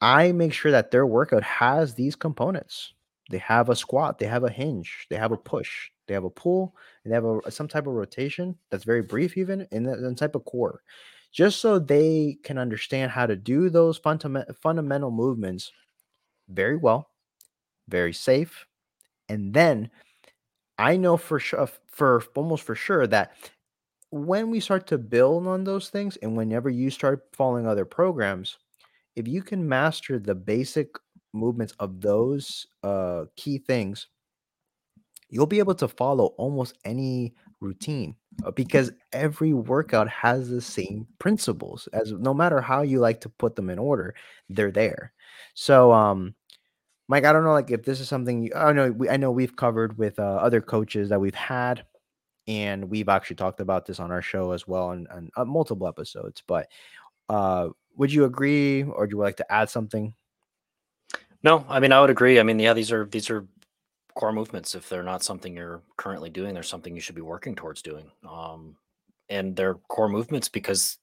I 0.00 0.32
make 0.32 0.52
sure 0.52 0.70
that 0.70 0.90
their 0.90 1.06
workout 1.06 1.42
has 1.42 1.94
these 1.94 2.14
components. 2.16 2.92
They 3.30 3.38
have 3.38 3.68
a 3.68 3.76
squat, 3.76 4.18
they 4.18 4.26
have 4.26 4.44
a 4.44 4.50
hinge, 4.50 5.06
they 5.10 5.16
have 5.16 5.32
a 5.32 5.36
push, 5.36 5.90
they 6.06 6.14
have 6.14 6.24
a 6.24 6.30
pull, 6.30 6.74
and 7.04 7.10
they 7.12 7.14
have 7.14 7.24
a 7.24 7.50
some 7.50 7.68
type 7.68 7.86
of 7.86 7.92
rotation 7.94 8.56
that's 8.70 8.84
very 8.84 9.02
brief, 9.02 9.36
even 9.36 9.66
in 9.72 9.82
the 9.84 10.14
type 10.14 10.34
of 10.34 10.44
core, 10.44 10.82
just 11.32 11.60
so 11.60 11.78
they 11.78 12.38
can 12.42 12.58
understand 12.58 13.10
how 13.12 13.26
to 13.26 13.36
do 13.36 13.68
those 13.70 13.98
fundamental 13.98 14.54
fundamental 14.54 15.10
movements 15.10 15.72
very 16.48 16.76
well 16.76 17.10
very 17.88 18.12
safe. 18.12 18.66
And 19.28 19.54
then 19.54 19.90
I 20.78 20.96
know 20.96 21.16
for 21.16 21.38
sure, 21.40 21.68
for 21.86 22.22
almost 22.36 22.62
for 22.64 22.74
sure, 22.74 23.06
that 23.08 23.32
when 24.10 24.50
we 24.50 24.60
start 24.60 24.86
to 24.88 24.98
build 24.98 25.46
on 25.46 25.64
those 25.64 25.90
things, 25.90 26.16
and 26.18 26.36
whenever 26.36 26.70
you 26.70 26.90
start 26.90 27.26
following 27.32 27.66
other 27.66 27.84
programs, 27.84 28.58
if 29.16 29.28
you 29.28 29.42
can 29.42 29.68
master 29.68 30.18
the 30.18 30.34
basic 30.34 30.88
movements 31.32 31.74
of 31.78 32.00
those 32.00 32.66
uh, 32.82 33.24
key 33.36 33.58
things, 33.58 34.08
you'll 35.30 35.46
be 35.46 35.58
able 35.58 35.74
to 35.74 35.88
follow 35.88 36.26
almost 36.38 36.76
any 36.84 37.34
routine 37.60 38.14
uh, 38.44 38.50
because 38.52 38.92
every 39.12 39.52
workout 39.52 40.08
has 40.08 40.48
the 40.48 40.60
same 40.60 41.06
principles 41.18 41.88
as 41.92 42.12
no 42.12 42.32
matter 42.32 42.60
how 42.60 42.82
you 42.82 43.00
like 43.00 43.20
to 43.20 43.28
put 43.28 43.56
them 43.56 43.68
in 43.68 43.78
order 43.78 44.14
they're 44.48 44.70
there 44.70 45.12
so 45.54 45.92
um 45.92 46.34
Mike, 47.08 47.24
I 47.24 47.32
don't 47.32 47.44
know, 47.44 47.52
like 47.52 47.70
if 47.70 47.84
this 47.84 48.00
is 48.00 48.08
something 48.08 48.44
you, 48.44 48.52
I 48.54 48.72
know 48.72 48.90
we, 48.90 49.08
I 49.08 49.16
know 49.16 49.30
we've 49.30 49.56
covered 49.56 49.96
with 49.96 50.18
uh, 50.18 50.22
other 50.22 50.60
coaches 50.60 51.08
that 51.08 51.20
we've 51.20 51.34
had, 51.34 51.84
and 52.46 52.90
we've 52.90 53.08
actually 53.08 53.36
talked 53.36 53.60
about 53.60 53.86
this 53.86 53.98
on 53.98 54.12
our 54.12 54.20
show 54.20 54.52
as 54.52 54.68
well 54.68 54.90
and 54.90 55.08
on, 55.08 55.30
on, 55.36 55.48
multiple 55.48 55.88
episodes. 55.88 56.42
But 56.46 56.68
uh, 57.30 57.70
would 57.96 58.12
you 58.12 58.24
agree, 58.24 58.82
or 58.82 59.06
do 59.06 59.16
you 59.16 59.22
like 59.22 59.38
to 59.38 59.52
add 59.52 59.70
something? 59.70 60.14
No, 61.42 61.64
I 61.68 61.80
mean 61.80 61.92
I 61.92 62.00
would 62.00 62.10
agree. 62.10 62.40
I 62.40 62.42
mean, 62.42 62.58
yeah, 62.58 62.74
these 62.74 62.92
are 62.92 63.06
these 63.06 63.30
are 63.30 63.46
core 64.14 64.32
movements. 64.32 64.74
If 64.74 64.88
they're 64.88 65.02
not 65.02 65.22
something 65.22 65.56
you're 65.56 65.82
currently 65.96 66.28
doing, 66.28 66.52
there's 66.52 66.68
something 66.68 66.94
you 66.94 67.00
should 67.00 67.14
be 67.14 67.22
working 67.22 67.54
towards 67.54 67.80
doing. 67.80 68.10
Um, 68.28 68.76
and 69.30 69.56
they're 69.56 69.74
core 69.88 70.08
movements 70.08 70.48
because 70.48 70.98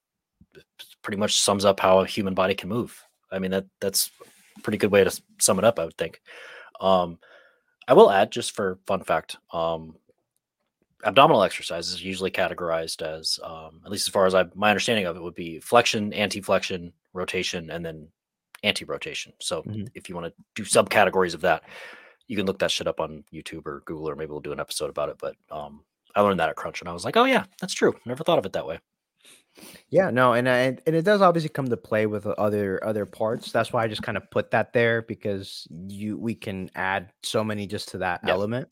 pretty 1.02 1.18
much 1.18 1.40
sums 1.40 1.66
up 1.66 1.80
how 1.80 2.00
a 2.00 2.06
human 2.06 2.36
body 2.36 2.54
can 2.54 2.70
move. 2.70 3.02
I 3.32 3.40
mean 3.40 3.52
that 3.52 3.66
that's 3.82 4.12
pretty 4.62 4.78
good 4.78 4.92
way 4.92 5.04
to 5.04 5.22
sum 5.40 5.60
it 5.60 5.66
up, 5.66 5.80
I 5.80 5.86
would 5.86 5.98
think. 5.98 6.22
Um, 6.80 7.20
I 7.88 7.94
will 7.94 8.10
add, 8.10 8.32
just 8.32 8.56
for 8.56 8.80
fun 8.88 9.04
fact, 9.04 9.38
um, 9.54 9.96
abdominal 11.04 11.44
exercises 11.44 11.94
is 11.94 12.04
usually 12.04 12.32
categorized 12.32 13.02
as, 13.02 13.40
um, 13.44 13.82
at 13.86 13.92
least 13.92 14.08
as 14.08 14.12
far 14.12 14.26
as 14.26 14.34
I 14.34 14.46
my 14.56 14.72
understanding 14.72 15.06
of 15.06 15.16
it, 15.16 15.22
would 15.22 15.36
be 15.36 15.60
flexion, 15.60 16.12
anti-flexion, 16.14 16.94
rotation, 17.14 17.70
and 17.70 17.86
then 17.86 18.08
anti-rotation. 18.64 19.34
So 19.40 19.62
mm-hmm. 19.62 19.86
if 19.94 20.10
you 20.10 20.16
want 20.16 20.28
to 20.28 20.34
do 20.56 20.64
subcategories 20.64 21.36
of 21.36 21.42
that, 21.42 21.64
you 22.28 22.36
can 22.36 22.48
look 22.48 22.58
that 22.60 22.72
shit 22.72 22.88
up 22.88 23.00
on 23.00 23.24
YouTube 23.32 23.68
or 23.68 23.84
Google, 23.86 24.10
or 24.10 24.16
maybe 24.16 24.32
we'll 24.32 24.40
do 24.40 24.52
an 24.52 24.60
episode 24.60 24.90
about 24.90 25.10
it. 25.10 25.18
But 25.20 25.36
um, 25.52 25.84
I 26.16 26.22
learned 26.22 26.40
that 26.40 26.50
at 26.50 26.56
Crunch, 26.56 26.82
and 26.82 26.90
I 26.90 26.94
was 26.94 27.06
like, 27.06 27.18
oh 27.18 27.26
yeah, 27.26 27.46
that's 27.62 27.76
true. 27.76 27.94
Never 28.06 28.24
thought 28.24 28.40
of 28.40 28.46
it 28.46 28.54
that 28.54 28.66
way. 28.66 28.80
Yeah, 29.90 30.10
no, 30.10 30.34
and 30.34 30.48
and 30.48 30.82
and 30.86 30.96
it 30.96 31.04
does 31.04 31.22
obviously 31.22 31.50
come 31.50 31.68
to 31.68 31.78
play 31.78 32.06
with 32.06 32.26
other 32.26 32.84
other 32.84 33.06
parts. 33.06 33.52
That's 33.52 33.72
why 33.72 33.84
I 33.84 33.88
just 33.88 34.04
kind 34.04 34.18
of 34.18 34.30
put 34.30 34.52
that 34.52 34.74
there 34.74 35.02
because 35.02 35.68
you 35.88 36.18
we 36.18 36.36
can 36.36 36.70
add 36.76 37.12
so 37.24 37.44
many 37.44 37.68
just 37.68 37.90
to 37.90 38.00
that 38.00 38.22
element. 38.28 38.68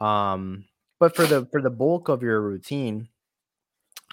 Um, 0.00 0.64
but 1.00 1.16
for 1.16 1.26
the 1.26 1.46
for 1.50 1.62
the 1.62 1.70
bulk 1.70 2.08
of 2.08 2.22
your 2.22 2.40
routine, 2.42 3.08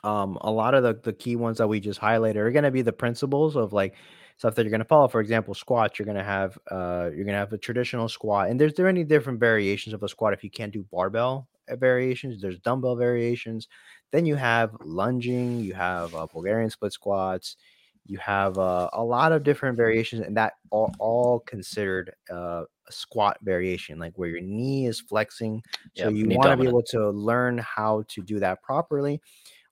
um, 0.03 0.37
a 0.41 0.51
lot 0.51 0.73
of 0.73 0.83
the 0.83 0.99
the 1.03 1.13
key 1.13 1.35
ones 1.35 1.57
that 1.57 1.67
we 1.67 1.79
just 1.79 1.99
highlighted 1.99 2.37
are 2.37 2.51
going 2.51 2.63
to 2.63 2.71
be 2.71 2.81
the 2.81 2.93
principles 2.93 3.55
of 3.55 3.73
like 3.73 3.95
stuff 4.37 4.55
that 4.55 4.63
you're 4.63 4.71
going 4.71 4.79
to 4.79 4.85
follow. 4.85 5.07
For 5.07 5.21
example, 5.21 5.53
squats, 5.53 5.99
you're 5.99 6.05
going 6.05 6.17
to 6.17 6.23
have 6.23 6.57
uh 6.71 7.09
you're 7.13 7.25
going 7.25 7.27
to 7.27 7.33
have 7.33 7.53
a 7.53 7.57
traditional 7.57 8.07
squat, 8.07 8.49
and 8.49 8.59
there's 8.59 8.73
there 8.73 8.85
are 8.85 8.89
any 8.89 9.03
different 9.03 9.39
variations 9.39 9.93
of 9.93 10.03
a 10.03 10.07
squat 10.07 10.33
if 10.33 10.43
you 10.43 10.49
can't 10.49 10.71
do 10.71 10.85
barbell 10.91 11.47
uh, 11.69 11.75
variations. 11.75 12.41
There's 12.41 12.59
dumbbell 12.59 12.95
variations 12.95 13.67
then 14.15 14.25
you 14.25 14.35
have 14.35 14.75
lunging, 14.81 15.59
you 15.59 15.73
have 15.75 16.15
uh, 16.15 16.27
Bulgarian 16.27 16.69
split 16.69 16.93
squats, 16.93 17.57
You 18.05 18.19
have 18.19 18.57
uh, 18.59 18.89
a 18.93 19.03
lot 19.03 19.31
of 19.33 19.43
different 19.43 19.77
variations, 19.77 20.21
and 20.25 20.37
that 20.37 20.53
are 20.71 20.89
all 20.99 21.41
considered 21.41 22.13
uh, 22.31 22.65
a 22.87 22.91
squat 22.91 23.37
variation, 23.43 23.99
like 23.99 24.13
where 24.17 24.29
your 24.29 24.41
knee 24.41 24.87
is 24.87 24.99
flexing. 25.01 25.63
So 25.93 26.07
Yep, 26.07 26.09
you 26.09 26.29
want 26.29 26.51
to 26.51 26.57
be 26.57 26.65
able 26.65 26.83
to 26.91 27.09
learn 27.11 27.57
how 27.59 28.03
to 28.09 28.21
do 28.23 28.39
that 28.39 28.61
properly. 28.63 29.21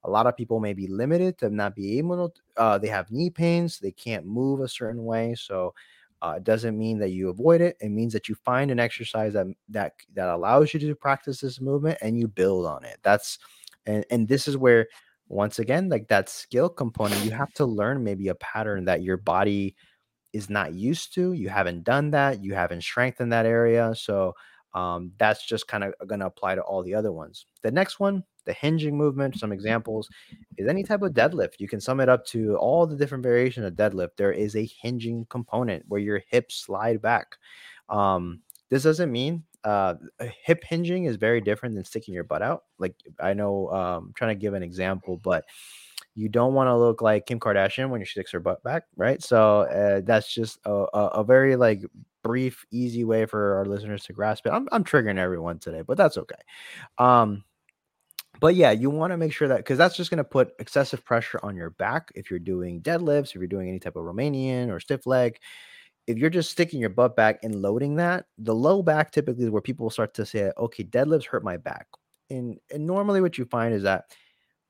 A 0.04 0.10
lot 0.10 0.28
of 0.28 0.36
people 0.36 0.60
may 0.60 0.74
be 0.74 0.88
limited 0.88 1.38
to 1.40 1.50
not 1.50 1.76
be 1.76 1.98
able 1.98 2.30
to. 2.30 2.42
Uh, 2.58 2.78
they 2.78 2.88
have 2.88 3.12
knee 3.12 3.30
pains. 3.30 3.80
They 3.80 3.92
can't 3.92 4.26
move 4.26 4.60
a 4.62 4.68
certain 4.68 5.06
way. 5.06 5.36
So 5.36 5.74
uh, 6.22 6.36
it 6.38 6.44
doesn't 6.44 6.78
mean 6.78 7.00
that 7.00 7.12
you 7.12 7.30
avoid 7.30 7.62
it. 7.62 7.78
It 7.82 7.90
means 7.90 8.14
that 8.14 8.30
you 8.30 8.36
find 8.36 8.72
an 8.72 8.80
exercise 8.80 9.34
that 9.34 9.48
that 9.70 9.94
that 10.14 10.30
allows 10.30 10.74
you 10.74 10.80
to 10.82 10.96
practice 10.96 11.40
this 11.42 11.62
movement 11.62 11.98
and 12.02 12.18
you 12.20 12.28
build 12.28 12.66
on 12.66 12.84
it. 12.86 13.00
That's 13.04 13.40
and 13.86 14.06
and 14.10 14.28
this 14.28 14.48
is 14.48 14.58
where 14.58 14.88
once 15.28 15.60
again 15.60 15.90
like 15.90 16.08
that 16.10 16.30
skill 16.30 16.70
component 16.70 17.24
you 17.24 17.32
have 17.32 17.52
to 17.54 17.66
learn 17.66 18.04
maybe 18.04 18.28
a 18.28 18.36
pattern 18.36 18.86
that 18.86 19.02
your 19.02 19.18
body 19.18 19.76
is 20.34 20.50
not 20.50 20.74
used 20.74 21.14
to. 21.14 21.34
You 21.34 21.50
haven't 21.50 21.84
done 21.84 22.12
that. 22.12 22.44
You 22.44 22.56
haven't 22.56 22.82
strengthened 22.82 23.32
that 23.32 23.46
area. 23.46 23.94
So 23.96 24.34
um, 24.74 25.12
that's 25.20 25.46
just 25.46 25.68
kind 25.68 25.84
of 25.84 25.94
going 26.08 26.20
to 26.20 26.26
apply 26.26 26.56
to 26.56 26.62
all 26.62 26.84
the 26.84 26.96
other 26.96 27.12
ones. 27.12 27.46
The 27.62 27.72
next 27.72 28.00
one, 28.00 28.24
the 28.46 28.54
hinging 28.54 28.98
movement, 28.98 29.40
some 29.40 29.52
examples 29.52 30.10
is 30.58 30.68
any 30.68 30.84
type 30.84 31.04
of 31.04 31.14
deadlift. 31.14 31.60
You 31.60 31.68
can 31.68 31.80
sum 31.80 32.00
it 32.00 32.10
up 32.10 32.26
to 32.28 32.58
all 32.58 32.88
the 32.88 32.96
different 32.96 33.24
variations 33.24 33.68
of 33.68 33.74
deadlift. 33.74 34.18
There 34.18 34.34
is 34.34 34.56
a 34.56 34.70
hinging 34.82 35.28
component 35.30 35.86
where 35.88 36.02
your 36.02 36.22
hips 36.28 36.56
slide 36.56 37.02
back. 37.02 37.28
Um, 37.88 38.42
this 38.70 38.84
doesn't 38.84 39.12
mean 39.12 39.44
uh, 39.64 39.96
hip 40.44 40.64
hinging 40.64 41.06
is 41.06 41.16
very 41.16 41.42
different 41.42 41.76
than 41.76 41.84
sticking 41.84 42.14
your 42.14 42.24
butt 42.24 42.42
out. 42.42 42.64
Like 42.80 42.96
I 43.20 43.34
know, 43.34 43.70
um, 43.70 44.06
I'm 44.08 44.14
trying 44.14 44.36
to 44.36 44.42
give 44.42 44.54
an 44.54 44.64
example, 44.64 45.18
but 45.18 45.46
you 46.16 46.30
don't 46.30 46.54
want 46.54 46.68
to 46.68 46.78
look 46.78 47.02
like 47.02 47.26
Kim 47.26 47.40
Kardashian 47.40 47.90
when 47.90 48.04
she 48.04 48.12
sticks 48.12 48.32
her 48.32 48.40
butt 48.40 48.64
back, 48.64 48.84
right? 48.96 49.22
So 49.22 49.62
uh, 49.62 50.02
that's 50.04 50.32
just 50.32 50.60
a, 50.66 50.86
a, 50.94 51.08
a 51.08 51.24
very 51.24 51.56
like 51.56 51.82
brief, 52.24 52.66
easy 52.72 53.04
way 53.04 53.26
for 53.26 53.58
our 53.58 53.66
listeners 53.66 54.04
to 54.06 54.14
grasp 54.14 54.46
it. 54.46 54.52
I'm, 54.52 54.68
I'm 54.72 54.84
triggering 54.84 55.18
everyone 55.18 55.60
today, 55.60 55.82
but 55.82 55.98
that's 55.98 56.18
okay. 56.18 56.36
Um, 56.98 57.44
but 58.40 58.56
yeah, 58.56 58.72
you 58.72 58.90
want 58.90 59.12
to 59.12 59.18
make 59.18 59.34
sure 59.34 59.48
that 59.48 59.58
because 59.58 59.78
that's 59.78 59.96
just 59.96 60.10
going 60.10 60.18
to 60.18 60.24
put 60.24 60.54
excessive 60.60 61.06
pressure 61.06 61.40
on 61.44 61.56
your 61.56 61.70
back 61.72 62.12
if 62.16 62.30
you're 62.30 62.40
doing 62.40 62.82
deadlifts, 62.82 63.30
if 63.30 63.36
you're 63.36 63.48
doing 63.48 63.70
any 63.70 63.80
type 63.80 63.96
of 63.96 64.04
Romanian 64.04 64.70
or 64.70 64.80
stiff 64.80 65.06
leg. 65.08 65.40
If 66.08 66.18
you're 66.18 66.30
just 66.30 66.52
sticking 66.52 66.80
your 66.80 66.90
butt 66.90 67.16
back 67.16 67.40
and 67.44 67.62
loading 67.62 67.96
that, 67.96 68.26
the 68.38 68.56
low 68.56 68.82
back 68.82 69.12
typically 69.12 69.46
is 69.46 69.50
where 69.50 69.62
people 69.62 69.90
start 69.90 70.14
to 70.16 70.26
say, 70.26 70.52
okay, 70.58 70.84
deadlifts 70.84 71.26
hurt 71.26 71.44
my 71.44 71.58
back. 71.58 71.88
And, 72.30 72.58
and 72.72 72.86
normally 72.86 73.22
what 73.22 73.38
you 73.38 73.46
find 73.46 73.74
is 73.74 73.84
that 73.84 74.06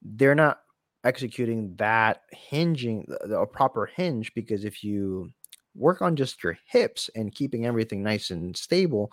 they're 0.02 0.36
not 0.36 0.60
executing 1.04 1.76
that 1.76 2.22
hinging 2.32 3.06
a 3.32 3.46
proper 3.46 3.86
hinge 3.86 4.34
because 4.34 4.64
if 4.64 4.84
you 4.84 5.32
work 5.76 6.02
on 6.02 6.16
just 6.16 6.44
your 6.44 6.58
hips 6.68 7.10
and 7.16 7.34
keeping 7.34 7.66
everything 7.66 8.04
nice 8.04 8.30
and 8.30 8.56
stable 8.56 9.12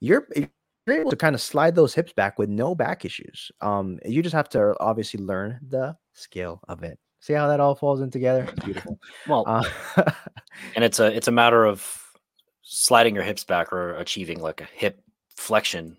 you're 0.00 0.26
you're 0.34 1.00
able 1.00 1.10
to 1.10 1.16
kind 1.16 1.34
of 1.34 1.40
slide 1.40 1.74
those 1.74 1.94
hips 1.94 2.12
back 2.12 2.38
with 2.38 2.48
no 2.48 2.74
back 2.74 3.04
issues 3.04 3.52
um 3.60 3.98
you 4.04 4.22
just 4.22 4.34
have 4.34 4.48
to 4.48 4.74
obviously 4.80 5.22
learn 5.22 5.60
the 5.68 5.94
skill 6.14 6.60
of 6.68 6.82
it 6.82 6.98
see 7.20 7.32
how 7.32 7.48
that 7.48 7.60
all 7.60 7.74
falls 7.74 8.00
in 8.00 8.10
together 8.10 8.44
it's 8.44 8.64
beautiful 8.64 8.98
Well, 9.26 9.44
uh, 9.46 9.64
and 10.74 10.84
it's 10.84 11.00
a 11.00 11.06
it's 11.14 11.28
a 11.28 11.32
matter 11.32 11.64
of 11.64 12.02
sliding 12.62 13.14
your 13.14 13.24
hips 13.24 13.44
back 13.44 13.72
or 13.72 13.96
achieving 13.96 14.40
like 14.40 14.60
a 14.60 14.64
hip 14.64 15.00
flexion 15.36 15.96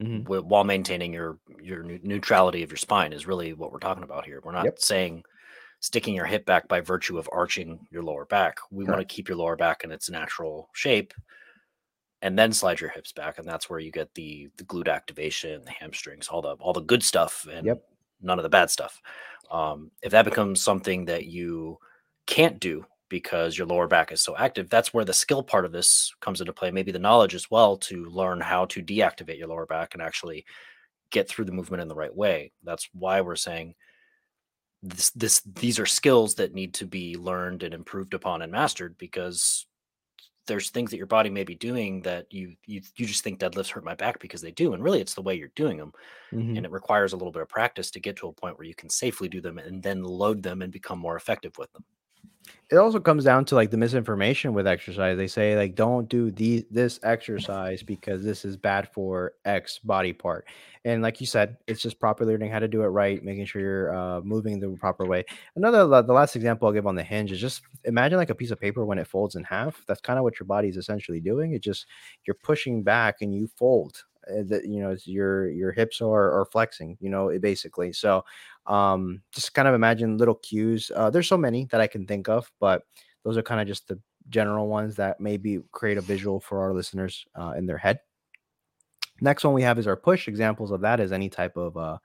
mhm, 0.00 0.26
while 0.26 0.64
maintaining 0.64 1.12
your 1.12 1.38
your 1.60 1.82
neutrality 1.82 2.62
of 2.62 2.70
your 2.70 2.76
spine 2.76 3.12
is 3.12 3.26
really 3.26 3.52
what 3.52 3.72
we're 3.72 3.78
talking 3.78 4.02
about 4.02 4.24
here. 4.24 4.40
We're 4.44 4.52
not 4.52 4.64
Yep. 4.64 4.78
saying 4.78 5.24
sticking 5.80 6.14
your 6.14 6.26
hip 6.26 6.44
back 6.44 6.66
by 6.68 6.80
virtue 6.80 7.18
of 7.18 7.28
arching 7.32 7.86
your 7.90 8.02
lower 8.02 8.24
back. 8.24 8.58
We 8.70 8.84
want 8.84 9.00
to 9.00 9.04
keep 9.04 9.28
your 9.28 9.38
lower 9.38 9.56
back 9.56 9.84
in 9.84 9.92
its 9.92 10.10
natural 10.10 10.68
shape 10.72 11.14
and 12.22 12.36
then 12.38 12.52
slide 12.52 12.80
your 12.80 12.90
hips 12.90 13.12
back 13.12 13.38
and 13.38 13.46
that's 13.46 13.70
where 13.70 13.78
you 13.78 13.92
get 13.92 14.12
the 14.14 14.48
the 14.56 14.64
glute 14.64 14.88
activation, 14.88 15.64
the 15.64 15.70
hamstrings, 15.70 16.28
all 16.28 16.42
the 16.42 16.54
all 16.54 16.72
the 16.72 16.80
good 16.80 17.02
stuff 17.02 17.46
and 17.50 17.66
Yep. 17.66 17.82
None 18.20 18.38
of 18.38 18.42
the 18.42 18.48
bad 18.48 18.70
stuff. 18.70 19.00
Um, 19.50 19.90
if 20.02 20.12
that 20.12 20.24
becomes 20.24 20.62
something 20.62 21.06
that 21.06 21.26
you 21.26 21.78
can't 22.26 22.60
do 22.60 22.84
because 23.08 23.56
your 23.56 23.66
lower 23.66 23.88
back 23.88 24.12
is 24.12 24.20
so 24.20 24.36
active, 24.36 24.68
that's 24.68 24.92
where 24.92 25.04
the 25.04 25.14
skill 25.14 25.42
part 25.42 25.64
of 25.64 25.72
this 25.72 26.12
comes 26.20 26.40
into 26.40 26.52
play. 26.52 26.70
Maybe 26.70 26.92
the 26.92 26.98
knowledge 26.98 27.34
as 27.34 27.50
well 27.50 27.76
to 27.78 28.04
learn 28.06 28.40
how 28.40 28.66
to 28.66 28.82
deactivate 28.82 29.38
your 29.38 29.48
lower 29.48 29.66
back 29.66 29.94
and 29.94 30.02
actually 30.02 30.44
get 31.10 31.28
through 31.28 31.46
the 31.46 31.52
movement 31.52 31.80
in 31.80 31.88
the 31.88 31.94
right 31.94 32.14
way. 32.14 32.52
That's 32.62 32.88
why 32.92 33.22
we're 33.22 33.36
saying 33.36 33.74
this 34.82 35.10
this 35.10 35.40
these 35.40 35.78
are 35.78 35.86
skills 35.86 36.36
that 36.36 36.54
need 36.54 36.74
to 36.74 36.86
be 36.86 37.16
learned 37.16 37.62
and 37.62 37.74
improved 37.74 38.14
upon 38.14 38.42
and 38.42 38.52
mastered 38.52 38.96
because 38.98 39.66
there's 40.48 40.70
things 40.70 40.90
that 40.90 40.96
your 40.98 41.06
body 41.06 41.30
may 41.30 41.44
be 41.44 41.54
doing 41.54 42.02
that 42.02 42.32
you 42.32 42.56
you 42.66 42.82
you 42.96 43.06
just 43.06 43.22
think 43.24 43.38
deadlifts 43.40 43.70
hurt 43.70 43.84
my 43.84 43.94
back 43.94 44.18
because 44.20 44.40
they 44.42 44.50
do 44.50 44.72
and 44.74 44.82
really 44.82 45.00
it's 45.00 45.14
the 45.14 45.22
way 45.22 45.34
you're 45.34 45.48
doing 45.54 45.78
them 45.78 45.92
mhm. 46.32 46.56
and 46.56 46.66
it 46.66 46.72
requires 46.72 47.12
a 47.12 47.16
little 47.16 47.32
bit 47.32 47.42
of 47.42 47.48
practice 47.48 47.90
to 47.92 48.00
get 48.00 48.16
to 48.16 48.28
a 48.28 48.32
point 48.32 48.58
where 48.58 48.66
you 48.66 48.74
can 48.74 48.90
safely 48.90 49.28
do 49.28 49.40
them 49.40 49.58
and 49.58 49.82
then 49.82 50.02
load 50.02 50.42
them 50.42 50.62
and 50.62 50.72
become 50.72 50.98
more 50.98 51.16
effective 51.16 51.56
with 51.58 51.72
them 51.72 51.84
it 52.70 52.76
also 52.76 53.00
comes 53.00 53.24
down 53.24 53.44
to 53.46 53.54
like 53.54 53.70
the 53.70 53.76
misinformation 53.78 54.52
with 54.52 54.66
exercise. 54.66 55.16
They 55.16 55.26
say 55.26 55.56
like 55.56 55.74
don't 55.74 56.08
do 56.08 56.30
these 56.30 56.64
this 56.70 57.00
exercise 57.02 57.82
because 57.82 58.22
this 58.22 58.44
is 58.44 58.56
bad 58.56 58.88
for 58.92 59.32
X 59.44 59.78
body 59.78 60.12
part. 60.12 60.46
And 60.84 61.02
like 61.02 61.20
you 61.20 61.26
said, 61.26 61.56
it's 61.66 61.80
just 61.80 61.98
properly 61.98 62.32
learning 62.32 62.50
how 62.50 62.58
to 62.58 62.68
do 62.68 62.82
it 62.82 62.86
right, 62.88 63.22
making 63.22 63.46
sure 63.46 63.62
you're 63.62 63.94
uh, 63.96 64.20
moving 64.20 64.60
the 64.60 64.68
proper 64.78 65.06
way. 65.06 65.24
Another 65.56 65.86
the 66.02 66.12
last 66.12 66.36
example 66.36 66.68
I'll 66.68 66.74
give 66.74 66.86
on 66.86 66.94
the 66.94 67.02
hinge 67.02 67.32
is 67.32 67.40
just 67.40 67.62
imagine 67.84 68.18
like 68.18 68.30
a 68.30 68.34
piece 68.34 68.50
of 68.50 68.60
paper 68.60 68.84
when 68.84 68.98
it 68.98 69.06
folds 69.06 69.34
in 69.34 69.44
half. 69.44 69.82
That's 69.86 70.00
kind 70.00 70.18
of 70.18 70.22
what 70.22 70.38
your 70.38 70.46
body 70.46 70.68
is 70.68 70.76
essentially 70.76 71.20
doing. 71.20 71.52
It 71.52 71.62
just 71.62 71.86
you're 72.26 72.34
pushing 72.42 72.82
back 72.82 73.16
and 73.22 73.34
you 73.34 73.48
fold. 73.56 74.04
Uh, 74.30 74.42
That 74.46 74.66
you 74.66 74.80
know, 74.80 74.90
it's 74.90 75.06
your 75.06 75.48
your 75.50 75.72
hips 75.72 76.02
are 76.02 76.40
are 76.40 76.44
flexing. 76.52 76.98
You 77.00 77.08
know, 77.10 77.28
it 77.28 77.40
basically. 77.40 77.92
So 77.92 78.24
um 78.68 79.22
just 79.32 79.54
kind 79.54 79.66
of 79.66 79.74
imagine 79.74 80.18
little 80.18 80.34
cues 80.36 80.92
uh 80.94 81.10
there's 81.10 81.28
so 81.28 81.38
many 81.38 81.66
that 81.70 81.80
i 81.80 81.86
can 81.86 82.06
think 82.06 82.28
of 82.28 82.50
but 82.60 82.82
those 83.24 83.36
are 83.36 83.42
kind 83.42 83.60
of 83.60 83.66
just 83.66 83.88
the 83.88 83.98
general 84.28 84.68
ones 84.68 84.96
that 84.96 85.20
maybe 85.20 85.60
create 85.72 85.98
a 85.98 86.02
visual 86.02 86.40
for 86.40 86.62
our 86.62 86.74
listeners 86.74 87.24
uh, 87.34 87.54
in 87.56 87.66
their 87.66 87.78
head. 87.78 88.00
Next 89.20 89.44
one 89.44 89.54
we 89.54 89.62
have 89.62 89.78
is 89.78 89.86
our 89.86 89.96
push. 89.96 90.28
Examples 90.28 90.70
of 90.70 90.80
that 90.82 91.00
is 91.00 91.12
any 91.12 91.28
type 91.28 91.56
of 91.56 91.76
uh 91.76 91.98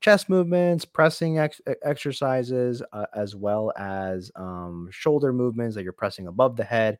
chest 0.00 0.30
movements 0.30 0.84
pressing 0.84 1.38
ex- 1.38 1.60
exercises 1.84 2.82
uh, 2.92 3.04
as 3.14 3.36
well 3.36 3.70
as 3.76 4.30
um 4.34 4.88
shoulder 4.90 5.32
movements 5.32 5.74
that 5.76 5.82
you're 5.82 5.92
pressing 5.92 6.26
above 6.26 6.56
the 6.56 6.64
head 6.64 6.98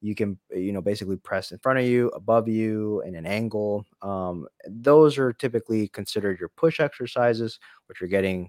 you 0.00 0.14
can 0.14 0.38
you 0.50 0.72
know 0.72 0.80
basically 0.80 1.16
press 1.16 1.52
in 1.52 1.58
front 1.58 1.78
of 1.78 1.84
you 1.84 2.08
above 2.10 2.48
you 2.48 3.02
in 3.02 3.14
an 3.14 3.26
angle 3.26 3.84
um, 4.02 4.46
those 4.68 5.18
are 5.18 5.32
typically 5.32 5.88
considered 5.88 6.38
your 6.38 6.50
push 6.50 6.80
exercises 6.80 7.58
which 7.86 8.00
you're 8.00 8.08
getting 8.08 8.48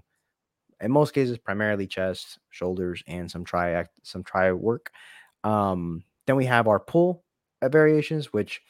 in 0.80 0.90
most 0.90 1.12
cases 1.12 1.38
primarily 1.38 1.86
chest 1.86 2.38
shoulders 2.50 3.02
and 3.06 3.30
some 3.30 3.44
tri 3.44 3.84
some 4.02 4.22
tri 4.22 4.52
work. 4.52 4.90
Um, 5.44 6.02
then 6.26 6.36
we 6.36 6.46
have 6.46 6.68
our 6.68 6.80
pull 6.80 7.24
uh, 7.62 7.68
variations 7.68 8.32
which 8.32 8.60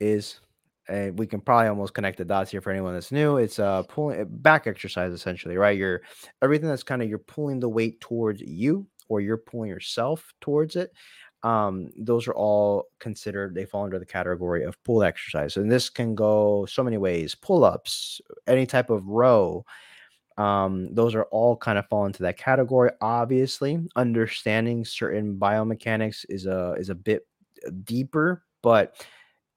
is 0.00 0.40
uh, 0.88 1.10
we 1.14 1.26
can 1.26 1.40
probably 1.40 1.68
almost 1.68 1.94
connect 1.94 2.18
the 2.18 2.24
dots 2.24 2.50
here 2.50 2.60
for 2.60 2.70
anyone 2.70 2.92
that's 2.92 3.12
new. 3.12 3.36
It's 3.36 3.58
uh 3.58 3.82
pulling 3.84 4.26
back 4.28 4.66
exercise 4.66 5.12
essentially 5.12 5.56
right? 5.56 5.76
You're 5.76 6.02
everything 6.42 6.68
that's 6.68 6.82
kind 6.82 7.02
of 7.02 7.08
you're 7.08 7.18
pulling 7.18 7.60
the 7.60 7.68
weight 7.68 8.00
towards 8.00 8.40
you 8.40 8.86
or 9.08 9.20
you're 9.20 9.36
pulling 9.36 9.68
yourself 9.68 10.32
towards 10.40 10.76
it 10.76 10.92
um, 11.44 11.90
those 11.96 12.28
are 12.28 12.34
all 12.34 12.86
considered 13.00 13.54
they 13.54 13.64
fall 13.64 13.84
under 13.84 13.98
the 13.98 14.06
category 14.06 14.64
of 14.64 14.82
pull 14.84 15.02
exercise 15.02 15.56
and 15.56 15.70
this 15.70 15.90
can 15.90 16.14
go 16.14 16.66
so 16.66 16.82
many 16.82 16.98
ways 16.98 17.34
pull-ups 17.34 18.20
any 18.46 18.66
type 18.66 18.90
of 18.90 19.06
row 19.06 19.64
um, 20.38 20.94
those 20.94 21.14
are 21.14 21.24
all 21.24 21.56
kind 21.56 21.78
of 21.78 21.86
fall 21.88 22.06
into 22.06 22.22
that 22.22 22.38
category. 22.38 22.90
Obviously 23.02 23.78
understanding 23.96 24.84
certain 24.84 25.36
biomechanics 25.36 26.24
is 26.28 26.46
a 26.46 26.74
is 26.78 26.88
a 26.88 26.94
bit 26.94 27.26
deeper 27.84 28.42
but 28.62 29.06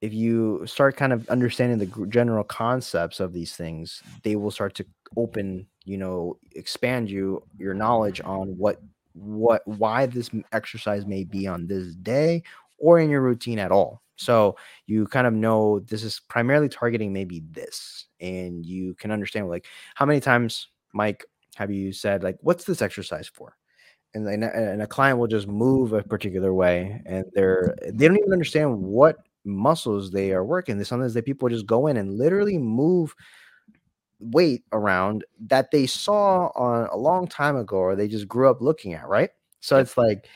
if 0.02 0.14
you 0.14 0.62
start 0.68 0.96
kind 0.96 1.14
of 1.14 1.28
understanding 1.30 1.80
the 1.80 2.08
general 2.08 2.44
concepts 2.44 3.20
of 3.20 3.34
these 3.34 3.56
things 3.56 4.04
they 4.24 4.36
will 4.36 4.52
start 4.52 4.76
to 4.76 4.86
open 5.18 5.66
you 5.86 5.98
know 5.98 6.38
expand 6.56 7.10
you 7.10 7.42
your 7.58 7.74
knowledge 7.74 8.22
on 8.24 8.50
what 8.58 8.82
what 9.16 9.62
why 9.66 10.06
this 10.06 10.30
exercise 10.52 11.06
may 11.06 11.24
be 11.24 11.48
on 11.48 11.68
this 11.68 11.96
day 11.96 12.44
or 12.78 13.00
in 13.00 13.10
your 13.10 13.22
routine 13.22 13.60
at 13.60 13.72
all. 13.72 14.02
So 14.18 14.56
you 14.86 15.08
kind 15.08 15.28
of 15.28 15.34
know 15.34 15.80
this 15.80 16.04
is 16.04 16.22
primarily 16.30 16.70
targeting 16.70 17.12
maybe 17.12 17.44
this 17.52 18.06
and 18.20 18.66
you 18.66 18.94
can 18.96 19.12
understand 19.12 19.50
like 19.50 19.66
how 19.96 20.06
many 20.06 20.20
times 20.20 20.70
mike 20.94 21.26
have 21.56 21.72
you 21.72 21.92
said 21.92 22.24
like 22.24 22.38
what's 22.42 22.66
this 22.66 22.82
exercise 22.82 23.28
for? 23.28 23.56
And 24.14 24.26
then 24.26 24.44
and 24.44 24.82
a 24.82 24.88
client 24.88 25.20
will 25.20 25.28
just 25.28 25.48
move 25.48 25.94
a 25.94 26.04
particular 26.04 26.54
way 26.54 27.02
and 27.06 27.26
they're 27.34 27.76
they 27.92 28.08
don't 28.08 28.18
even 28.18 28.32
understand 28.34 28.78
what 28.80 29.18
muscles 29.44 30.12
they 30.12 30.32
are 30.32 30.44
working. 30.44 30.82
Sometimes 30.84 31.14
that 31.14 31.26
people 31.26 31.50
just 31.50 31.66
go 31.66 31.88
in 31.88 31.98
and 31.98 32.18
literally 32.18 32.58
move 32.58 33.14
weight 34.20 34.64
around 34.72 35.26
that 35.48 35.72
they 35.72 35.86
saw 35.86 36.48
on 36.56 36.88
a 36.88 36.98
long 36.98 37.28
time 37.28 37.56
ago 37.58 37.78
or 37.78 37.96
they 37.96 38.08
just 38.08 38.28
grew 38.28 38.50
up 38.50 38.62
looking 38.62 38.94
at 38.94 39.08
right 39.08 39.32
So 39.60 39.78
it's 39.80 39.98
like 39.98 40.28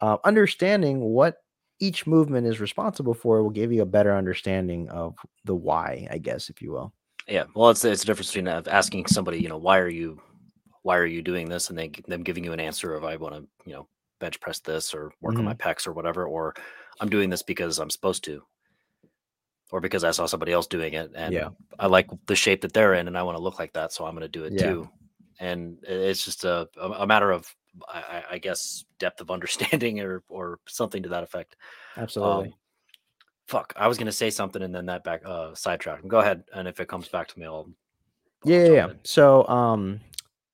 uh, 0.00 0.18
understanding 0.24 1.00
what 1.00 1.38
each 1.80 2.06
movement 2.06 2.46
is 2.46 2.60
responsible 2.60 3.14
for 3.14 3.42
will 3.42 3.50
give 3.50 3.72
you 3.72 3.82
a 3.82 3.86
better 3.86 4.14
understanding 4.16 4.88
of 4.90 5.16
the 5.44 5.54
why, 5.54 6.06
I 6.10 6.18
guess, 6.18 6.48
if 6.50 6.62
you 6.62 6.72
will. 6.72 6.92
Yeah, 7.28 7.44
well, 7.54 7.70
it's 7.70 7.84
it's 7.84 8.02
a 8.02 8.06
difference 8.06 8.28
between 8.30 8.48
uh, 8.48 8.62
asking 8.66 9.06
somebody, 9.06 9.38
you 9.38 9.48
know, 9.48 9.58
why 9.58 9.78
are 9.78 9.88
you, 9.88 10.20
why 10.82 10.96
are 10.96 11.06
you 11.06 11.22
doing 11.22 11.48
this, 11.48 11.70
and 11.70 11.78
they 11.78 11.90
them 12.08 12.22
giving 12.22 12.44
you 12.44 12.52
an 12.52 12.60
answer 12.60 12.94
of 12.94 13.04
I 13.04 13.16
want 13.16 13.34
to, 13.34 13.48
you 13.64 13.74
know, 13.74 13.88
bench 14.20 14.40
press 14.40 14.60
this 14.60 14.92
or 14.94 15.12
work 15.20 15.38
on 15.38 15.44
my 15.44 15.54
Mm-hmm. 15.54 15.56
pecs 15.56 15.86
or 15.86 15.92
whatever, 15.92 16.26
or 16.26 16.54
I'm 17.00 17.08
doing 17.08 17.30
this 17.30 17.42
because 17.42 17.78
I'm 17.78 17.90
supposed 17.90 18.24
to, 18.24 18.42
or 19.72 19.80
because 19.80 20.04
I 20.04 20.12
saw 20.12 20.26
somebody 20.26 20.52
else 20.52 20.66
doing 20.68 20.92
it 20.92 21.10
and 21.16 21.32
Yeah. 21.34 21.48
I 21.80 21.86
like 21.88 22.08
the 22.26 22.36
shape 22.36 22.60
that 22.60 22.72
they're 22.72 22.94
in 22.94 23.08
and 23.08 23.18
I 23.18 23.22
want 23.24 23.36
to 23.36 23.42
look 23.42 23.58
like 23.58 23.72
that, 23.72 23.92
so 23.92 24.04
I'm 24.06 24.14
going 24.14 24.22
to 24.22 24.28
do 24.28 24.44
it 24.44 24.52
Yeah. 24.52 24.66
too. 24.70 24.88
And 25.40 25.78
it's 25.82 26.24
just 26.24 26.44
a 26.44 26.68
a 26.80 27.06
matter 27.06 27.32
of, 27.32 27.52
I, 27.88 28.22
I- 28.32 28.38
guess, 28.38 28.84
depth 29.00 29.20
of 29.20 29.30
understanding 29.30 30.00
or 30.06 30.22
or 30.28 30.60
something 30.68 31.02
to 31.02 31.08
that 31.08 31.24
effect. 31.24 31.56
Absolutely. 31.96 32.48
Um, 32.48 32.54
fuck, 33.48 33.72
I 33.74 33.88
was 33.88 33.98
going 33.98 34.06
to 34.06 34.12
say 34.12 34.30
something 34.30 34.62
and 34.62 34.74
then 34.74 34.86
that 34.86 35.02
back 35.04 35.22
uh 35.24 35.54
sidetracked. 35.54 36.06
Go 36.06 36.18
ahead, 36.20 36.44
and 36.54 36.68
if 36.68 36.78
it 36.78 36.86
comes 36.88 37.08
back 37.08 37.26
to 37.28 37.38
me, 37.40 37.46
I'll. 37.46 37.68
Yeah, 38.44 38.64
yeah, 38.64 38.72
yeah. 38.72 38.90
in. 38.90 38.98
So, 39.04 39.46
um, 39.48 40.00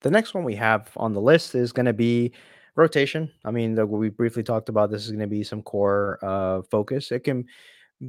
the 0.03 0.11
next 0.11 0.33
one 0.35 0.45
we 0.45 0.55
have 0.55 0.91
on 0.97 1.13
the 1.13 1.21
list 1.21 1.55
is 1.55 1.73
going 1.73 1.87
to 1.87 1.93
be 1.93 2.33
rotation. 2.77 3.31
I 3.45 3.51
mean, 3.51 3.75
the, 3.75 3.85
we 3.85 4.11
briefly 4.11 4.43
talked 4.43 4.69
about 4.69 4.91
this 4.91 5.05
is 5.05 5.11
going 5.11 5.21
to 5.21 5.27
be 5.27 5.43
some 5.43 5.63
core 5.63 6.19
uh, 6.23 6.63
focus. 6.71 7.11
It 7.11 7.25
can 7.25 7.47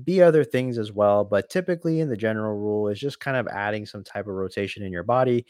be 0.04 0.22
other 0.22 0.44
things 0.44 0.78
as 0.78 0.92
well, 0.92 1.24
but 1.24 1.50
typically, 1.50 2.00
in 2.00 2.10
the 2.10 2.18
general 2.18 2.58
rule, 2.58 2.88
is 2.88 3.00
just 3.00 3.20
kind 3.20 3.38
of 3.38 3.48
adding 3.48 3.86
some 3.86 4.04
type 4.04 4.28
of 4.28 4.34
rotation 4.34 4.84
in 4.84 4.92
your 4.92 5.04
body. 5.04 5.46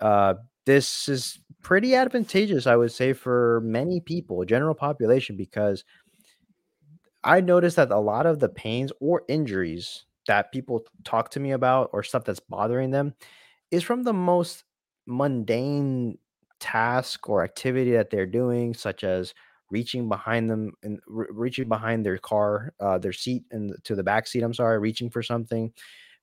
Uh, 0.00 0.34
this 0.66 1.08
is 1.08 1.38
pretty 1.62 1.94
advantageous, 1.94 2.66
I 2.66 2.76
would 2.76 2.92
say, 2.92 3.12
for 3.12 3.62
many 3.64 4.00
people, 4.00 4.44
general 4.44 4.74
population, 4.74 5.36
because 5.36 5.84
I 7.24 7.40
noticed 7.40 7.76
that 7.76 7.90
a 7.90 7.98
lot 7.98 8.26
of 8.26 8.38
the 8.40 8.48
pains 8.48 8.92
or 9.00 9.22
injuries 9.28 10.04
that 10.26 10.52
people 10.52 10.84
talk 11.04 11.30
to 11.30 11.40
me 11.40 11.52
about 11.52 11.90
or 11.92 12.02
stuff 12.02 12.24
that's 12.24 12.40
bothering 12.40 12.90
them 12.90 13.14
is 13.70 13.82
from 13.82 14.02
the 14.02 14.12
most 14.12 14.64
mundane 15.06 16.18
task 16.60 17.28
or 17.28 17.42
activity 17.42 17.92
that 17.92 18.10
they're 18.10 18.26
doing, 18.26 18.74
such 18.74 19.04
as 19.04 19.34
reaching 19.70 20.08
behind 20.08 20.50
them 20.50 20.72
and 20.82 21.00
re- 21.06 21.26
reaching 21.30 21.68
behind 21.68 22.04
their 22.04 22.18
car, 22.18 22.72
uh, 22.80 22.98
their 22.98 23.12
seat 23.12 23.44
and 23.50 23.74
to 23.84 23.94
the 23.94 24.02
back 24.02 24.26
seat. 24.26 24.42
I'm 24.42 24.54
sorry, 24.54 24.78
reaching 24.78 25.10
for 25.10 25.22
something, 25.22 25.72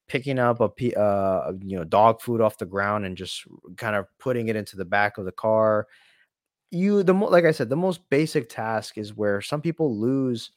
picking 0.08 0.40
up 0.40 0.60
a 0.62 1.00
uh, 1.00 1.54
you 1.62 1.78
know 1.78 1.84
dog 1.84 2.22
food 2.22 2.42
off 2.42 2.58
the 2.58 2.66
ground 2.66 3.06
and 3.06 3.18
just 3.18 3.44
kind 3.78 3.96
of 3.96 4.08
putting 4.20 4.48
it 4.48 4.56
into 4.56 4.78
the 4.78 4.86
back 4.86 5.18
of 5.18 5.26
the 5.26 5.32
car. 5.32 5.88
You 6.72 7.04
the 7.04 7.14
mo- 7.14 7.28
like 7.28 7.46
I 7.46 7.52
said, 7.52 7.70
the 7.70 7.76
most 7.76 8.10
basic 8.10 8.50
task 8.50 8.98
is 8.98 9.16
where 9.16 9.42
some 9.42 9.62
people 9.62 9.98
lose 9.98 10.52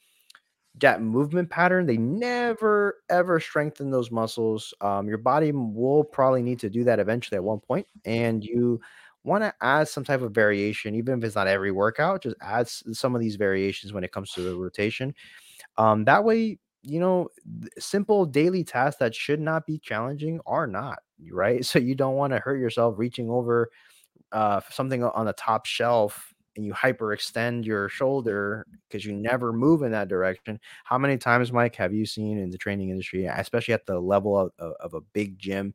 that 0.80 1.02
movement 1.02 1.50
pattern, 1.50 1.86
they 1.86 1.96
never 1.96 3.02
ever 3.10 3.40
strengthen 3.40 3.90
those 3.90 4.10
muscles. 4.10 4.72
Um, 4.80 5.08
your 5.08 5.18
body 5.18 5.52
will 5.52 6.04
probably 6.04 6.42
need 6.42 6.58
to 6.60 6.70
do 6.70 6.84
that 6.84 6.98
eventually 7.00 7.36
at 7.36 7.44
one 7.44 7.60
point, 7.60 7.86
and 8.04 8.44
you 8.44 8.80
want 9.28 9.44
to 9.44 9.54
add 9.60 9.88
some 9.88 10.04
type 10.04 10.22
of 10.22 10.32
variation, 10.32 10.94
even 10.94 11.18
if 11.18 11.24
it's 11.24 11.36
not 11.36 11.46
every 11.46 11.70
workout. 11.70 12.22
Just 12.22 12.36
add 12.40 12.68
some 12.68 13.14
of 13.14 13.20
these 13.20 13.36
variations 13.36 13.92
when 13.92 14.04
it 14.04 14.12
comes 14.12 14.32
to 14.32 14.42
the 14.42 14.56
rotation. 14.56 15.14
Um, 15.76 16.04
that 16.04 16.24
way, 16.24 16.58
you 16.82 17.00
know, 17.00 17.28
simple 17.78 18.24
daily 18.24 18.64
tasks 18.64 18.98
that 19.00 19.14
should 19.14 19.40
not 19.40 19.66
be 19.66 19.78
challenging 19.78 20.40
are 20.46 20.66
not 20.66 20.98
right. 21.30 21.64
So 21.64 21.78
you 21.78 21.94
don't 21.94 22.16
want 22.16 22.32
to 22.32 22.38
hurt 22.38 22.58
yourself 22.58 22.94
reaching 22.98 23.30
over 23.30 23.70
uh, 24.32 24.60
something 24.70 25.02
on 25.02 25.26
the 25.26 25.32
top 25.32 25.66
shelf 25.66 26.34
and 26.56 26.66
you 26.66 26.72
hyperextend 26.72 27.64
your 27.64 27.88
shoulder 27.88 28.66
because 28.88 29.04
you 29.04 29.12
never 29.12 29.52
move 29.52 29.82
in 29.82 29.92
that 29.92 30.08
direction. 30.08 30.58
How 30.84 30.98
many 30.98 31.16
times, 31.16 31.52
Mike, 31.52 31.76
have 31.76 31.94
you 31.94 32.04
seen 32.04 32.36
in 32.36 32.50
the 32.50 32.58
training 32.58 32.90
industry, 32.90 33.26
especially 33.26 33.74
at 33.74 33.86
the 33.86 33.98
level 34.00 34.36
of, 34.36 34.50
of, 34.58 34.72
of 34.80 34.94
a 34.94 35.00
big 35.00 35.38
gym, 35.38 35.72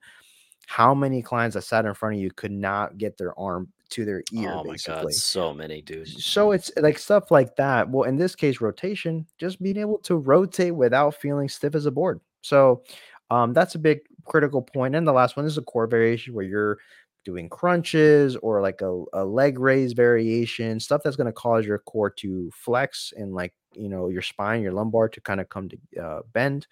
how 0.67 0.93
many 0.93 1.21
clients 1.21 1.55
that 1.55 1.63
sat 1.63 1.85
in 1.85 1.93
front 1.93 2.15
of 2.15 2.21
you 2.21 2.31
could 2.31 2.51
not 2.51 2.97
get 2.97 3.17
their 3.17 3.37
arm 3.39 3.67
to 3.89 4.05
their 4.05 4.23
ear? 4.31 4.51
Oh 4.51 4.63
my 4.63 4.71
basically. 4.71 5.03
god, 5.03 5.13
so 5.13 5.53
many 5.53 5.81
dudes. 5.81 6.25
So 6.25 6.51
it's 6.51 6.71
like 6.77 6.97
stuff 6.97 7.31
like 7.31 7.55
that. 7.57 7.89
Well, 7.89 8.07
in 8.07 8.15
this 8.15 8.35
case, 8.35 8.61
rotation, 8.61 9.27
just 9.37 9.61
being 9.61 9.77
able 9.77 9.99
to 9.99 10.15
rotate 10.15 10.75
without 10.75 11.15
feeling 11.15 11.49
stiff 11.49 11.75
as 11.75 11.85
a 11.85 11.91
board. 11.91 12.21
So 12.41 12.83
um, 13.29 13.53
that's 13.53 13.75
a 13.75 13.79
big 13.79 13.99
critical 14.25 14.61
point. 14.61 14.95
And 14.95 15.07
the 15.07 15.13
last 15.13 15.37
one 15.37 15.45
is 15.45 15.57
a 15.57 15.61
core 15.61 15.87
variation 15.87 16.33
where 16.33 16.45
you're 16.45 16.79
doing 17.25 17.49
crunches 17.49 18.35
or 18.37 18.61
like 18.61 18.81
a, 18.81 19.03
a 19.13 19.23
leg 19.23 19.59
raise 19.59 19.93
variation, 19.93 20.79
stuff 20.79 21.01
that's 21.03 21.15
going 21.15 21.27
to 21.27 21.33
cause 21.33 21.65
your 21.65 21.79
core 21.79 22.09
to 22.09 22.51
flex 22.53 23.13
and 23.15 23.33
like, 23.33 23.53
you 23.73 23.89
know, 23.89 24.09
your 24.09 24.21
spine, 24.21 24.61
your 24.61 24.73
lumbar 24.73 25.09
to 25.09 25.21
kind 25.21 25.39
of 25.39 25.49
come 25.49 25.69
to 25.69 25.77
uh, 26.01 26.21
bend. 26.33 26.67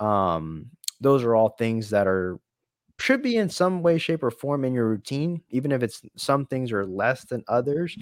Um, 0.00 0.66
those 1.00 1.22
are 1.22 1.34
all 1.34 1.50
things 1.50 1.90
that 1.90 2.06
are 2.06 2.38
should 2.98 3.22
be 3.22 3.36
in 3.36 3.48
some 3.48 3.82
way, 3.82 3.98
shape, 3.98 4.22
or 4.22 4.30
form 4.30 4.64
in 4.64 4.72
your 4.72 4.88
routine, 4.88 5.42
even 5.50 5.70
if 5.72 5.82
it's 5.82 6.02
some 6.16 6.46
things 6.46 6.72
are 6.72 6.86
less 6.86 7.24
than 7.24 7.44
others. 7.48 7.96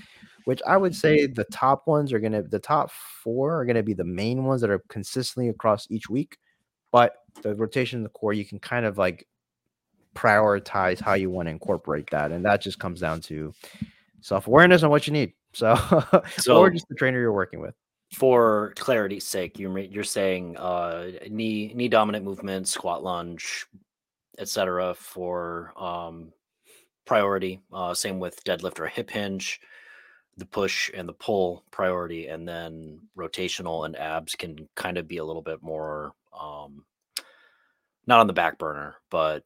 Which 0.45 0.61
I 0.67 0.77
would 0.77 0.95
say 0.95 1.27
the 1.27 1.45
top 1.45 1.87
ones 1.87 2.13
are 2.13 2.19
gonna, 2.19 2.43
the 2.43 2.59
top 2.59 2.91
four 2.91 3.59
are 3.59 3.65
gonna 3.65 3.83
be 3.83 3.95
the 3.95 4.05
main 4.05 4.45
ones 4.45 4.61
that 4.61 4.71
are 4.71 4.83
consistently 4.89 5.49
across 5.49 5.91
each 5.91 6.09
week. 6.11 6.37
But 6.93 7.17
the 7.43 7.55
rotation 7.55 7.99
in 7.99 8.03
the 8.03 8.11
core, 8.11 8.35
you 8.35 8.45
can 8.45 8.59
kind 8.59 8.85
of 8.87 8.99
like 8.99 9.27
prioritize 10.15 11.01
how 11.01 11.15
you 11.15 11.31
want 11.31 11.47
to 11.47 11.51
incorporate 11.51 12.11
that, 12.11 12.31
and 12.31 12.45
that 12.45 12.61
just 12.61 12.79
comes 12.79 13.01
down 13.01 13.21
to 13.23 13.53
self 14.21 14.47
awareness 14.47 14.83
on 14.83 14.91
what 14.91 15.07
you 15.07 15.13
need. 15.13 15.33
So, 15.55 15.75
So- 16.37 16.59
or 16.59 16.71
just 16.71 16.89
the 16.89 16.95
trainer 16.95 17.19
you're 17.19 17.33
working 17.33 17.61
with. 17.61 17.75
For 18.13 18.75
clarity's 18.77 19.27
sake, 19.27 19.59
you're 19.59 19.77
you're 19.79 20.05
saying 20.05 20.57
uh, 20.59 21.11
knee 21.31 21.73
knee 21.75 21.89
dominant 21.89 22.25
movement, 22.25 22.69
squat 22.69 23.03
lunge, 23.03 23.67
etc. 24.39 24.95
For 24.95 25.72
um, 25.76 26.32
priority. 27.05 27.61
Uh, 27.72 27.95
same 27.95 28.18
with 28.18 28.45
deadlift 28.45 28.80
or 28.80 28.87
hip 28.87 29.11
hinge, 29.11 29.61
the 30.37 30.47
push 30.47 30.91
and 30.95 31.09
the 31.09 31.12
pull 31.12 31.64
priority, 31.70 32.28
and 32.28 32.49
then 32.49 33.01
rotational 33.16 33.87
and 33.87 33.97
abs 33.97 34.35
can 34.35 34.68
kind 34.74 34.99
of 34.99 35.09
be 35.09 35.18
a 35.18 35.24
little 35.24 35.43
bit 35.43 35.62
more 35.62 36.12
um, 36.39 36.85
not 38.07 38.20
on 38.20 38.26
the 38.26 38.32
back 38.32 38.59
burner, 38.59 38.97
but 39.11 39.45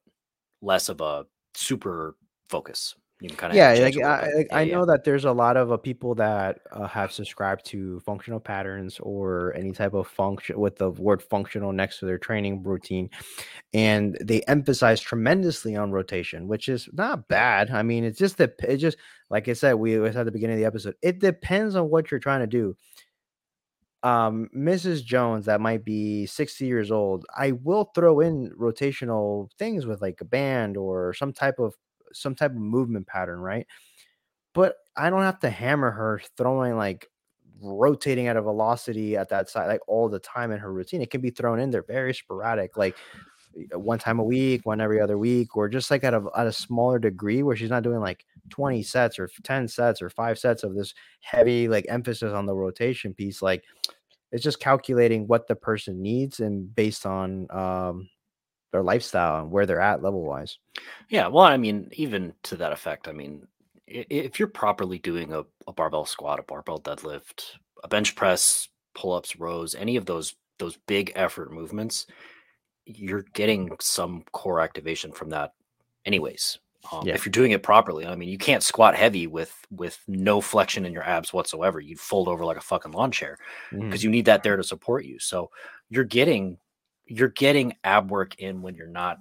less 0.61 0.89
of 0.89 1.01
a 1.01 1.25
super 1.53 2.15
focus. 2.49 2.95
You 3.21 3.27
can 3.27 3.37
kind 3.37 3.51
of 3.51 3.57
yeah 3.57 3.73
like, 3.73 4.01
I, 4.01 4.31
like, 4.33 4.47
I 4.53 4.63
know 4.63 4.85
that 4.85 5.03
there's 5.03 5.25
a 5.25 5.31
lot 5.33 5.57
of 5.57 5.73
uh, 5.73 5.77
people 5.77 6.15
that 6.15 6.61
uh, 6.71 6.87
have 6.87 7.11
subscribed 7.11 7.65
to 7.65 7.99
functional 7.99 8.39
patterns 8.39 8.97
or 9.01 9.53
any 9.57 9.73
type 9.73 9.93
of 9.93 10.07
function 10.07 10.57
with 10.57 10.77
the 10.77 10.91
word 10.91 11.21
functional 11.21 11.73
next 11.73 11.99
to 11.99 12.05
their 12.05 12.17
training 12.17 12.63
routine 12.63 13.09
and 13.73 14.17
they 14.23 14.41
emphasize 14.43 15.01
tremendously 15.01 15.75
on 15.75 15.91
rotation 15.91 16.47
which 16.47 16.69
is 16.69 16.87
not 16.93 17.27
bad. 17.27 17.69
I 17.71 17.83
mean 17.83 18.05
it's 18.05 18.17
just 18.17 18.37
that 18.37 18.53
it 18.65 18.77
just 18.77 18.97
like 19.29 19.49
i 19.49 19.53
said 19.53 19.73
we 19.73 19.97
was 19.97 20.15
at 20.15 20.23
the 20.23 20.31
beginning 20.31 20.53
of 20.53 20.59
the 20.61 20.67
episode 20.67 20.95
it 21.01 21.19
depends 21.19 21.75
on 21.75 21.89
what 21.89 22.11
you're 22.11 22.21
trying 22.21 22.39
to 22.39 22.47
do. 22.47 22.77
Um 24.01 24.47
mrs 24.55 25.03
jones 25.03 25.45
that 25.47 25.59
might 25.59 25.83
be 25.83 26.25
60 26.25 26.65
years 26.65 26.89
old 26.89 27.25
i 27.35 27.51
will 27.51 27.91
throw 27.93 28.21
in 28.21 28.49
rotational 28.57 29.49
things 29.59 29.85
with 29.85 30.01
like 30.01 30.21
a 30.21 30.25
band 30.25 30.77
or 30.77 31.13
some 31.13 31.33
type 31.33 31.59
of 31.59 31.75
some 32.13 32.35
type 32.35 32.51
of 32.51 32.57
movement 32.57 33.07
pattern 33.07 33.39
right? 33.39 33.67
But 34.53 34.75
i 34.97 35.09
don't 35.09 35.21
have 35.21 35.39
to 35.39 35.49
hammer 35.49 35.91
her 35.91 36.21
throwing 36.35 36.75
like 36.75 37.07
rotating 37.61 38.27
at 38.27 38.37
a 38.37 38.41
velocity 38.41 39.17
at 39.17 39.29
that 39.29 39.49
side 39.49 39.67
like 39.67 39.81
all 39.87 40.09
the 40.09 40.19
time 40.19 40.51
in 40.51 40.59
her 40.59 40.71
routine. 40.71 41.01
It 41.01 41.11
can 41.11 41.21
be 41.21 41.29
thrown 41.29 41.59
in 41.59 41.71
there 41.71 41.83
very 41.83 42.13
sporadic 42.13 42.77
like 42.77 42.95
one 43.73 43.99
time 43.99 44.19
a 44.19 44.23
week 44.23 44.65
one 44.65 44.79
every 44.79 45.01
other 45.01 45.17
week 45.17 45.57
or 45.57 45.67
just 45.67 45.89
like 45.89 46.03
at 46.03 46.13
a, 46.13 46.23
at 46.37 46.47
a 46.47 46.51
smaller 46.51 46.99
degree 46.99 47.43
where 47.43 47.55
she's 47.55 47.69
not 47.69 47.83
doing 47.83 47.99
like 47.99 48.25
20 48.49 48.83
sets 48.83 49.19
or 49.19 49.27
10 49.43 49.67
sets 49.67 50.01
or 50.01 50.09
five 50.09 50.37
sets 50.37 50.63
of 50.63 50.75
this 50.75 50.93
heavy 51.21 51.67
like 51.67 51.85
emphasis 51.89 52.31
on 52.31 52.45
the 52.45 52.55
rotation 52.55 53.13
piece 53.13 53.41
like 53.41 53.63
it's 54.31 54.43
just 54.43 54.59
calculating 54.59 55.27
what 55.27 55.47
the 55.47 55.55
person 55.55 56.01
needs 56.01 56.39
and 56.39 56.73
based 56.75 57.05
on 57.05 57.47
um 57.51 58.07
their 58.71 58.83
lifestyle 58.83 59.41
and 59.41 59.51
where 59.51 59.65
they're 59.65 59.81
at 59.81 60.03
level 60.03 60.23
wise 60.23 60.57
Yeah, 61.09 61.27
well, 61.27 61.45
I 61.45 61.57
mean, 61.57 61.89
even 61.93 62.33
to 62.43 62.55
that 62.57 62.71
effect, 62.71 63.07
I 63.07 63.11
mean, 63.11 63.47
if 63.87 64.37
you're 64.37 64.47
properly 64.47 64.99
doing 64.99 65.33
a, 65.33 65.43
a 65.67 65.73
barbell 65.73 66.05
squat, 66.05 66.39
a 66.39 66.43
barbell 66.43 66.79
deadlift, 66.79 67.53
a 67.83 67.87
bench 67.87 68.15
press, 68.15 68.67
pull-ups, 68.93 69.39
rows, 69.39 69.73
any 69.75 69.95
of 69.95 70.05
those 70.05 70.35
those 70.59 70.77
big 70.87 71.11
effort 71.15 71.51
movements, 71.53 72.05
you're 72.85 73.23
getting 73.33 73.71
some 73.79 74.23
core 74.33 74.59
activation 74.59 75.11
from 75.11 75.29
that, 75.29 75.53
anyways. 76.05 76.59
Um, 76.91 77.07
Yeah. 77.07 77.15
If 77.15 77.25
you're 77.25 77.31
doing 77.31 77.51
it 77.51 77.63
properly, 77.63 78.05
I 78.05 78.15
mean, 78.15 78.29
you 78.29 78.37
can't 78.37 78.63
squat 78.63 78.95
heavy 78.95 79.25
with 79.27 79.55
with 79.71 79.99
no 80.07 80.41
flexion 80.41 80.85
in 80.85 80.93
your 80.93 81.03
abs 81.03 81.33
whatsoever. 81.33 81.79
You'd 81.79 81.99
fold 81.99 82.27
over 82.27 82.45
like 82.45 82.57
a 82.57 82.61
fucking 82.61 82.91
lawn 82.91 83.11
chair 83.11 83.37
because 83.71 84.03
you 84.03 84.09
need 84.09 84.25
that 84.25 84.43
there 84.43 84.57
to 84.57 84.63
support 84.63 85.05
you. 85.05 85.17
So 85.19 85.49
you're 85.89 86.03
getting 86.03 86.57
you're 87.09 87.29
getting 87.29 87.75
ab 87.83 88.11
work 88.11 88.35
in 88.39 88.61
when 88.61 88.75
you're 88.75 88.87
not 88.87 89.17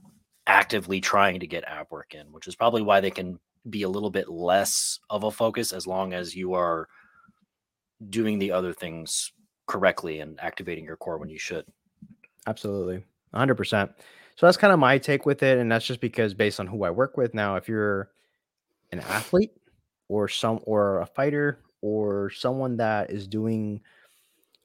actively 0.47 1.01
trying 1.01 1.41
to 1.41 1.47
get 1.47 1.65
ab 1.65 1.87
work 1.91 2.15
in, 2.15 2.31
which 2.33 2.47
is 2.47 2.55
probably 2.55 2.83
why 2.83 3.01
they 3.01 3.11
can 3.11 3.39
be 3.69 3.83
a 3.83 3.89
little 3.89 4.11
bit 4.11 4.29
less 4.29 5.01
of 5.11 5.25
a 5.25 5.31
focus 5.31 5.73
as 5.73 5.87
long 5.87 6.13
as 6.13 6.37
you 6.37 6.55
are 6.55 6.89
doing 8.11 8.39
the 8.39 8.53
other 8.53 8.73
things 8.73 9.33
correctly 9.67 10.21
and 10.21 10.39
activating 10.41 10.85
your 10.85 10.97
core 10.97 11.19
when 11.19 11.29
you 11.29 11.39
should. 11.39 11.65
Absolutely. 12.47 13.05
100%. 13.35 13.91
So 14.37 14.47
that's 14.47 14.57
kind 14.57 14.73
of 14.73 14.79
my 14.79 14.99
take 14.99 15.27
with 15.27 15.43
it 15.43 15.59
and 15.59 15.71
that's 15.71 15.85
just 15.85 16.01
because 16.01 16.33
based 16.33 16.61
on 16.61 16.67
who 16.67 16.85
I 16.85 16.91
work 16.91 17.17
with 17.17 17.35
now 17.35 17.57
if 17.57 17.69
you're 17.69 18.11
an 18.93 19.01
athlete 19.01 19.53
or 20.09 20.29
some 20.29 20.61
or 20.63 21.01
a 21.01 21.07
fighter 21.07 21.61
or 21.83 22.31
someone 22.31 22.77
that 22.77 23.11
is 23.11 23.27
doing 23.27 23.81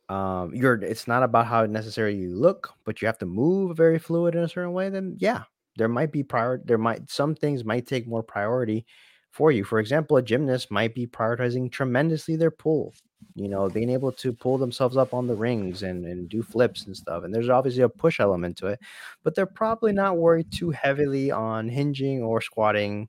um 0.10 0.54
you're 0.54 0.76
it's 0.84 1.08
not 1.08 1.24
about 1.24 1.48
how 1.48 1.66
necessarily 1.66 2.18
you 2.18 2.36
look 2.36 2.74
but 2.86 3.02
you 3.02 3.06
have 3.06 3.18
to 3.18 3.26
move 3.26 3.78
very 3.78 3.98
fluid 3.98 4.36
in 4.36 4.44
a 4.44 4.50
certain 4.50 4.74
way 4.74 4.90
then 4.90 5.16
yeah 5.20 5.44
there 5.78 5.88
might 5.88 6.12
be 6.12 6.24
prior 6.24 6.62
there 6.66 6.78
might 6.78 7.10
some 7.10 7.34
things 7.36 7.64
might 7.64 7.88
take 7.88 8.08
more 8.08 8.24
priority 8.24 8.86
for 9.32 9.52
you. 9.52 9.64
For 9.64 9.80
example 9.80 10.18
a 10.18 10.22
gymnast 10.22 10.70
might 10.72 10.94
be 10.94 11.08
prioritizing 11.08 11.72
tremendously 11.72 12.36
their 12.36 12.52
pull 12.52 12.94
you 13.36 13.48
know 13.48 13.70
being 13.70 13.90
able 13.90 14.12
to 14.12 14.34
pull 14.34 14.58
themselves 14.58 14.98
up 14.98 15.14
on 15.14 15.28
the 15.28 15.36
rings 15.36 15.84
and, 15.84 16.06
and 16.06 16.28
do 16.30 16.44
flips 16.44 16.86
and 16.86 16.96
stuff 16.96 17.24
and 17.24 17.34
there's 17.34 17.50
obviously 17.50 17.82
a 17.84 17.90
push 17.90 18.20
element 18.20 18.58
to 18.58 18.68
it 18.68 18.80
but 19.24 19.34
they're 19.36 19.46
probably 19.46 19.94
not 19.94 20.18
worried 20.18 20.52
too 20.52 20.70
heavily 20.72 21.32
on 21.32 21.70
hinging 21.70 22.22
or 22.22 22.42
squatting 22.42 23.08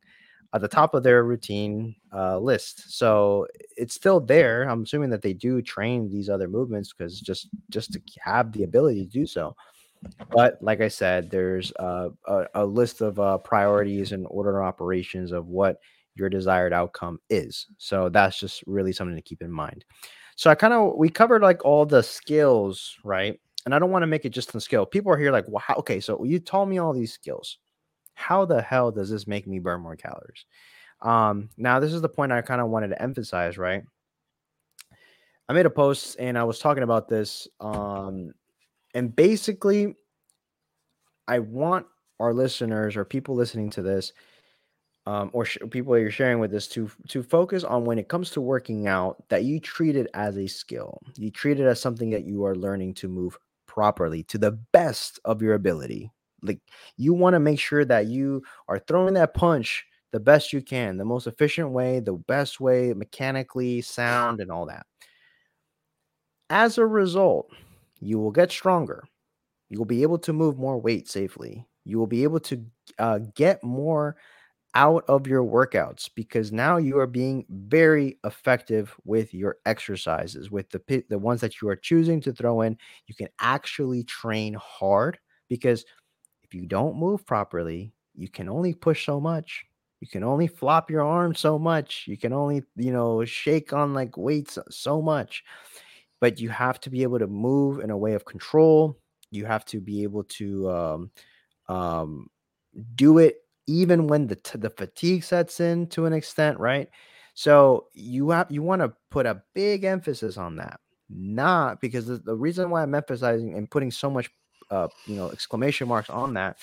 at 0.55 0.61
the 0.61 0.69
top 0.69 0.95
of 0.95 1.03
their 1.03 1.25
routine 1.25 1.97
uh, 2.15 2.39
list. 2.39 2.97
So 2.97 3.47
it's 3.77 3.95
still 3.95 4.21
there. 4.21 4.63
I'm 4.63 4.85
assuming 4.85 5.11
that 5.11 5.21
they 5.21 5.33
do 5.33 5.61
train 5.61 6.09
these 6.09 6.31
other 6.31 6.49
movements 6.49 6.93
because 6.93 7.21
just 7.21 7.49
just 7.71 7.93
to 7.93 8.01
have 8.23 8.53
the 8.53 8.63
ability 8.63 9.05
to 9.05 9.11
do 9.11 9.27
so. 9.27 9.57
But 10.31 10.59
like 10.61 10.81
I 10.81 10.89
said, 10.89 11.31
there's 11.31 11.73
uh, 11.81 12.11
a, 12.27 12.45
a, 12.55 12.67
list 12.67 13.01
of 13.01 13.19
uh, 13.19 13.39
priorities 13.39 14.13
and 14.13 14.27
order 14.29 14.61
of 14.61 14.67
operations 14.67 15.33
of 15.33 15.47
what 15.47 15.79
your 16.15 16.29
desired 16.29 16.75
outcome 16.75 17.19
is. 17.31 17.67
So 17.79 18.11
that's 18.11 18.39
just 18.39 18.63
really 18.67 18.93
something 18.93 19.17
to 19.17 19.23
keep 19.23 19.41
in 19.41 19.51
mind. 19.51 19.85
So 20.37 20.51
I 20.51 20.57
kind 20.57 20.75
of 20.75 20.95
we 20.97 21.09
covered 21.09 21.43
like 21.43 21.65
all 21.65 21.87
the 21.87 22.03
skills, 22.03 22.97
right? 23.03 23.41
And 23.65 23.75
I 23.75 23.79
don't 23.79 23.91
want 23.91 24.03
to 24.03 24.07
make 24.07 24.27
it 24.27 24.31
just 24.31 24.53
the 24.53 24.61
skill. 24.61 24.85
People 24.85 25.11
are 25.11 25.19
here 25.19 25.33
like, 25.33 25.49
wow, 25.49 25.63
okay, 25.79 25.99
so 25.99 26.23
you 26.23 26.39
told 26.39 26.69
me 26.69 26.79
all 26.79 26.93
these 26.93 27.15
skills 27.15 27.59
how 28.15 28.45
the 28.45 28.63
hell 28.63 28.91
does 28.91 29.11
this 29.11 29.27
make 29.27 29.47
me 29.47 29.59
burn 29.59 29.81
more 29.81 29.97
calories? 29.97 30.45
Um, 31.03 31.51
now, 31.57 31.81
this 31.81 31.93
is 31.93 32.01
the 32.01 32.09
point 32.09 32.33
I 32.33 32.43
kind 32.43 32.61
of 32.61 32.69
wanted 32.69 32.89
to 32.89 33.03
emphasize, 33.03 33.59
right? 33.59 33.83
I 35.49 35.53
made 35.53 35.67
a 35.67 35.71
post 35.71 36.17
and 36.19 36.39
I 36.39 36.45
was 36.45 36.59
talking 36.59 36.83
about 36.83 37.09
this. 37.09 37.47
Um, 37.61 38.33
and 38.95 39.15
basically, 39.15 39.95
I 41.29 41.41
want 41.41 41.87
our 42.21 42.33
listeners 42.33 42.97
or 42.97 43.05
people 43.05 43.35
listening 43.35 43.71
to 43.71 43.83
this, 43.83 44.13
um, 45.07 45.31
or 45.33 45.45
sh- 45.45 45.59
people 45.71 45.99
you're 45.99 46.11
sharing 46.11 46.39
with 46.39 46.51
this, 46.51 46.69
to 46.69 46.91
to 47.09 47.23
focus 47.23 47.65
on 47.65 47.85
when 47.85 47.99
it 47.99 48.09
comes 48.09 48.31
to 48.31 48.41
working 48.41 48.87
out 48.87 49.23
that 49.29 49.45
you 49.45 49.61
treat 49.61 49.97
it 49.97 50.09
as 50.15 50.39
a 50.39 50.47
skill. 50.47 51.01
You 51.17 51.31
treat 51.31 51.61
it 51.61 51.67
as 51.67 51.81
something 51.81 52.11
that 52.11 52.25
you 52.25 52.45
are 52.45 52.57
learning 52.57 52.95
to 52.95 53.09
move 53.09 53.37
properly 53.67 54.23
to 54.25 54.39
the 54.39 54.53
best 54.53 55.19
of 55.25 55.43
your 55.43 55.55
ability, 55.55 56.11
like 56.45 56.61
you 56.97 57.15
want 57.15 57.35
to 57.35 57.41
make 57.41 57.59
sure 57.59 57.85
that 57.85 58.07
you 58.07 58.43
are 58.69 58.79
throwing 58.79 59.15
that 59.15 59.35
punch 59.35 59.85
the 60.13 60.21
best 60.21 60.53
you 60.53 60.63
can, 60.63 60.97
the 60.97 61.05
most 61.05 61.27
efficient 61.27 61.71
way, 61.71 61.99
the 61.99 62.13
best 62.13 62.61
way, 62.61 62.95
mechanically 62.95 63.81
sound, 63.81 64.41
and 64.41 64.49
all 64.49 64.67
that. 64.67 64.87
As 66.51 66.79
a 66.79 66.87
result, 66.87 67.51
you 68.01 68.21
will 68.21 68.31
get 68.31 68.53
stronger. 68.53 69.03
You 69.71 69.79
will 69.79 69.87
be 69.87 70.03
able 70.03 70.19
to 70.19 70.33
move 70.33 70.57
more 70.57 70.79
weight 70.79 71.09
safely. 71.09 71.67
You 71.85 71.99
will 71.99 72.07
be 72.07 72.23
able 72.23 72.39
to 72.41 72.65
uh, 73.01 73.19
get 73.35 73.65
more 73.65 74.17
out 74.75 75.05
of 75.09 75.27
your 75.27 75.43
workouts 75.43 76.09
because 76.15 76.53
now 76.53 76.77
you 76.77 76.99
are 76.99 77.07
being 77.07 77.45
very 77.49 78.19
effective 78.25 78.95
with 79.05 79.33
your 79.33 79.57
exercises 79.67 80.51
with 80.51 80.69
the 80.71 81.05
the 81.09 81.19
ones 81.19 81.41
that 81.41 81.61
you 81.61 81.69
are 81.69 81.77
choosing 81.77 82.21
to 82.21 82.33
throw 82.33 82.61
in 82.61 82.77
you 83.07 83.15
can 83.15 83.29
actually 83.41 84.03
train 84.03 84.55
hard 84.55 85.17
because 85.49 85.85
you 86.55 86.67
don't 86.67 86.97
move 86.97 87.27
properly, 87.27 87.93
you 88.15 88.29
can 88.29 88.49
only 88.49 88.75
push 88.75 89.05
so 89.05 89.21
much. 89.21 89.67
You 90.01 90.09
can 90.09 90.23
only 90.23 90.47
flop 90.47 90.91
your 90.91 91.03
arm 91.03 91.35
so 91.35 91.59
much. 91.59 92.05
You 92.07 92.17
can 92.17 92.33
only, 92.33 92.63
you 92.77 92.93
know, 92.93 93.25
shake 93.25 93.73
on 93.73 93.95
like 93.95 94.17
weights 94.17 94.59
so 94.71 95.01
much. 95.01 95.45
But 96.21 96.41
you 96.41 96.49
have 96.51 96.81
to 96.81 96.91
be 96.91 97.03
able 97.03 97.19
to 97.19 97.27
move 97.27 97.81
in 97.81 97.91
a 97.91 97.97
way 97.97 98.15
of 98.15 98.25
control. 98.25 98.99
You 99.31 99.47
have 99.47 99.65
to 99.67 99.81
be 99.81 100.03
able 100.03 100.25
to 100.25 100.71
um, 100.71 101.11
um, 101.69 102.29
do 102.95 103.19
it 103.19 103.39
even 103.67 104.07
when 104.07 104.27
the 104.27 104.37
t- 104.37 104.59
the 104.59 104.71
fatigue 104.71 105.25
sets 105.25 105.61
in 105.61 105.87
to 105.89 106.07
an 106.07 106.13
extent, 106.13 106.59
right? 106.59 106.89
So 107.35 107.87
you 107.95 108.31
have 108.31 108.51
you 108.51 108.63
want 108.63 108.83
to 108.83 108.93
put 109.11 109.27
a 109.27 109.43
big 109.55 109.85
emphasis 109.85 110.37
on 110.37 110.57
that, 110.57 110.81
not 111.09 111.81
because 111.81 112.07
the, 112.07 112.19
the 112.19 112.37
reason 112.37 112.71
why 112.71 112.83
I'm 112.83 112.95
emphasizing 112.95 113.55
and 113.55 113.71
putting 113.71 113.91
so 113.91 114.11
much 114.11 114.31
uh, 114.71 114.89
you 115.07 115.17
know, 115.17 115.31
exclamation 115.31 115.89
marks 115.89 116.11
on 116.11 116.35
that 116.35 116.59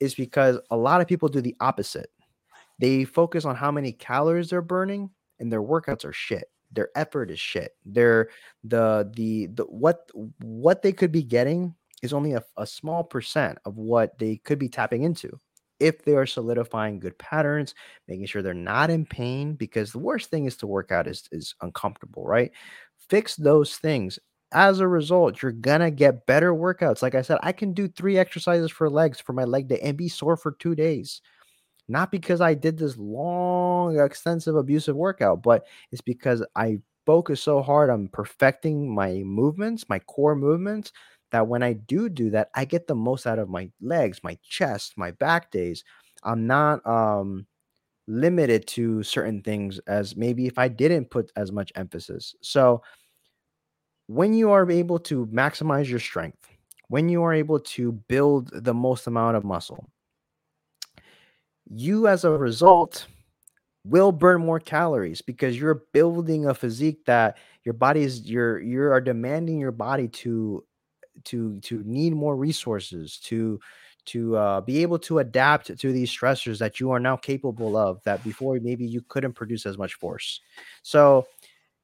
is 0.00 0.14
because 0.14 0.58
a 0.70 0.76
lot 0.76 1.00
of 1.00 1.06
people 1.06 1.28
do 1.28 1.40
the 1.40 1.56
opposite. 1.60 2.10
They 2.78 3.04
focus 3.04 3.44
on 3.44 3.56
how 3.56 3.70
many 3.70 3.92
calories 3.92 4.50
they're 4.50 4.62
burning 4.62 5.10
and 5.40 5.50
their 5.50 5.62
workouts 5.62 6.04
are 6.04 6.12
shit. 6.12 6.50
Their 6.70 6.90
effort 6.94 7.30
is 7.30 7.40
shit. 7.40 7.72
Their 7.84 8.28
the 8.62 9.10
the 9.16 9.46
the 9.46 9.64
what 9.64 10.10
what 10.40 10.82
they 10.82 10.92
could 10.92 11.10
be 11.10 11.22
getting 11.22 11.74
is 12.02 12.12
only 12.12 12.34
a, 12.34 12.44
a 12.56 12.66
small 12.66 13.02
percent 13.02 13.58
of 13.64 13.76
what 13.76 14.18
they 14.18 14.36
could 14.36 14.58
be 14.58 14.68
tapping 14.68 15.02
into 15.02 15.40
if 15.80 16.04
they 16.04 16.14
are 16.14 16.26
solidifying 16.26 16.98
good 16.98 17.16
patterns, 17.18 17.74
making 18.06 18.26
sure 18.26 18.42
they're 18.42 18.54
not 18.54 18.90
in 18.90 19.06
pain, 19.06 19.54
because 19.54 19.92
the 19.92 19.98
worst 19.98 20.28
thing 20.28 20.44
is 20.44 20.56
to 20.56 20.66
work 20.66 20.90
out 20.90 21.06
is, 21.06 21.28
is 21.32 21.54
uncomfortable, 21.62 22.24
right? 22.24 22.50
Fix 23.08 23.36
those 23.36 23.76
things 23.76 24.18
as 24.52 24.80
a 24.80 24.88
result, 24.88 25.42
you're 25.42 25.52
gonna 25.52 25.90
get 25.90 26.26
better 26.26 26.52
workouts. 26.54 27.02
Like 27.02 27.14
I 27.14 27.22
said, 27.22 27.38
I 27.42 27.52
can 27.52 27.72
do 27.72 27.88
three 27.88 28.18
exercises 28.18 28.70
for 28.70 28.88
legs 28.90 29.20
for 29.20 29.32
my 29.32 29.44
leg 29.44 29.68
day 29.68 29.78
and 29.82 29.96
be 29.96 30.08
sore 30.08 30.36
for 30.36 30.52
two 30.52 30.74
days. 30.74 31.20
Not 31.88 32.10
because 32.12 32.40
I 32.40 32.54
did 32.54 32.78
this 32.78 32.96
long, 32.98 33.98
extensive, 34.00 34.56
abusive 34.56 34.96
workout, 34.96 35.42
but 35.42 35.66
it's 35.92 36.02
because 36.02 36.44
I 36.56 36.80
focus 37.06 37.42
so 37.42 37.62
hard 37.62 37.90
on 37.90 38.08
perfecting 38.08 38.94
my 38.94 39.22
movements, 39.24 39.88
my 39.88 39.98
core 40.00 40.36
movements, 40.36 40.92
that 41.32 41.48
when 41.48 41.62
I 41.62 41.74
do 41.74 42.08
do 42.10 42.30
that, 42.30 42.50
I 42.54 42.64
get 42.66 42.86
the 42.86 42.94
most 42.94 43.26
out 43.26 43.38
of 43.38 43.48
my 43.48 43.70
legs, 43.80 44.20
my 44.22 44.38
chest, 44.42 44.94
my 44.98 45.12
back 45.12 45.50
days. 45.50 45.84
I'm 46.24 46.46
not 46.46 46.86
um 46.86 47.46
limited 48.06 48.66
to 48.66 49.02
certain 49.02 49.42
things 49.42 49.78
as 49.86 50.16
maybe 50.16 50.46
if 50.46 50.58
I 50.58 50.68
didn't 50.68 51.10
put 51.10 51.30
as 51.36 51.52
much 51.52 51.72
emphasis. 51.76 52.34
So 52.42 52.82
when 54.08 54.32
you 54.34 54.50
are 54.50 54.68
able 54.70 54.98
to 54.98 55.26
maximize 55.26 55.88
your 55.88 56.00
strength, 56.00 56.48
when 56.88 57.08
you 57.08 57.22
are 57.22 57.34
able 57.34 57.60
to 57.60 57.92
build 57.92 58.50
the 58.52 58.74
most 58.74 59.06
amount 59.06 59.36
of 59.36 59.44
muscle, 59.44 59.88
you 61.70 62.08
as 62.08 62.24
a 62.24 62.30
result 62.30 63.06
will 63.84 64.10
burn 64.10 64.44
more 64.44 64.58
calories 64.58 65.22
because 65.22 65.58
you're 65.58 65.82
building 65.92 66.46
a 66.46 66.54
physique 66.54 67.04
that 67.04 67.36
your 67.64 67.74
body 67.74 68.02
is 68.02 68.28
you're 68.28 68.58
you 68.60 68.82
are 68.82 69.00
demanding 69.00 69.58
your 69.58 69.72
body 69.72 70.08
to 70.08 70.64
to 71.24 71.60
to 71.60 71.82
need 71.84 72.14
more 72.14 72.36
resources 72.36 73.18
to 73.18 73.60
to 74.08 74.36
uh, 74.38 74.60
be 74.62 74.80
able 74.80 74.98
to 74.98 75.18
adapt 75.18 75.76
to 75.78 75.92
these 75.92 76.10
stressors 76.10 76.58
that 76.58 76.80
you 76.80 76.90
are 76.90 76.98
now 76.98 77.14
capable 77.14 77.76
of 77.76 78.02
that 78.04 78.24
before 78.24 78.58
maybe 78.62 78.86
you 78.86 79.02
couldn't 79.08 79.34
produce 79.34 79.66
as 79.66 79.76
much 79.76 79.94
force. 79.94 80.40
So 80.82 81.26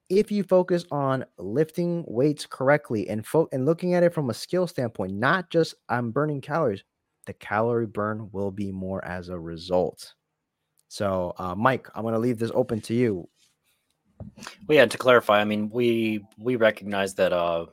if 0.09 0.31
you 0.31 0.43
focus 0.43 0.85
on 0.91 1.25
lifting 1.39 2.05
weights 2.07 2.47
correctly 2.47 3.09
and 3.09 3.27
fo- 3.27 3.49
and 3.53 3.67
looking 3.67 3.95
at 3.95 4.03
it 4.03 4.13
from 4.15 4.31
a 4.31 4.35
skill 4.35 4.67
standpoint, 4.67 5.13
not 5.13 5.51
just 5.51 5.75
I'm 5.89 6.11
burning 6.11 6.41
calories, 6.41 6.85
the 7.27 7.33
calorie 7.33 7.87
burn 7.87 8.29
will 8.33 8.51
be 8.51 8.71
more 8.71 9.05
as 9.05 9.29
a 9.29 9.39
result. 9.39 10.15
So, 10.89 11.35
uh, 11.39 11.55
Mike, 11.55 11.89
I'm 11.95 12.03
going 12.03 12.15
to 12.15 12.21
leave 12.21 12.39
this 12.39 12.53
open 12.55 12.81
to 12.83 12.95
you. 12.95 13.29
Well, 14.67 14.77
yeah, 14.77 14.87
to 14.87 14.99
clarify, 14.99 15.41
I 15.41 15.45
mean, 15.45 15.71
we 15.71 16.25
we 16.39 16.57
recognize 16.57 17.15
that 17.15 17.33
uh, 17.33 17.67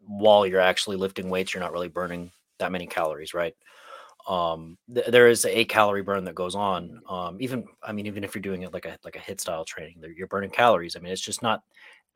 while 0.00 0.46
you're 0.46 0.60
actually 0.60 0.96
lifting 0.96 1.30
weights, 1.30 1.54
you're 1.54 1.62
not 1.62 1.72
really 1.72 1.88
burning 1.88 2.30
that 2.58 2.72
many 2.72 2.86
calories, 2.86 3.34
right? 3.34 3.54
Um 4.26 4.76
th- 4.92 5.06
there 5.06 5.28
is 5.28 5.44
a 5.44 5.64
calorie 5.66 6.02
burn 6.02 6.24
that 6.24 6.34
goes 6.34 6.54
on 6.56 7.00
um 7.08 7.36
even 7.40 7.64
i 7.82 7.92
mean 7.92 8.06
even 8.06 8.24
if 8.24 8.34
you're 8.34 8.42
doing 8.42 8.62
it 8.62 8.72
like 8.72 8.84
a 8.84 8.98
like 9.04 9.16
a 9.16 9.20
HIIT 9.20 9.40
style 9.40 9.64
training 9.64 10.02
you're 10.16 10.26
burning 10.26 10.50
calories. 10.50 10.96
I 10.96 11.00
mean 11.00 11.12
it's 11.12 11.20
just 11.20 11.42
not 11.42 11.62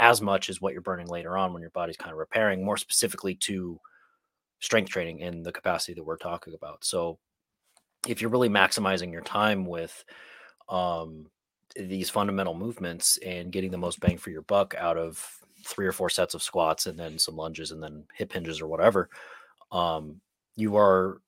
as 0.01 0.21
much 0.21 0.49
as 0.49 0.61
what 0.61 0.73
you're 0.73 0.83
burning 0.83 1.07
later 1.07 1.37
on 1.37 1.53
when 1.53 1.61
your 1.61 1.71
body's 1.71 1.97
kind 1.97 2.11
of 2.11 2.19
repairing 2.19 2.65
more 2.65 2.77
specifically 2.77 3.35
to 3.35 3.79
strength 4.61 4.91
training 4.91 5.21
in 5.21 5.43
the 5.43 5.53
capacity 5.53 5.95
that 5.95 6.05
we're 6.05 6.17
talking 6.17 6.55
about. 6.55 6.85
So 6.85 7.19
if 8.09 8.21
you're 8.21 8.31
really 8.31 8.49
maximizing 8.49 9.13
your 9.13 9.23
time 9.23 9.65
with 9.67 10.05
um 10.69 11.27
these 11.77 12.11
fundamental 12.11 12.55
movements 12.55 13.19
and 13.19 13.53
getting 13.53 13.71
the 13.71 13.79
most 13.79 14.01
bang 14.01 14.19
for 14.19 14.31
your 14.31 14.43
buck 14.43 14.75
out 14.77 14.99
of 14.99 15.25
three 15.65 15.87
or 15.87 15.93
four 15.93 16.09
sets 16.11 16.35
of 16.35 16.43
squats 16.43 16.87
and 16.87 16.99
then 16.99 17.19
some 17.19 17.37
lunges 17.37 17.71
and 17.71 17.83
then 17.83 18.03
hip 18.15 18.33
hinges 18.33 18.61
or 18.61 18.67
whatever 18.67 19.09
um 19.71 20.21
you 20.57 20.77
are 20.77 21.21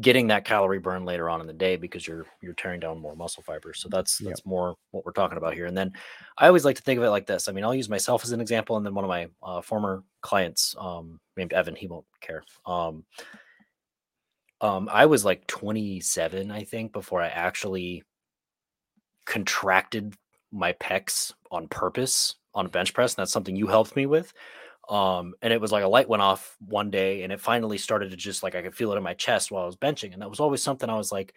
getting 0.00 0.26
that 0.26 0.44
calorie 0.44 0.78
burn 0.78 1.04
later 1.04 1.30
on 1.30 1.40
in 1.40 1.46
the 1.46 1.52
day 1.52 1.76
because 1.76 2.06
you're 2.06 2.26
you're 2.42 2.54
tearing 2.54 2.80
down 2.80 2.98
more 3.00 3.16
muscle 3.16 3.42
fibers. 3.42 3.80
So 3.80 3.88
that's 3.88 4.20
Yep. 4.20 4.28
that's 4.28 4.46
more 4.46 4.76
what 4.90 5.04
we're 5.06 5.12
talking 5.12 5.38
about 5.38 5.54
here. 5.54 5.66
And 5.66 5.76
then 5.76 5.92
I 6.36 6.46
always 6.46 6.64
like 6.64 6.76
to 6.76 6.82
think 6.82 6.98
of 6.98 7.04
it 7.04 7.10
like 7.10 7.26
this. 7.26 7.48
I 7.48 7.52
mean, 7.52 7.64
I'll 7.64 7.74
use 7.74 7.88
myself 7.88 8.24
as 8.24 8.32
an 8.32 8.40
example, 8.40 8.76
and 8.76 8.84
then 8.84 8.94
one 8.94 9.04
of 9.04 9.08
my 9.08 9.28
uh, 9.42 9.60
former 9.62 10.02
clients, 10.20 10.74
um, 10.78 11.20
named 11.36 11.52
Evan, 11.52 11.76
he 11.76 11.86
won't 11.86 12.04
care. 12.20 12.42
Um, 12.66 13.04
um, 14.60 14.88
I 14.90 15.06
was 15.06 15.24
like 15.24 15.46
27, 15.46 16.50
I 16.50 16.64
think, 16.64 16.92
before 16.92 17.20
I 17.20 17.28
actually 17.28 18.02
contracted 19.26 20.14
my 20.52 20.72
pecs 20.74 21.32
on 21.50 21.68
purpose 21.68 22.36
on 22.54 22.66
a 22.66 22.68
bench 22.70 22.94
press. 22.94 23.14
And 23.14 23.22
that's 23.22 23.32
something 23.32 23.56
you 23.56 23.66
helped 23.66 23.96
me 23.96 24.06
with. 24.06 24.32
Um, 24.88 25.34
and 25.42 25.52
it 25.52 25.60
was 25.60 25.72
like 25.72 25.84
a 25.84 25.88
light 25.88 26.08
went 26.08 26.22
off 26.22 26.56
one 26.60 26.90
day 26.90 27.22
and 27.22 27.32
it 27.32 27.40
finally 27.40 27.76
started 27.76 28.10
to 28.10 28.16
just 28.16 28.42
like 28.42 28.54
I 28.54 28.62
could 28.62 28.74
feel 28.74 28.92
it 28.92 28.96
in 28.96 29.02
my 29.02 29.14
chest 29.14 29.50
while 29.50 29.64
I 29.64 29.66
was 29.66 29.76
benching. 29.76 30.12
And 30.12 30.22
that 30.22 30.30
was 30.30 30.40
always 30.40 30.62
something 30.62 30.88
I 30.88 30.96
was 30.96 31.10
like, 31.10 31.34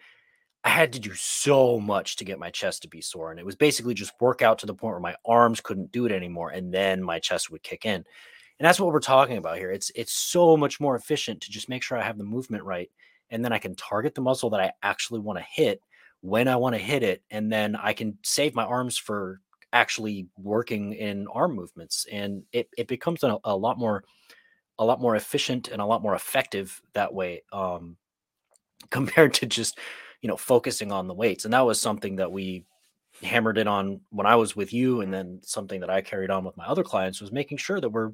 I 0.62 0.68
had 0.68 0.92
to 0.92 1.00
do 1.00 1.14
so 1.14 1.80
much 1.80 2.16
to 2.16 2.24
get 2.24 2.38
my 2.38 2.50
chest 2.50 2.82
to 2.82 2.88
be 2.88 3.00
sore. 3.00 3.30
And 3.30 3.40
it 3.40 3.46
was 3.46 3.56
basically 3.56 3.94
just 3.94 4.12
work 4.20 4.42
out 4.42 4.58
to 4.58 4.66
the 4.66 4.74
point 4.74 4.92
where 4.92 5.00
my 5.00 5.16
arms 5.24 5.60
couldn't 5.60 5.90
do 5.90 6.06
it 6.06 6.12
anymore. 6.12 6.50
And 6.50 6.72
then 6.72 7.02
my 7.02 7.18
chest 7.18 7.50
would 7.50 7.62
kick 7.62 7.86
in. 7.86 7.94
And 7.94 8.66
that's 8.66 8.78
what 8.78 8.92
we're 8.92 9.00
talking 9.00 9.38
about 9.38 9.56
here. 9.56 9.70
It's 9.70 9.90
it's 9.94 10.12
so 10.12 10.56
much 10.56 10.80
more 10.80 10.94
efficient 10.94 11.40
to 11.40 11.50
just 11.50 11.70
make 11.70 11.82
sure 11.82 11.96
I 11.96 12.04
have 12.04 12.18
the 12.18 12.24
movement 12.24 12.64
right. 12.64 12.90
And 13.30 13.42
then 13.42 13.52
I 13.52 13.58
can 13.58 13.74
target 13.74 14.14
the 14.14 14.20
muscle 14.20 14.50
that 14.50 14.60
I 14.60 14.72
actually 14.82 15.20
want 15.20 15.38
to 15.38 15.46
hit 15.50 15.80
when 16.20 16.46
I 16.46 16.56
want 16.56 16.74
to 16.74 16.80
hit 16.80 17.02
it. 17.02 17.22
And 17.30 17.50
then 17.50 17.74
I 17.74 17.94
can 17.94 18.18
save 18.22 18.54
my 18.54 18.64
arms 18.64 18.98
for 18.98 19.40
actually 19.72 20.26
working 20.36 20.92
in 20.94 21.26
arm 21.28 21.54
movements. 21.54 22.06
And 22.10 22.42
it, 22.52 22.68
it 22.76 22.88
becomes 22.88 23.22
a, 23.24 23.38
a 23.44 23.56
lot 23.56 23.78
more 23.78 24.04
a 24.78 24.84
lot 24.84 25.00
more 25.00 25.16
efficient 25.16 25.68
and 25.68 25.82
a 25.82 25.86
lot 25.86 26.02
more 26.02 26.14
effective 26.14 26.80
that 26.94 27.12
way. 27.14 27.42
Um 27.52 27.96
compared 28.90 29.34
to 29.34 29.46
just 29.46 29.78
you 30.22 30.28
know 30.28 30.36
focusing 30.36 30.92
on 30.92 31.06
the 31.06 31.14
weights 31.14 31.44
and 31.44 31.54
that 31.54 31.66
was 31.66 31.80
something 31.80 32.16
that 32.16 32.32
we 32.32 32.64
hammered 33.22 33.58
in 33.58 33.68
on 33.68 34.00
when 34.10 34.26
i 34.26 34.36
was 34.36 34.56
with 34.56 34.72
you 34.72 35.00
and 35.02 35.12
then 35.12 35.40
something 35.42 35.80
that 35.80 35.90
i 35.90 36.00
carried 36.00 36.30
on 36.30 36.44
with 36.44 36.56
my 36.56 36.64
other 36.66 36.84
clients 36.84 37.20
was 37.20 37.32
making 37.32 37.58
sure 37.58 37.80
that 37.80 37.90
we're 37.90 38.08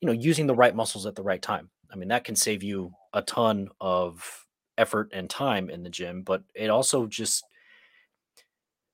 you 0.00 0.06
know 0.06 0.12
using 0.12 0.46
the 0.46 0.54
right 0.54 0.74
muscles 0.76 1.06
at 1.06 1.14
the 1.14 1.22
right 1.22 1.42
time 1.42 1.70
i 1.92 1.96
mean 1.96 2.08
that 2.08 2.24
can 2.24 2.36
save 2.36 2.62
you 2.62 2.92
a 3.14 3.22
ton 3.22 3.68
of 3.80 4.46
effort 4.78 5.10
and 5.12 5.28
time 5.30 5.70
in 5.70 5.82
the 5.82 5.90
gym 5.90 6.22
but 6.22 6.42
it 6.54 6.70
also 6.70 7.06
just 7.06 7.44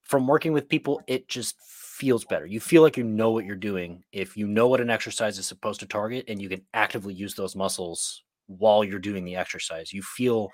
from 0.07 0.27
working 0.27 0.53
with 0.53 0.69
people 0.69 1.01
it 1.07 1.29
just 1.29 1.57
feels 1.61 2.25
better. 2.27 2.45
You 2.45 2.61
feel 2.61 2.83
like 2.83 2.99
you 2.99 3.05
know 3.05 3.31
what 3.31 3.47
you're 3.47 3.57
doing. 3.57 4.05
If 4.13 4.37
you 4.37 4.47
know 4.47 4.69
what 4.69 4.83
an 4.83 4.91
exercise 4.91 5.39
is 5.39 5.47
supposed 5.47 5.81
to 5.81 5.87
target 5.87 6.27
and 6.29 6.41
you 6.43 6.49
can 6.49 6.61
actively 6.75 7.15
use 7.15 7.35
those 7.35 7.57
muscles 7.57 8.23
while 8.47 8.85
you're 8.85 8.99
doing 8.99 9.25
the 9.25 9.37
exercise 9.37 9.93
you 9.93 10.03
feel 10.03 10.51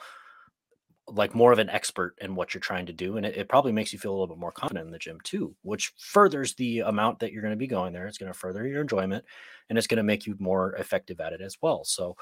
like 1.09 1.35
more 1.35 1.53
of 1.53 1.59
an 1.59 1.69
expert 1.69 2.15
in 2.21 2.35
what 2.35 2.55
you're 2.55 2.61
trying 2.61 2.87
to 2.87 2.93
do 2.93 3.17
and 3.17 3.27
it, 3.27 3.37
it 3.37 3.49
probably 3.49 3.73
makes 3.73 3.93
you 3.93 3.99
feel 3.99 4.13
a 4.13 4.15
little 4.15 4.35
bit 4.35 4.39
more 4.39 4.53
confident 4.53 4.87
in 4.87 4.93
the 4.93 4.99
gym 4.99 5.19
too 5.25 5.55
which 5.63 5.93
furthers 5.99 6.55
the 6.55 6.81
amount 6.81 7.19
that 7.19 7.33
you're 7.33 7.43
going 7.43 7.53
to 7.53 7.57
be 7.57 7.67
going 7.67 7.93
there. 7.93 8.07
It's 8.07 8.19
going 8.19 8.33
to 8.33 8.39
further 8.39 8.67
your 8.67 8.81
enjoyment 8.81 9.25
and 9.69 9.77
it's 9.77 9.87
going 9.87 9.99
to 9.99 10.03
make 10.03 10.27
you 10.27 10.37
more 10.39 10.75
effective 10.77 11.21
at 11.21 11.33
it 11.33 11.41
as 11.41 11.57
well. 11.61 11.85
So 11.85 12.17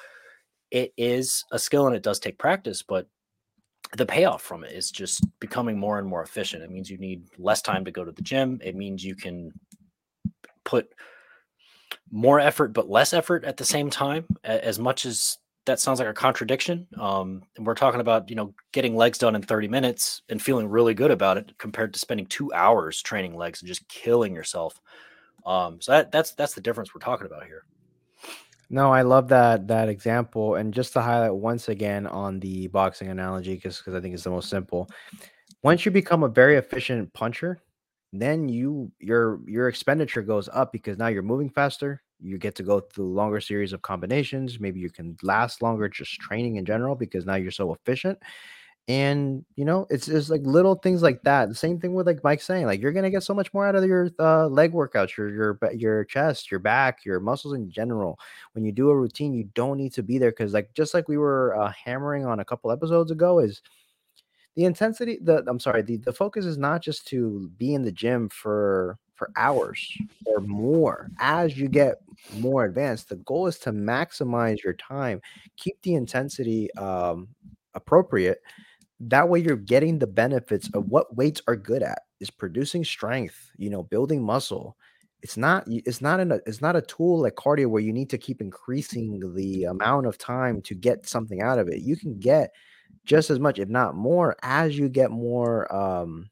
it 0.70 0.92
is 0.96 1.44
a 1.52 1.58
skill 1.58 1.86
and 1.86 1.94
it 1.94 2.02
does 2.02 2.18
take 2.18 2.38
practice 2.38 2.82
but 2.82 3.06
the 3.96 4.06
payoff 4.06 4.42
from 4.42 4.62
it 4.64 4.72
is 4.72 4.90
just 4.90 5.26
becoming 5.40 5.78
more 5.78 5.98
and 5.98 6.06
more 6.06 6.22
efficient 6.22 6.62
it 6.62 6.70
means 6.70 6.90
you 6.90 6.98
need 6.98 7.24
less 7.38 7.60
time 7.60 7.84
to 7.84 7.90
go 7.90 8.04
to 8.04 8.12
the 8.12 8.22
gym 8.22 8.60
it 8.62 8.76
means 8.76 9.04
you 9.04 9.16
can 9.16 9.50
put 10.64 10.92
more 12.10 12.38
effort 12.38 12.72
but 12.72 12.88
less 12.88 13.12
effort 13.12 13.44
at 13.44 13.56
the 13.56 13.64
same 13.64 13.90
time 13.90 14.24
as 14.44 14.78
much 14.78 15.06
as 15.06 15.38
that 15.66 15.80
sounds 15.80 15.98
like 15.98 16.08
a 16.08 16.14
contradiction. 16.14 16.86
Um, 16.98 17.42
and 17.56 17.66
we're 17.66 17.74
talking 17.74 18.00
about 18.00 18.28
you 18.30 18.36
know 18.36 18.54
getting 18.72 18.96
legs 18.96 19.18
done 19.18 19.34
in 19.34 19.42
30 19.42 19.68
minutes 19.68 20.22
and 20.28 20.40
feeling 20.40 20.68
really 20.68 20.94
good 20.94 21.10
about 21.10 21.36
it 21.36 21.52
compared 21.58 21.92
to 21.92 21.98
spending 21.98 22.26
two 22.26 22.52
hours 22.52 23.02
training 23.02 23.36
legs 23.36 23.60
and 23.60 23.68
just 23.68 23.86
killing 23.88 24.34
yourself. 24.34 24.80
Um, 25.46 25.80
so 25.80 25.92
that, 25.92 26.12
that's 26.12 26.32
that's 26.32 26.54
the 26.54 26.60
difference 26.60 26.94
we're 26.94 27.00
talking 27.00 27.26
about 27.26 27.44
here. 27.44 27.64
No, 28.70 28.92
I 28.92 29.02
love 29.02 29.28
that 29.28 29.66
that 29.68 29.88
example, 29.88 30.54
and 30.54 30.72
just 30.72 30.92
to 30.92 31.00
highlight 31.00 31.34
once 31.34 31.68
again 31.68 32.06
on 32.06 32.38
the 32.38 32.68
boxing 32.68 33.08
analogy, 33.08 33.54
because 33.56 33.78
because 33.78 33.94
I 33.94 34.00
think 34.00 34.14
it's 34.14 34.22
the 34.24 34.30
most 34.30 34.48
simple. 34.48 34.88
Once 35.62 35.84
you 35.86 35.92
become 35.92 36.22
a 36.24 36.28
very 36.28 36.56
efficient 36.56 37.12
puncher, 37.14 37.58
then 38.12 38.48
you 38.48 38.92
your 39.00 39.40
your 39.48 39.68
expenditure 39.68 40.22
goes 40.22 40.48
up 40.52 40.72
because 40.72 40.98
now 40.98 41.08
you're 41.08 41.22
moving 41.22 41.50
faster. 41.50 42.02
You 42.20 42.38
get 42.38 42.54
to 42.56 42.62
go 42.64 42.80
through 42.80 43.14
longer 43.14 43.40
series 43.40 43.72
of 43.72 43.82
combinations. 43.82 44.60
Maybe 44.60 44.80
you 44.80 44.90
can 44.90 45.16
last 45.22 45.62
longer 45.62 45.88
just 45.88 46.20
training 46.20 46.56
in 46.56 46.64
general 46.66 46.94
because 46.96 47.26
now 47.26 47.36
you're 47.36 47.50
so 47.52 47.74
efficient. 47.74 48.18
And 48.90 49.44
you 49.54 49.64
know, 49.64 49.86
it's 49.88 50.06
just 50.06 50.30
like 50.30 50.40
little 50.42 50.74
things 50.74 51.00
like 51.00 51.22
that. 51.22 51.48
The 51.48 51.54
same 51.54 51.78
thing 51.78 51.94
with 51.94 52.08
like 52.08 52.24
Mike 52.24 52.42
saying, 52.42 52.66
like 52.66 52.80
you're 52.80 52.90
gonna 52.90 53.08
get 53.08 53.22
so 53.22 53.32
much 53.32 53.54
more 53.54 53.64
out 53.64 53.76
of 53.76 53.84
your 53.84 54.10
uh, 54.18 54.48
leg 54.48 54.72
workouts, 54.72 55.16
your 55.16 55.32
your 55.32 55.58
your 55.72 56.04
chest, 56.06 56.50
your 56.50 56.58
back, 56.58 57.04
your 57.04 57.20
muscles 57.20 57.54
in 57.54 57.70
general. 57.70 58.18
When 58.52 58.64
you 58.64 58.72
do 58.72 58.90
a 58.90 58.96
routine, 58.96 59.32
you 59.32 59.44
don't 59.54 59.78
need 59.78 59.92
to 59.92 60.02
be 60.02 60.18
there 60.18 60.32
because 60.32 60.52
like 60.52 60.74
just 60.74 60.92
like 60.92 61.06
we 61.06 61.18
were 61.18 61.54
uh, 61.56 61.72
hammering 61.84 62.26
on 62.26 62.40
a 62.40 62.44
couple 62.44 62.72
episodes 62.72 63.12
ago, 63.12 63.38
is 63.38 63.62
the 64.56 64.64
intensity. 64.64 65.20
The 65.22 65.44
I'm 65.46 65.60
sorry, 65.60 65.82
the 65.82 65.98
the 65.98 66.12
focus 66.12 66.44
is 66.44 66.58
not 66.58 66.82
just 66.82 67.06
to 67.08 67.48
be 67.58 67.74
in 67.74 67.82
the 67.84 67.92
gym 67.92 68.28
for 68.28 68.98
for 69.14 69.30
hours 69.36 69.96
or 70.26 70.40
more. 70.40 71.10
As 71.20 71.56
you 71.56 71.68
get 71.68 71.98
more 72.40 72.64
advanced, 72.64 73.08
the 73.08 73.16
goal 73.16 73.46
is 73.46 73.60
to 73.60 73.70
maximize 73.70 74.64
your 74.64 74.74
time, 74.74 75.20
keep 75.56 75.80
the 75.82 75.94
intensity 75.94 76.74
um, 76.74 77.28
appropriate 77.74 78.42
that 79.00 79.28
way 79.28 79.40
you're 79.40 79.56
getting 79.56 79.98
the 79.98 80.06
benefits 80.06 80.68
of 80.74 80.86
what 80.88 81.16
weights 81.16 81.40
are 81.48 81.56
good 81.56 81.82
at 81.82 82.02
is 82.20 82.30
producing 82.30 82.84
strength 82.84 83.50
you 83.56 83.70
know 83.70 83.82
building 83.82 84.22
muscle. 84.22 84.76
It's 85.22 85.36
not 85.36 85.64
it's 85.66 86.00
not 86.00 86.20
in 86.20 86.32
a 86.32 86.40
it's 86.46 86.62
not 86.62 86.76
a 86.76 86.82
tool 86.82 87.22
like 87.22 87.34
cardio 87.34 87.66
where 87.66 87.82
you 87.82 87.92
need 87.92 88.10
to 88.10 88.18
keep 88.18 88.40
increasing 88.40 89.34
the 89.34 89.64
amount 89.64 90.06
of 90.06 90.16
time 90.16 90.62
to 90.62 90.74
get 90.74 91.06
something 91.08 91.42
out 91.42 91.58
of 91.58 91.68
it. 91.68 91.80
You 91.80 91.96
can 91.96 92.18
get 92.18 92.52
just 93.04 93.30
as 93.30 93.38
much 93.38 93.58
if 93.58 93.68
not 93.68 93.94
more 93.94 94.36
as 94.42 94.78
you 94.78 94.88
get 94.88 95.10
more 95.10 95.72
um 95.74 96.28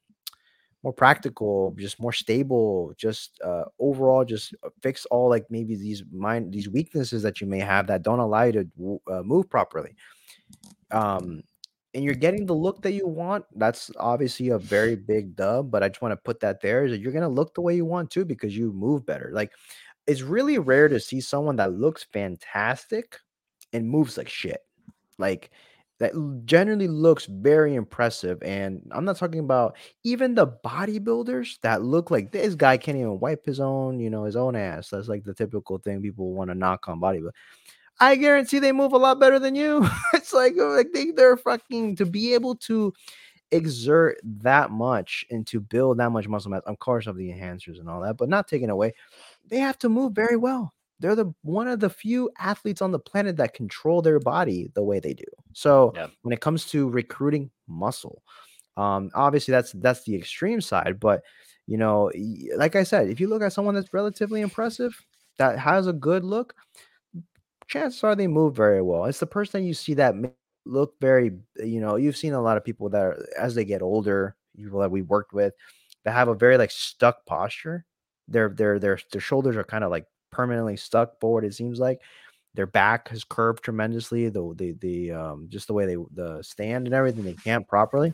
more 0.83 0.93
practical 0.93 1.75
just 1.77 1.99
more 1.99 2.13
stable 2.13 2.93
just 2.97 3.39
uh 3.43 3.65
overall 3.79 4.23
just 4.23 4.55
uh, 4.63 4.69
fix 4.81 5.05
all 5.07 5.29
like 5.29 5.45
maybe 5.49 5.75
these 5.75 6.03
mind 6.11 6.53
these 6.53 6.69
weaknesses 6.69 7.21
that 7.21 7.41
you 7.41 7.47
may 7.47 7.59
have 7.59 7.85
that 7.87 8.01
don't 8.01 8.19
allow 8.19 8.43
you 8.43 8.51
to 8.53 9.01
uh, 9.11 9.21
move 9.23 9.49
properly. 9.49 9.95
Um 10.91 11.43
and 11.93 12.03
you're 12.03 12.13
getting 12.13 12.45
the 12.45 12.53
look 12.53 12.81
that 12.83 12.93
you 12.93 13.07
want, 13.07 13.45
that's 13.55 13.89
obviously 13.97 14.49
a 14.49 14.59
very 14.59 14.95
big 14.95 15.35
dub. 15.35 15.71
But 15.71 15.83
I 15.83 15.89
just 15.89 16.01
want 16.01 16.11
to 16.11 16.17
put 16.17 16.39
that 16.41 16.61
there 16.61 16.85
is 16.85 16.91
that 16.91 16.99
you're 16.99 17.11
gonna 17.11 17.29
look 17.29 17.53
the 17.53 17.61
way 17.61 17.75
you 17.75 17.85
want 17.85 18.11
to 18.11 18.25
because 18.25 18.55
you 18.55 18.71
move 18.73 19.05
better. 19.05 19.31
Like 19.33 19.51
it's 20.07 20.21
really 20.21 20.57
rare 20.57 20.87
to 20.87 20.99
see 20.99 21.21
someone 21.21 21.55
that 21.57 21.73
looks 21.73 22.05
fantastic 22.11 23.17
and 23.73 23.87
moves 23.87 24.17
like 24.17 24.29
shit. 24.29 24.61
Like 25.17 25.51
that 25.99 26.13
generally 26.45 26.87
looks 26.87 27.25
very 27.25 27.75
impressive. 27.75 28.41
And 28.41 28.89
I'm 28.91 29.05
not 29.05 29.17
talking 29.17 29.41
about 29.41 29.75
even 30.03 30.33
the 30.33 30.47
bodybuilders 30.47 31.59
that 31.61 31.83
look 31.83 32.09
like 32.09 32.31
this 32.31 32.55
guy 32.55 32.77
can't 32.77 32.97
even 32.97 33.19
wipe 33.19 33.45
his 33.45 33.59
own, 33.59 33.99
you 33.99 34.09
know, 34.09 34.23
his 34.23 34.35
own 34.35 34.55
ass. 34.55 34.89
That's 34.89 35.09
like 35.09 35.25
the 35.25 35.33
typical 35.33 35.77
thing 35.77 36.01
people 36.01 36.33
want 36.33 36.49
to 36.49 36.55
knock 36.55 36.87
on 36.87 37.01
bodybuilders. 37.01 37.31
I 37.99 38.15
guarantee 38.15 38.59
they 38.59 38.71
move 38.71 38.93
a 38.93 38.97
lot 38.97 39.19
better 39.19 39.39
than 39.39 39.55
you. 39.55 39.87
it's 40.29 40.33
like, 40.33 40.57
uh, 40.57 40.75
like 40.75 40.91
they, 40.93 41.11
they're 41.11 41.37
fucking 41.37 41.95
to 41.97 42.05
be 42.05 42.33
able 42.33 42.55
to 42.55 42.93
exert 43.51 44.19
that 44.23 44.69
much 44.69 45.25
and 45.31 45.45
to 45.47 45.59
build 45.59 45.97
that 45.97 46.11
much 46.11 46.27
muscle 46.27 46.51
mass, 46.51 46.61
of 46.65 46.77
course, 46.79 47.07
of 47.07 47.17
the 47.17 47.29
enhancers 47.29 47.79
and 47.79 47.89
all 47.89 48.01
that, 48.01 48.17
but 48.17 48.29
not 48.29 48.47
taken 48.47 48.69
away. 48.69 48.93
They 49.47 49.57
have 49.57 49.77
to 49.79 49.89
move 49.89 50.13
very 50.13 50.37
well. 50.37 50.73
They're 50.99 51.15
the 51.15 51.33
one 51.43 51.67
of 51.67 51.79
the 51.79 51.89
few 51.89 52.29
athletes 52.37 52.81
on 52.81 52.91
the 52.91 52.99
planet 52.99 53.37
that 53.37 53.53
control 53.53 54.01
their 54.01 54.19
body 54.19 54.69
the 54.73 54.83
way 54.83 54.99
they 54.99 55.13
do. 55.13 55.23
So 55.53 55.93
Yeah. 55.95 56.07
when 56.21 56.33
it 56.33 56.41
comes 56.41 56.65
to 56.67 56.89
recruiting 56.89 57.49
muscle, 57.67 58.21
um, 58.77 59.09
obviously 59.15 59.51
that's 59.51 59.71
that's 59.73 60.03
the 60.03 60.15
extreme 60.15 60.61
side, 60.61 60.99
but 60.99 61.23
you 61.67 61.77
know, 61.77 62.11
like 62.55 62.75
I 62.75 62.83
said, 62.83 63.09
if 63.09 63.19
you 63.19 63.27
look 63.27 63.41
at 63.43 63.53
someone 63.53 63.75
that's 63.75 63.93
relatively 63.93 64.41
impressive, 64.41 64.99
that 65.37 65.57
has 65.59 65.87
a 65.87 65.93
good 65.93 66.23
look, 66.25 66.53
chances 67.69 68.03
are 68.03 68.15
they 68.15 68.27
move 68.27 68.55
very 68.55 68.81
well. 68.81 69.05
It's 69.05 69.21
the 69.21 69.27
person 69.27 69.65
you 69.65 69.73
see 69.75 69.95
that 69.95 70.15
look 70.65 70.95
very, 71.01 71.31
you 71.57 71.81
know, 71.81 71.95
you've 71.97 72.17
seen 72.17 72.33
a 72.33 72.41
lot 72.41 72.57
of 72.57 72.65
people 72.65 72.89
that 72.89 73.03
are, 73.03 73.25
as 73.37 73.55
they 73.55 73.65
get 73.65 73.81
older, 73.83 74.35
people 74.57 74.79
that 74.81 74.91
we 74.91 75.01
worked 75.03 75.33
with, 75.33 75.53
that 76.05 76.13
have 76.13 76.27
a 76.29 76.35
very 76.35 76.57
like 76.57 76.71
stuck 76.71 77.25
posture. 77.25 77.85
Their 78.27 78.49
their 78.49 78.79
their 78.79 78.99
their 79.11 79.21
shoulders 79.21 79.57
are 79.57 79.63
kind 79.63 79.83
of 79.83 79.91
like 79.91 80.05
permanently 80.31 80.77
stuck 80.77 81.19
forward. 81.21 81.45
It 81.45 81.55
seems 81.55 81.79
like 81.79 82.01
their 82.55 82.67
back 82.67 83.09
has 83.09 83.23
curved 83.23 83.63
tremendously. 83.63 84.29
The 84.29 84.53
the 84.55 84.73
the 84.73 85.11
um 85.11 85.47
just 85.49 85.67
the 85.67 85.73
way 85.73 85.85
they 85.87 85.97
the 86.13 86.43
stand 86.43 86.87
and 86.87 86.93
everything 86.95 87.23
they 87.25 87.33
can't 87.35 87.67
properly. 87.67 88.13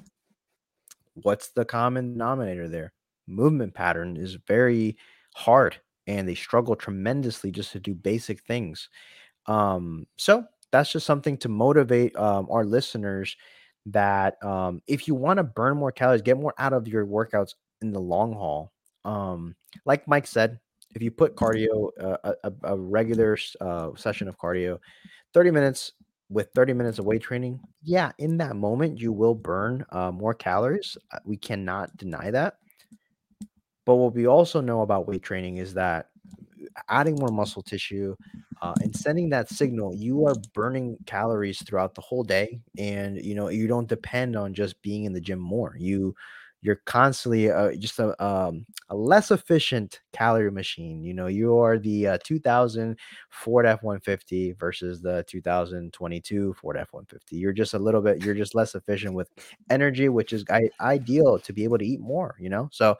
What's 1.15 1.49
the 1.49 1.65
common 1.65 2.13
denominator 2.13 2.67
there? 2.67 2.93
Movement 3.27 3.73
pattern 3.73 4.17
is 4.17 4.35
very 4.47 4.97
hard, 5.35 5.77
and 6.07 6.27
they 6.27 6.35
struggle 6.35 6.75
tremendously 6.75 7.51
just 7.51 7.71
to 7.71 7.79
do 7.79 7.95
basic 7.95 8.41
things. 8.41 8.89
Um, 9.47 10.07
so 10.17 10.45
that's 10.71 10.91
just 10.91 11.05
something 11.05 11.37
to 11.37 11.49
motivate 11.49 12.15
um, 12.15 12.47
our 12.49 12.65
listeners 12.65 13.35
that 13.87 14.43
um, 14.43 14.81
if 14.87 15.07
you 15.07 15.15
want 15.15 15.37
to 15.37 15.43
burn 15.43 15.77
more 15.77 15.91
calories, 15.91 16.21
get 16.21 16.37
more 16.37 16.53
out 16.57 16.73
of 16.73 16.87
your 16.87 17.05
workouts 17.05 17.53
in 17.81 17.91
the 17.91 17.99
long 17.99 18.33
haul. 18.33 18.71
Um, 19.03 19.55
like 19.85 20.07
Mike 20.07 20.27
said, 20.27 20.59
if 20.95 21.01
you 21.01 21.11
put 21.11 21.35
cardio, 21.35 21.89
uh, 22.01 22.33
a, 22.43 22.53
a, 22.63 22.77
regular 22.77 23.37
uh, 23.61 23.91
session 23.95 24.27
of 24.27 24.37
cardio, 24.37 24.79
30 25.33 25.51
minutes 25.51 25.91
with 26.29 26.49
30 26.55 26.73
minutes 26.73 26.97
of 26.97 27.05
weight 27.05 27.21
training, 27.21 27.59
yeah, 27.83 28.11
in 28.17 28.37
that 28.37 28.55
moment, 28.55 28.99
you 28.99 29.11
will 29.11 29.35
burn 29.35 29.85
uh, 29.91 30.11
more 30.11 30.33
calories. 30.33 30.97
Uh, 31.11 31.19
we 31.25 31.37
cannot 31.37 31.95
deny 31.97 32.31
that. 32.31 32.55
But 33.85 33.95
what 33.95 34.15
we 34.15 34.25
also 34.25 34.61
know 34.61 34.81
about 34.81 35.07
weight 35.07 35.21
training 35.21 35.57
is 35.57 35.75
that 35.75 36.09
adding 36.89 37.17
more 37.17 37.31
muscle 37.31 37.61
tissue 37.61 38.15
uh, 38.61 38.75
and 38.81 38.95
sending 38.95 39.29
that 39.29 39.49
signal 39.49 39.93
you 39.95 40.25
are 40.25 40.35
burning 40.53 40.97
calories 41.05 41.61
throughout 41.63 41.93
the 41.95 42.01
whole 42.01 42.23
day 42.23 42.59
and 42.77 43.21
you 43.23 43.35
know 43.35 43.49
you 43.49 43.67
don't 43.67 43.89
depend 43.89 44.35
on 44.35 44.53
just 44.53 44.81
being 44.81 45.05
in 45.05 45.13
the 45.13 45.21
gym 45.21 45.39
more 45.39 45.75
you 45.77 46.15
you're 46.61 46.81
constantly 46.85 47.51
uh, 47.51 47.75
just 47.75 47.99
a, 47.99 48.23
um, 48.23 48.65
a 48.89 48.95
less 48.95 49.29
efficient 49.29 49.99
calorie 50.13 50.49
machine. 50.49 51.03
You 51.03 51.13
know, 51.13 51.27
you 51.27 51.59
are 51.59 51.77
the 51.77 52.07
uh, 52.07 52.17
2000 52.23 52.97
Ford 53.29 53.67
F 53.67 53.83
150 53.83 54.53
versus 54.53 54.99
the 54.99 55.23
2022 55.27 56.55
Ford 56.59 56.75
F 56.77 56.87
150. 56.91 57.35
You're 57.37 57.53
just 57.53 57.75
a 57.75 57.79
little 57.79 58.01
bit, 58.01 58.23
you're 58.23 58.33
just 58.33 58.55
less 58.55 58.73
efficient 58.73 59.13
with 59.13 59.29
energy, 59.69 60.09
which 60.09 60.33
is 60.33 60.43
I- 60.49 60.71
ideal 60.81 61.37
to 61.39 61.53
be 61.53 61.63
able 61.65 61.77
to 61.77 61.85
eat 61.85 61.99
more, 61.99 62.35
you 62.39 62.49
know? 62.49 62.67
So, 62.71 62.95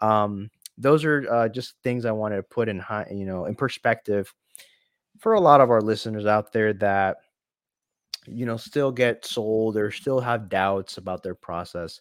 um, 0.00 0.50
those 0.78 1.04
are 1.04 1.26
uh, 1.30 1.48
just 1.48 1.74
things 1.82 2.04
I 2.04 2.12
wanted 2.12 2.36
to 2.36 2.42
put 2.42 2.68
in 2.68 2.78
high, 2.78 3.08
you 3.10 3.26
know, 3.26 3.46
in 3.46 3.54
perspective 3.54 4.32
for 5.18 5.34
a 5.34 5.40
lot 5.40 5.60
of 5.60 5.70
our 5.70 5.80
listeners 5.80 6.26
out 6.26 6.52
there 6.52 6.72
that, 6.74 7.16
you 8.26 8.44
know, 8.44 8.56
still 8.56 8.92
get 8.92 9.24
sold 9.24 9.76
or 9.76 9.90
still 9.90 10.20
have 10.20 10.48
doubts 10.48 10.98
about 10.98 11.22
their 11.22 11.34
process 11.34 12.00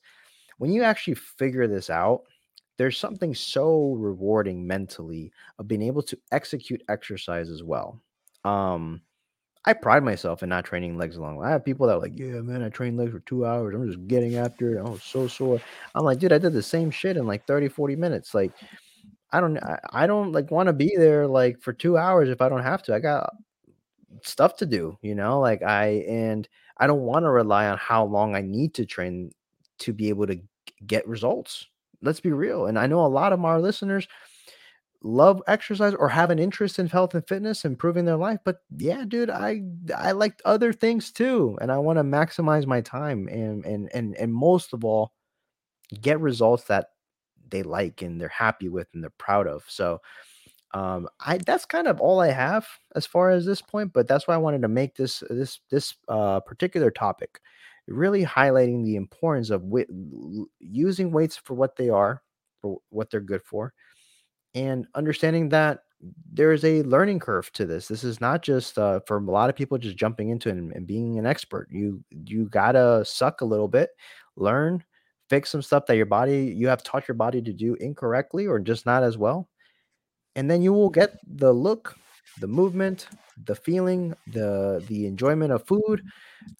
when 0.57 0.71
you 0.71 0.83
actually 0.83 1.15
figure 1.15 1.67
this 1.67 1.89
out, 1.89 2.23
there's 2.77 2.97
something 2.97 3.33
so 3.33 3.93
rewarding 3.93 4.65
mentally 4.65 5.31
of 5.59 5.67
being 5.67 5.81
able 5.81 6.03
to 6.03 6.17
execute 6.31 6.83
exercise 6.89 7.49
as 7.49 7.63
well. 7.63 8.01
Um, 8.43 9.01
I 9.65 9.73
pride 9.73 10.03
myself 10.03 10.43
in 10.43 10.49
not 10.49 10.65
training 10.65 10.97
legs 10.97 11.17
long. 11.17 11.43
I 11.43 11.49
have 11.49 11.65
people 11.65 11.87
that 11.87 11.95
are 11.95 11.99
like, 11.99 12.17
yeah, 12.17 12.41
man, 12.41 12.63
I 12.63 12.69
trained 12.69 12.97
legs 12.97 13.11
for 13.11 13.19
two 13.21 13.45
hours. 13.45 13.73
I'm 13.73 13.87
just 13.87 14.07
getting 14.07 14.35
after 14.35 14.75
it. 14.75 14.79
I 14.79 14.87
was 14.87 15.03
so 15.03 15.27
sore. 15.27 15.59
I'm 15.95 16.05
like, 16.05 16.19
dude, 16.19 16.33
I 16.33 16.37
did 16.37 16.53
the 16.53 16.61
same 16.61 16.91
shit 16.91 17.17
in 17.17 17.25
like 17.25 17.47
30, 17.47 17.69
40 17.69 17.95
minutes. 17.95 18.35
Like, 18.35 18.51
I 19.31 19.39
don't, 19.39 19.57
I, 19.57 19.79
I 19.91 20.07
don't 20.07 20.31
like 20.31 20.51
want 20.51 20.67
to 20.67 20.73
be 20.73 20.95
there 20.95 21.25
like 21.25 21.59
for 21.59 21.73
two 21.73 21.97
hours 21.97 22.29
if 22.29 22.41
I 22.41 22.49
don't 22.49 22.61
have 22.61 22.83
to. 22.83 22.93
I 22.93 22.99
got 22.99 23.33
stuff 24.21 24.55
to 24.57 24.67
do, 24.67 24.97
you 25.01 25.15
know, 25.15 25.39
like 25.39 25.63
I, 25.63 26.05
and 26.07 26.47
I 26.77 26.85
don't 26.85 27.01
want 27.01 27.23
to 27.23 27.31
rely 27.31 27.67
on 27.67 27.77
how 27.77 28.05
long 28.05 28.35
I 28.35 28.41
need 28.41 28.75
to 28.75 28.85
train 28.85 29.31
to 29.79 29.93
be 29.93 30.09
able 30.09 30.27
to 30.27 30.39
get 30.85 31.07
results. 31.07 31.65
Let's 32.03 32.19
be 32.19 32.31
real. 32.31 32.67
And 32.67 32.77
I 32.77 32.85
know 32.85 33.03
a 33.03 33.07
lot 33.07 33.33
of 33.33 33.43
our 33.43 33.59
listeners 33.59 34.07
love 35.05 35.41
exercise 35.47 35.93
or 35.93 36.09
have 36.09 36.31
an 36.31 36.39
interest 36.39 36.79
in 36.79 36.87
health 36.87 37.13
and 37.13 37.27
fitness 37.27 37.63
improving 37.63 38.05
their 38.05 38.15
life 38.15 38.39
but 38.43 38.57
yeah 38.77 39.05
dude 39.07 39.29
i 39.29 39.61
i 39.95 40.11
like 40.11 40.41
other 40.45 40.73
things 40.73 41.11
too 41.11 41.57
and 41.61 41.71
i 41.71 41.77
want 41.77 41.97
to 41.97 42.03
maximize 42.03 42.65
my 42.65 42.81
time 42.81 43.27
and 43.27 43.63
and 43.65 43.89
and 43.93 44.15
and 44.15 44.33
most 44.33 44.73
of 44.73 44.83
all 44.83 45.13
get 46.01 46.19
results 46.19 46.63
that 46.63 46.87
they 47.49 47.61
like 47.61 48.01
and 48.01 48.19
they're 48.19 48.27
happy 48.29 48.67
with 48.67 48.87
and 48.93 49.03
they're 49.03 49.11
proud 49.19 49.47
of 49.47 49.63
so 49.67 50.01
um 50.73 51.07
i 51.19 51.37
that's 51.37 51.65
kind 51.65 51.87
of 51.87 52.01
all 52.01 52.19
i 52.19 52.31
have 52.31 52.67
as 52.95 53.05
far 53.05 53.29
as 53.29 53.45
this 53.45 53.61
point 53.61 53.93
but 53.93 54.07
that's 54.07 54.27
why 54.27 54.33
i 54.33 54.37
wanted 54.39 54.61
to 54.63 54.67
make 54.67 54.95
this 54.95 55.23
this 55.29 55.59
this 55.69 55.93
uh 56.07 56.39
particular 56.39 56.89
topic 56.89 57.39
really 57.87 58.25
highlighting 58.25 58.83
the 58.83 58.95
importance 58.95 59.49
of 59.49 59.63
using 60.59 61.11
weights 61.11 61.37
for 61.37 61.53
what 61.53 61.75
they 61.75 61.89
are, 61.89 62.21
for 62.61 62.79
what 62.89 63.09
they're 63.09 63.19
good 63.19 63.43
for, 63.43 63.73
and 64.55 64.87
understanding 64.95 65.49
that 65.49 65.81
there 66.31 66.51
is 66.51 66.63
a 66.63 66.81
learning 66.83 67.19
curve 67.19 67.51
to 67.53 67.65
this. 67.65 67.87
This 67.87 68.03
is 68.03 68.21
not 68.21 68.41
just 68.41 68.77
uh, 68.77 69.01
for 69.05 69.17
a 69.17 69.21
lot 69.21 69.49
of 69.49 69.55
people 69.55 69.77
just 69.77 69.97
jumping 69.97 70.29
into 70.29 70.49
it 70.49 70.55
and, 70.55 70.71
and 70.71 70.87
being 70.87 71.19
an 71.19 71.25
expert. 71.25 71.67
You 71.71 72.03
you 72.09 72.47
gotta 72.49 73.03
suck 73.05 73.41
a 73.41 73.45
little 73.45 73.67
bit, 73.67 73.89
learn, 74.35 74.83
fix 75.29 75.49
some 75.49 75.61
stuff 75.61 75.85
that 75.87 75.97
your 75.97 76.05
body 76.05 76.53
you 76.55 76.67
have 76.67 76.83
taught 76.83 77.07
your 77.07 77.15
body 77.15 77.41
to 77.41 77.53
do 77.53 77.75
incorrectly 77.75 78.47
or 78.47 78.59
just 78.59 78.85
not 78.85 79.03
as 79.03 79.17
well, 79.17 79.49
and 80.35 80.49
then 80.49 80.61
you 80.61 80.73
will 80.73 80.89
get 80.89 81.17
the 81.27 81.51
look, 81.51 81.95
the 82.39 82.47
movement, 82.47 83.07
the 83.45 83.55
feeling, 83.55 84.13
the 84.27 84.83
the 84.87 85.05
enjoyment 85.05 85.51
of 85.51 85.65
food 85.65 86.01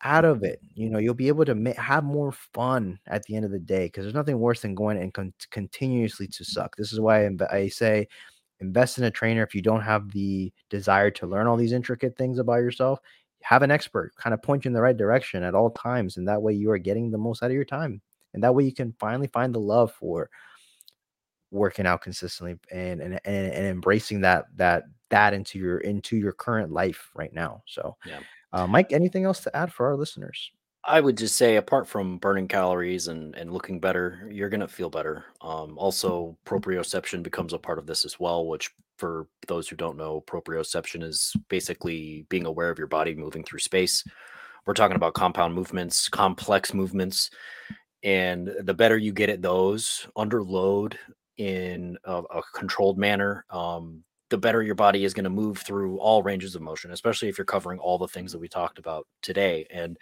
out 0.04 0.26
of 0.26 0.44
it. 0.44 0.60
You 0.74 0.90
know, 0.90 1.00
you'll 1.00 1.14
be 1.14 1.28
able 1.28 1.46
to 1.46 1.56
ma- 1.56 1.74
have 1.78 2.04
more 2.04 2.32
fun 2.54 3.00
at 3.08 3.24
the 3.24 3.36
end 3.36 3.46
of 3.46 3.52
the 3.52 3.60
day 3.60 3.86
because 3.86 4.04
there's 4.04 4.14
nothing 4.14 4.40
worse 4.40 4.62
than 4.62 4.76
going 4.76 4.98
and 4.98 5.14
con- 5.14 5.34
continuously 5.52 6.28
to 6.28 6.44
suck. 6.44 6.76
This 6.76 6.94
is 6.94 7.00
why 7.00 7.26
I, 7.26 7.30
I 7.52 7.68
say 7.68 8.08
invest 8.60 8.98
in 8.98 9.04
a 9.04 9.12
trainer 9.12 9.44
if 9.44 9.54
you 9.54 9.62
don't 9.62 9.82
have 9.82 10.12
the 10.12 10.52
desire 10.70 11.12
to 11.12 11.28
learn 11.28 11.48
all 11.48 11.58
these 11.58 11.74
intricate 11.74 12.18
things 12.18 12.40
about 12.40 12.56
yourself. 12.56 13.00
Have 13.42 13.62
an 13.62 13.72
expert 13.72 14.14
kind 14.16 14.34
of 14.34 14.42
point 14.42 14.66
you 14.66 14.70
in 14.70 14.74
the 14.74 14.82
right 14.82 14.98
direction 14.98 15.44
at 15.44 15.56
all 15.56 15.70
times, 15.70 16.18
and 16.18 16.28
that 16.28 16.42
way 16.42 16.54
you 16.54 16.72
are 16.72 16.78
getting 16.78 17.12
the 17.12 17.18
most 17.18 17.44
out 17.44 17.52
of 17.52 17.56
your 17.56 17.66
time. 17.66 18.02
And 18.34 18.44
that 18.44 18.56
way 18.56 18.64
you 18.64 18.74
can 18.74 18.94
finally 19.00 19.28
find 19.28 19.54
the 19.54 19.60
love 19.60 19.92
for 19.94 20.30
working 21.52 21.86
out 21.86 22.02
consistently 22.02 22.58
and 22.72 23.02
and, 23.02 23.20
and, 23.24 23.54
and 23.54 23.66
embracing 23.68 24.22
that 24.22 24.46
that 24.56 24.84
that 25.10 25.34
into 25.34 25.60
your 25.60 25.80
into 25.80 26.18
your 26.18 26.32
current 26.32 26.72
life 26.72 27.10
right 27.16 27.34
now. 27.34 27.64
So 27.66 27.96
yeah. 28.06 28.20
Uh, 28.54 28.66
Mike, 28.66 28.94
anything 28.94 29.26
else 29.26 29.42
to 29.42 29.54
add 29.56 29.74
for 29.74 29.86
our 29.86 29.98
listeners? 29.98 30.50
I 30.86 31.02
would 31.02 31.18
just 31.18 31.36
say, 31.36 31.58
apart 31.58 31.88
from 31.88 32.20
burning 32.20 32.48
calories 32.48 33.08
and, 33.08 33.36
and 33.36 33.52
looking 33.52 33.80
better, 33.80 34.30
you're 34.32 34.50
going 34.50 34.62
to 34.62 34.68
feel 34.68 34.90
better. 34.90 35.26
Um, 35.42 35.78
also, 35.78 36.38
proprioception 36.46 37.22
becomes 37.22 37.54
a 37.54 37.58
part 37.58 37.80
of 37.80 37.88
this 37.88 38.06
as 38.06 38.20
well, 38.20 38.46
which, 38.46 38.70
for 38.98 39.28
those 39.48 39.68
who 39.68 39.76
don't 39.76 39.98
know, 39.98 40.24
proprioception 40.26 41.04
is 41.04 41.36
basically 41.50 42.26
being 42.30 42.46
aware 42.46 42.70
of 42.70 42.78
your 42.78 42.88
body 42.88 43.16
moving 43.16 43.44
through 43.44 43.60
space. 43.60 44.06
We're 44.66 44.74
talking 44.74 44.96
about 44.96 45.16
compound 45.16 45.54
movements, 45.54 46.08
complex 46.08 46.74
movements. 46.74 47.32
And 48.04 48.54
the 48.62 48.74
better 48.74 48.98
you 48.98 49.12
get 49.12 49.30
at 49.30 49.42
those 49.42 50.08
under 50.16 50.44
load 50.44 50.98
in 51.38 51.98
a, 52.06 52.22
a 52.22 52.42
controlled 52.54 52.98
manner, 52.98 53.44
um, 53.50 54.04
the 54.36 54.42
better 54.42 54.62
your 54.62 54.76
body 54.76 55.06
is 55.06 55.14
going 55.14 55.24
to 55.24 55.30
move 55.30 55.60
through 55.60 55.98
all 56.00 56.22
ranges 56.22 56.56
of 56.56 56.62
motion, 56.62 56.92
especially 56.92 57.30
if 57.30 57.38
you're 57.38 57.46
covering 57.46 57.80
all 57.80 57.98
the 57.98 58.06
things 58.06 58.34
that 58.34 58.38
we 58.38 58.50
talked 58.50 58.78
about 58.78 59.08
today. 59.22 59.66
And 59.72 59.98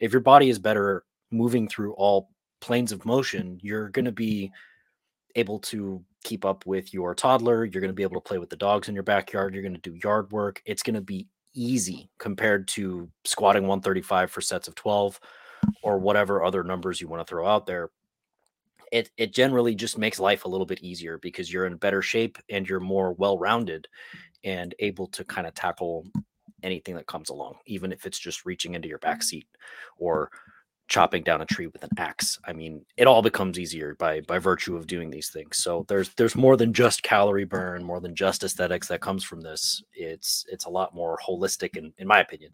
if 0.00 0.10
your 0.10 0.22
body 0.22 0.48
is 0.48 0.58
better 0.58 1.04
moving 1.30 1.68
through 1.68 1.92
all 1.92 2.30
planes 2.60 2.90
of 2.90 3.04
motion, 3.04 3.60
you're 3.62 3.90
going 3.90 4.04
to 4.04 4.10
be 4.10 4.50
able 5.36 5.60
to 5.60 6.02
keep 6.24 6.44
up 6.44 6.66
with 6.66 6.92
your 6.92 7.14
toddler. 7.14 7.64
You're 7.64 7.80
going 7.80 7.90
to 7.90 7.94
be 7.94 8.02
able 8.02 8.20
to 8.20 8.28
play 8.28 8.38
with 8.38 8.50
the 8.50 8.56
dogs 8.56 8.88
in 8.88 8.94
your 8.94 9.04
backyard. 9.04 9.54
You're 9.54 9.62
going 9.62 9.80
to 9.80 9.90
do 9.90 9.96
yard 10.02 10.32
work. 10.32 10.60
It's 10.66 10.82
going 10.82 10.94
to 10.94 11.00
be 11.00 11.28
easy 11.54 12.10
compared 12.18 12.66
to 12.66 13.08
squatting 13.24 13.68
135 13.68 14.32
for 14.32 14.40
sets 14.40 14.66
of 14.66 14.74
12 14.74 15.20
or 15.84 16.00
whatever 16.00 16.44
other 16.44 16.64
numbers 16.64 17.00
you 17.00 17.06
want 17.06 17.24
to 17.24 17.30
throw 17.30 17.46
out 17.46 17.66
there 17.66 17.90
it 18.92 19.10
it 19.16 19.34
generally 19.34 19.74
just 19.74 19.98
makes 19.98 20.18
life 20.18 20.44
a 20.44 20.48
little 20.48 20.66
bit 20.66 20.82
easier 20.82 21.18
because 21.18 21.52
you're 21.52 21.66
in 21.66 21.76
better 21.76 22.02
shape 22.02 22.38
and 22.50 22.68
you're 22.68 22.80
more 22.80 23.12
well-rounded 23.14 23.88
and 24.44 24.74
able 24.78 25.06
to 25.08 25.24
kind 25.24 25.46
of 25.46 25.54
tackle 25.54 26.06
anything 26.62 26.94
that 26.94 27.06
comes 27.06 27.30
along 27.30 27.54
even 27.66 27.92
if 27.92 28.06
it's 28.06 28.18
just 28.18 28.46
reaching 28.46 28.74
into 28.74 28.88
your 28.88 28.98
back 28.98 29.22
seat 29.22 29.46
or 29.98 30.30
chopping 30.88 31.22
down 31.24 31.40
a 31.42 31.46
tree 31.46 31.66
with 31.66 31.82
an 31.82 31.90
axe. 31.98 32.38
I 32.44 32.52
mean 32.52 32.84
it 32.96 33.06
all 33.08 33.22
becomes 33.22 33.58
easier 33.58 33.96
by 33.96 34.20
by 34.22 34.38
virtue 34.38 34.76
of 34.76 34.86
doing 34.86 35.10
these 35.10 35.30
things. 35.30 35.56
So 35.58 35.84
there's 35.88 36.10
there's 36.14 36.36
more 36.36 36.56
than 36.56 36.72
just 36.72 37.02
calorie 37.02 37.44
burn 37.44 37.82
more 37.82 38.00
than 38.00 38.14
just 38.14 38.44
aesthetics 38.44 38.88
that 38.88 39.00
comes 39.00 39.24
from 39.24 39.40
this. 39.40 39.82
It's 39.92 40.44
it's 40.50 40.66
a 40.66 40.70
lot 40.70 40.94
more 40.94 41.18
holistic 41.26 41.76
in 41.76 41.92
in 41.98 42.06
my 42.06 42.20
opinion. 42.20 42.52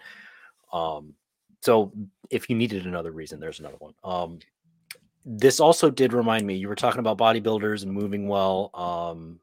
Um 0.73 1.15
so 1.61 1.93
if 2.31 2.49
you 2.49 2.57
needed 2.57 2.87
another 2.87 3.13
reason 3.13 3.39
there's 3.39 3.61
another 3.61 3.77
one. 3.79 3.95
Um 4.03 4.39
this 5.25 5.61
also 5.61 5.91
did 5.91 6.13
remind 6.13 6.47
me 6.47 6.55
you 6.55 6.69
were 6.69 6.75
talking 6.75 6.99
about 6.99 7.19
bodybuilders 7.19 7.83
and 7.83 7.93
moving 7.93 8.29
well 8.29 8.71
um 8.75 9.39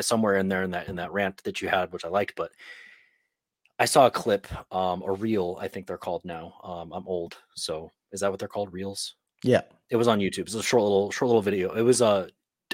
somewhere 0.00 0.36
in 0.36 0.48
there 0.48 0.62
in 0.62 0.70
that 0.70 0.88
in 0.88 0.96
that 0.96 1.12
rant 1.12 1.42
that 1.44 1.60
you 1.60 1.68
had 1.68 1.92
which 1.92 2.04
i 2.04 2.08
liked 2.08 2.34
but 2.36 2.50
i 3.78 3.84
saw 3.84 4.06
a 4.06 4.10
clip 4.10 4.46
um 4.72 5.02
a 5.02 5.12
reel 5.12 5.58
i 5.60 5.68
think 5.68 5.86
they're 5.86 5.96
called 5.96 6.24
now 6.24 6.54
um 6.62 6.92
i'm 6.92 7.06
old 7.06 7.36
so 7.54 7.90
is 8.12 8.20
that 8.20 8.30
what 8.30 8.38
they're 8.38 8.48
called 8.48 8.72
reels? 8.72 9.16
Yeah. 9.42 9.62
It 9.90 9.96
was 9.96 10.08
on 10.08 10.20
youtube 10.20 10.40
it's 10.40 10.54
a 10.54 10.62
short 10.62 10.82
little 10.82 11.10
short 11.10 11.28
little 11.28 11.42
video 11.42 11.72
it 11.74 11.82
was 11.82 12.02
uh 12.02 12.28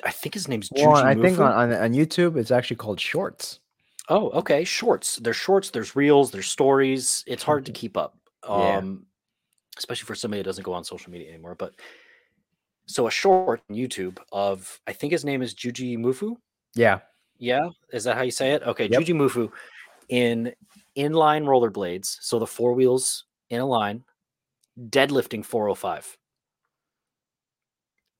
i 0.04 0.10
think 0.10 0.34
his 0.34 0.48
name's 0.48 0.70
well, 0.72 0.94
i 0.94 1.14
think 1.14 1.38
on, 1.38 1.52
on, 1.52 1.72
on 1.72 1.92
youtube 1.92 2.36
it's 2.36 2.50
actually 2.50 2.76
called 2.76 3.00
shorts. 3.00 3.60
Oh 4.08 4.30
okay 4.30 4.64
shorts 4.64 5.16
there's 5.16 5.36
shorts 5.36 5.70
there's 5.70 5.94
reels 5.94 6.30
there's 6.30 6.46
stories 6.46 7.22
it's 7.26 7.42
hard 7.42 7.66
to 7.66 7.72
keep 7.72 7.96
up 7.96 8.16
um 8.44 8.60
yeah. 8.60 8.82
especially 9.78 10.06
for 10.06 10.14
somebody 10.14 10.40
that 10.40 10.46
doesn't 10.46 10.64
go 10.64 10.72
on 10.72 10.82
social 10.82 11.12
media 11.12 11.28
anymore 11.28 11.54
but 11.54 11.74
so 12.86 13.06
a 13.06 13.10
short 13.10 13.60
on 13.70 13.76
YouTube 13.76 14.18
of 14.32 14.80
I 14.86 14.92
think 14.92 15.12
his 15.12 15.24
name 15.24 15.42
is 15.42 15.54
Jujimufu. 15.54 16.36
Yeah. 16.74 17.00
Yeah. 17.38 17.68
Is 17.92 18.04
that 18.04 18.16
how 18.16 18.22
you 18.22 18.30
say 18.30 18.52
it? 18.52 18.62
Okay. 18.62 18.88
Yep. 18.88 19.02
Jujimufu 19.02 19.50
in 20.08 20.52
inline 20.96 21.44
rollerblades, 21.44 22.16
so 22.20 22.38
the 22.38 22.46
four 22.46 22.74
wheels 22.74 23.24
in 23.50 23.60
a 23.60 23.66
line, 23.66 24.04
deadlifting 24.78 25.44
405. 25.44 26.16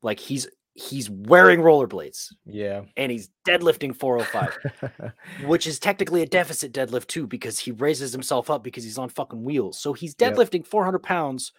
Like 0.03 0.19
he's 0.19 0.49
he's 0.75 1.11
wearing 1.11 1.61
rollerblades 1.61 2.33
Yeah. 2.47 2.83
and 2.97 3.13
he's 3.13 3.29
deadlifting 3.47 3.95
405, 3.95 5.13
which 5.47 5.67
is 5.67 5.79
technically 5.79 6.23
a 6.23 6.27
deficit 6.27 6.73
deadlift 6.73 7.09
too, 7.09 7.27
because 7.27 7.59
he 7.59 7.73
raises 7.73 8.11
himself 8.11 8.49
up 8.49 8.65
because 8.65 8.83
he's 8.83 8.97
on 8.97 9.11
fucking 9.11 9.45
wheels. 9.45 9.79
So 9.79 9.93
he's 9.93 10.15
Yep. 10.19 10.35
deadlifting 10.35 10.67
400 10.67 11.01
pounds 11.01 11.53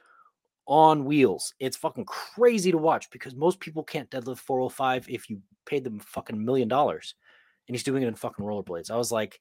on 0.65 1.05
wheels. 1.05 1.53
It's 1.59 1.77
fucking 1.77 2.05
crazy 2.05 2.71
to 2.71 2.77
watch 2.77 3.09
because 3.09 3.35
most 3.35 3.59
people 3.59 3.83
can't 3.83 4.09
deadlift 4.09 4.39
405 4.39 5.07
if 5.09 5.29
you 5.29 5.41
paid 5.65 5.83
them 5.83 5.99
fucking 5.99 6.43
million 6.43 6.67
dollars. 6.67 7.15
And 7.67 7.75
he's 7.75 7.83
doing 7.83 8.03
it 8.03 8.07
in 8.07 8.15
fucking 8.15 8.45
rollerblades. 8.45 8.91
I 8.91 8.97
was 8.97 9.11
like, 9.11 9.39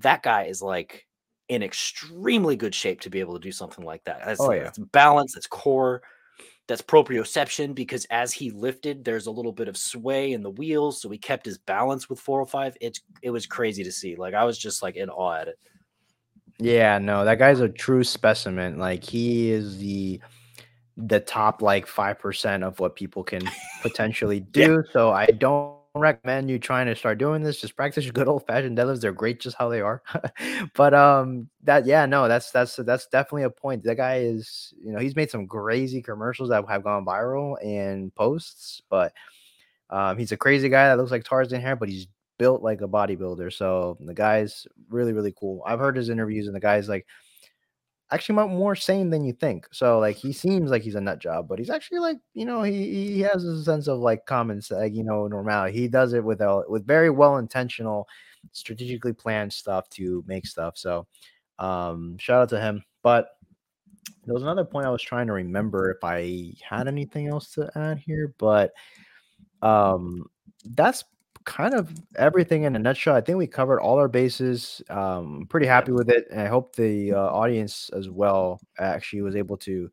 that 0.00 0.22
guy 0.22 0.44
is 0.44 0.62
like 0.62 1.06
in 1.48 1.62
extremely 1.62 2.56
good 2.56 2.74
shape 2.74 3.00
to 3.02 3.10
be 3.10 3.20
able 3.20 3.34
to 3.34 3.40
do 3.40 3.52
something 3.52 3.84
like 3.84 4.02
that. 4.04 4.22
That's, 4.24 4.40
Oh, 4.40 4.52
yeah. 4.52 4.64
that's 4.64 4.78
balance, 4.78 5.34
that's 5.34 5.46
core, 5.46 6.02
that's 6.66 6.80
proprioception 6.80 7.74
because 7.74 8.06
as 8.06 8.32
he 8.32 8.50
lifted, 8.50 9.04
there's 9.04 9.26
a 9.26 9.30
little 9.30 9.52
bit 9.52 9.68
of 9.68 9.76
sway 9.76 10.32
in 10.32 10.42
the 10.42 10.50
wheels, 10.50 11.02
so 11.02 11.10
he 11.10 11.18
kept 11.18 11.44
his 11.44 11.58
balance 11.58 12.08
with 12.08 12.18
405. 12.18 12.76
It's 12.80 13.00
it 13.22 13.30
was 13.30 13.46
crazy 13.46 13.84
to 13.84 13.92
see. 13.92 14.16
Like 14.16 14.32
I 14.34 14.44
was 14.44 14.58
just 14.58 14.82
like 14.82 14.96
in 14.96 15.10
awe 15.10 15.34
at 15.34 15.48
it. 15.48 15.58
Yeah, 16.58 16.98
no, 16.98 17.24
that 17.24 17.38
guy's 17.38 17.60
a 17.60 17.68
true 17.68 18.04
specimen. 18.04 18.78
Like 18.78 19.04
he 19.04 19.50
is 19.50 19.76
the 19.78 20.20
the 20.96 21.20
top 21.20 21.62
like 21.62 21.86
5% 21.86 22.64
of 22.64 22.78
what 22.80 22.96
people 22.96 23.24
can 23.24 23.52
potentially 23.80 24.40
Yeah. 24.54 24.68
do. 24.68 24.82
So 24.92 25.10
I 25.12 25.26
don't 25.26 25.74
recommend 25.96 26.50
you 26.50 26.58
trying 26.58 26.86
to 26.86 26.96
start 26.96 27.18
doing 27.18 27.42
this. 27.42 27.60
Just 27.60 27.76
practice 27.76 28.04
your 28.04 28.12
good 28.12 28.28
old 28.28 28.46
fashioned 28.46 28.76
deadlifts. 28.78 29.00
They're 29.00 29.12
great 29.12 29.40
just 29.40 29.56
how 29.56 29.68
they 29.68 29.80
are. 29.80 30.02
but 30.76 30.94
um 30.94 31.48
that 31.64 31.86
yeah, 31.86 32.06
no, 32.06 32.28
that's 32.28 32.50
that's 32.50 32.76
that's 32.76 33.06
definitely 33.08 33.44
a 33.44 33.50
point. 33.50 33.84
That 33.84 33.96
guy 33.96 34.18
is, 34.20 34.74
you 34.82 34.92
know, 34.92 34.98
he's 34.98 35.16
made 35.16 35.30
some 35.30 35.46
crazy 35.48 36.02
commercials 36.02 36.48
that 36.50 36.64
have 36.68 36.84
gone 36.84 37.04
viral 37.04 37.56
and 37.64 38.14
posts, 38.14 38.82
but 38.90 39.12
um 39.90 40.18
he's 40.18 40.32
a 40.32 40.36
crazy 40.36 40.68
guy 40.68 40.88
that 40.88 40.98
looks 40.98 41.10
like 41.10 41.24
Tarzan 41.24 41.60
hair, 41.60 41.76
but 41.76 41.88
he's 41.88 42.06
built 42.38 42.62
like 42.62 42.80
a 42.80 42.88
bodybuilder. 42.88 43.52
So 43.52 43.96
the 44.00 44.14
guy's 44.14 44.66
really, 44.90 45.12
really 45.12 45.34
cool. 45.38 45.62
I've 45.66 45.78
heard 45.78 45.96
his 45.96 46.08
interviews, 46.08 46.46
and 46.46 46.56
the 46.56 46.60
guy's 46.60 46.88
like 46.88 47.06
actually 48.14 48.36
mo- 48.36 48.48
more 48.48 48.76
sane 48.76 49.10
than 49.10 49.24
you 49.24 49.32
think. 49.32 49.66
So 49.72 49.98
like 49.98 50.16
he 50.16 50.32
seems 50.32 50.70
like 50.70 50.82
he's 50.82 50.94
a 50.94 51.00
nut 51.00 51.18
job, 51.18 51.48
but 51.48 51.58
he's 51.58 51.70
actually 51.70 51.98
like 51.98 52.18
you 52.34 52.46
know 52.46 52.62
he 52.62 53.12
he 53.12 53.20
has 53.22 53.44
a 53.44 53.62
sense 53.64 53.88
of 53.88 53.98
like 53.98 54.24
common 54.26 54.62
like 54.70 54.94
you 54.94 55.04
know 55.04 55.26
normality. 55.26 55.78
He 55.78 55.88
does 55.88 56.12
it 56.14 56.24
with 56.24 56.40
a 56.40 56.62
with 56.68 56.86
very 56.86 57.10
well 57.10 57.38
intentional, 57.38 58.06
strategically 58.52 59.12
planned 59.12 59.52
stuff 59.52 59.88
to 59.90 60.24
make 60.26 60.46
stuff. 60.46 60.78
So 60.78 61.06
um 61.58 62.16
shout 62.18 62.42
out 62.42 62.48
to 62.50 62.60
him. 62.60 62.84
But 63.02 63.28
there 64.24 64.34
was 64.34 64.42
another 64.42 64.64
point 64.64 64.86
I 64.86 64.90
was 64.90 65.02
trying 65.02 65.26
to 65.26 65.32
remember 65.34 65.90
if 65.90 66.02
I 66.04 66.52
had 66.62 66.88
anything 66.88 67.28
else 67.28 67.50
to 67.54 67.70
add 67.74 67.98
here, 67.98 68.34
but 68.38 68.72
um 69.62 70.26
that's 70.64 71.04
kind 71.44 71.74
of 71.74 71.92
everything 72.16 72.64
in 72.64 72.76
a 72.76 72.78
nutshell. 72.78 73.14
I 73.14 73.20
think 73.20 73.38
we 73.38 73.46
covered 73.46 73.80
all 73.80 73.98
our 73.98 74.08
bases. 74.08 74.82
Um, 74.90 75.46
pretty 75.48 75.66
happy 75.66 75.92
with 75.92 76.08
it, 76.08 76.26
and 76.30 76.40
I 76.40 76.46
hope 76.46 76.74
the 76.74 77.12
uh, 77.12 77.18
audience 77.18 77.90
as 77.92 78.08
well 78.10 78.60
actually 78.78 79.22
was 79.22 79.36
able 79.36 79.56
to. 79.58 79.90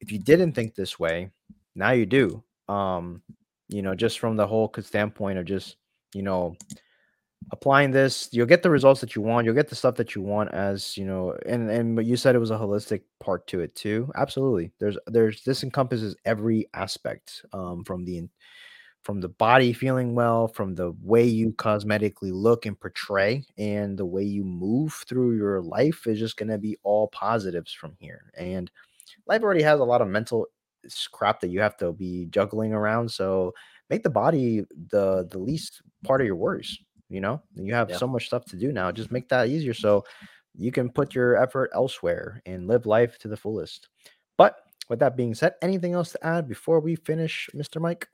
If 0.00 0.12
you 0.12 0.18
didn't 0.18 0.52
think 0.52 0.74
this 0.74 0.98
way, 0.98 1.30
now 1.74 1.92
you 1.92 2.06
do. 2.06 2.42
Um, 2.68 3.22
you 3.68 3.82
know, 3.82 3.94
just 3.94 4.18
from 4.18 4.36
the 4.36 4.46
whole 4.46 4.72
standpoint 4.80 5.38
of 5.38 5.46
just 5.46 5.76
you 6.14 6.22
know 6.22 6.56
applying 7.50 7.90
this, 7.90 8.28
you'll 8.32 8.46
get 8.46 8.62
the 8.62 8.70
results 8.70 9.00
that 9.00 9.16
you 9.16 9.22
want. 9.22 9.44
You'll 9.44 9.54
get 9.54 9.68
the 9.68 9.74
stuff 9.74 9.96
that 9.96 10.14
you 10.14 10.22
want 10.22 10.52
as 10.52 10.96
you 10.96 11.04
know, 11.04 11.36
and 11.46 11.70
and 11.70 11.96
but 11.96 12.04
you 12.04 12.16
said 12.16 12.34
it 12.34 12.40
was 12.40 12.50
a 12.50 12.58
holistic 12.58 13.02
part 13.20 13.46
to 13.48 13.60
it 13.60 13.74
too. 13.74 14.10
Absolutely. 14.14 14.72
There's 14.78 14.98
there's 15.06 15.42
this 15.44 15.62
encompasses 15.62 16.16
every 16.24 16.68
aspect 16.74 17.44
um, 17.52 17.84
from 17.84 18.04
the 18.04 18.18
from 19.02 19.20
the 19.20 19.28
body 19.28 19.72
feeling 19.72 20.14
well, 20.14 20.48
from 20.48 20.74
the 20.74 20.92
way 21.02 21.24
you 21.24 21.48
mm-hmm. 21.48 21.68
cosmetically 21.68 22.32
look 22.32 22.66
and 22.66 22.78
portray, 22.78 23.44
and 23.58 23.98
the 23.98 24.06
way 24.06 24.22
you 24.22 24.44
move 24.44 25.04
through 25.08 25.36
your 25.36 25.60
life 25.60 26.06
is 26.06 26.18
just 26.18 26.36
going 26.36 26.48
to 26.48 26.58
be 26.58 26.76
all 26.82 27.08
positives 27.08 27.72
from 27.72 27.94
here. 27.98 28.32
And 28.36 28.70
life 29.26 29.42
already 29.42 29.62
has 29.62 29.80
a 29.80 29.84
lot 29.84 30.02
of 30.02 30.08
mental 30.08 30.46
crap 31.12 31.40
that 31.40 31.48
you 31.48 31.60
have 31.60 31.76
to 31.78 31.92
be 31.92 32.26
juggling 32.30 32.72
around. 32.72 33.10
So 33.10 33.52
make 33.90 34.02
the 34.02 34.10
body 34.10 34.60
the 34.90 35.26
the 35.30 35.38
mm-hmm. 35.38 35.44
least 35.44 35.82
part 36.04 36.20
of 36.20 36.26
your 36.26 36.36
worries. 36.36 36.78
You 37.08 37.20
know, 37.20 37.42
you 37.54 37.74
have 37.74 37.90
Yeah. 37.90 37.98
so 37.98 38.06
much 38.06 38.26
stuff 38.26 38.46
to 38.46 38.56
do 38.56 38.72
now. 38.72 38.90
Just 38.90 39.10
make 39.12 39.28
that 39.28 39.48
easier 39.48 39.74
so 39.74 40.04
you 40.54 40.72
can 40.72 40.90
put 40.90 41.14
your 41.14 41.36
effort 41.36 41.70
elsewhere 41.74 42.40
and 42.46 42.66
live 42.66 42.86
life 42.86 43.18
to 43.18 43.28
the 43.28 43.36
fullest. 43.36 43.88
But 44.38 44.56
with 44.88 44.98
that 45.00 45.16
being 45.16 45.34
said, 45.34 45.54
anything 45.60 45.92
else 45.92 46.12
to 46.12 46.26
add 46.26 46.48
before 46.48 46.80
we 46.80 46.96
finish, 46.96 47.50
Mr. 47.54 47.80
Mike? 47.80 48.08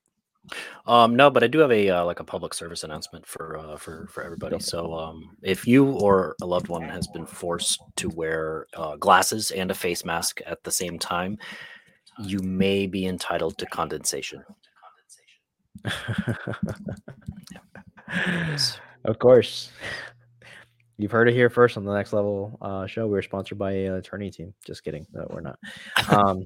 Um, 0.87 1.15
no, 1.15 1.31
but 1.31 1.45
I 1.45 1.47
do 1.47 1.59
have 1.59 1.71
a 1.71 1.91
uh, 1.91 2.05
like 2.05 2.21
a 2.21 2.25
public 2.25 2.55
service 2.55 2.83
announcement 2.85 3.27
for 3.27 3.59
uh, 3.59 3.77
for 3.77 4.07
for 4.07 4.23
everybody. 4.23 4.59
So, 4.61 4.95
um, 4.95 5.37
if 5.43 5.67
you 5.67 5.91
or 5.91 6.37
a 6.41 6.47
loved 6.47 6.69
one 6.69 6.83
has 6.83 7.07
been 7.09 7.27
forced 7.27 7.81
to 7.97 8.09
wear 8.09 8.67
uh, 8.75 8.97
glasses 8.97 9.51
and 9.51 9.71
a 9.71 9.75
face 9.75 10.05
mask 10.05 10.41
at 10.47 10.63
the 10.65 10.71
same 10.71 10.99
time, 10.99 11.37
you 12.19 12.39
may 12.41 12.87
be 12.87 13.07
entitled 13.07 13.59
to 13.59 13.67
condensation. 13.67 14.43
is. 18.49 18.81
of 19.05 19.19
course. 19.19 19.71
You've 21.01 21.13
heard 21.13 21.29
it 21.29 21.35
here 21.35 21.49
first 21.49 21.77
on 21.77 21.85
the 21.85 21.95
next 21.95 22.13
level 22.13 22.59
uh, 22.61 22.87
show. 22.87 23.07
We're 23.07 23.23
sponsored 23.23 23.57
by 23.57 23.71
an 23.71 23.95
attorney 23.95 24.33
team. 24.33 24.53
Just 24.65 24.83
kidding. 24.83 25.07
No, 25.13 25.29
we're 25.31 25.41
not. 25.41 25.59
Um, 26.09 26.45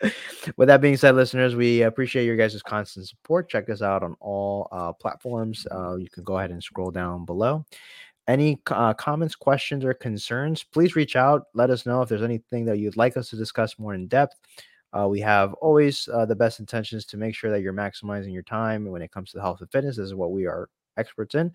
with 0.56 0.68
that 0.68 0.80
being 0.80 0.96
said, 0.96 1.16
listeners, 1.16 1.54
we 1.54 1.82
appreciate 1.82 2.24
your 2.24 2.36
guys' 2.36 2.62
constant 2.62 3.08
support. 3.08 3.50
Check 3.50 3.68
us 3.68 3.82
out 3.82 4.02
on 4.02 4.16
all 4.20 4.68
uh, 4.72 4.94
platforms. 4.94 5.66
Uh, 5.70 5.96
you 5.96 6.08
can 6.08 6.24
go 6.24 6.38
ahead 6.38 6.50
and 6.50 6.62
scroll 6.62 6.90
down 6.90 7.26
below. 7.26 7.66
Any 8.26 8.58
uh, 8.70 8.94
comments, 8.94 9.34
questions, 9.34 9.84
or 9.84 9.92
concerns, 9.92 10.64
please 10.64 10.96
reach 10.96 11.14
out. 11.14 11.48
Let 11.52 11.68
us 11.68 11.84
know 11.84 12.00
if 12.00 12.08
there's 12.08 12.22
anything 12.22 12.64
that 12.64 12.78
you'd 12.78 12.96
like 12.96 13.18
us 13.18 13.28
to 13.30 13.36
discuss 13.36 13.78
more 13.78 13.92
in 13.92 14.08
depth. 14.08 14.40
Uh, 14.98 15.08
we 15.08 15.20
have 15.20 15.52
always 15.54 16.08
uh, 16.12 16.24
the 16.24 16.36
best 16.36 16.58
intentions 16.58 17.04
to 17.06 17.18
make 17.18 17.34
sure 17.34 17.50
that 17.50 17.60
you're 17.60 17.72
maximizing 17.74 18.32
your 18.32 18.42
time 18.42 18.86
when 18.86 19.02
it 19.02 19.12
comes 19.12 19.30
to 19.30 19.36
the 19.36 19.42
health 19.42 19.60
and 19.60 19.70
fitness. 19.70 19.96
This 19.96 20.06
is 20.06 20.14
what 20.14 20.32
we 20.32 20.46
are 20.46 20.70
experts 20.96 21.34
in, 21.34 21.52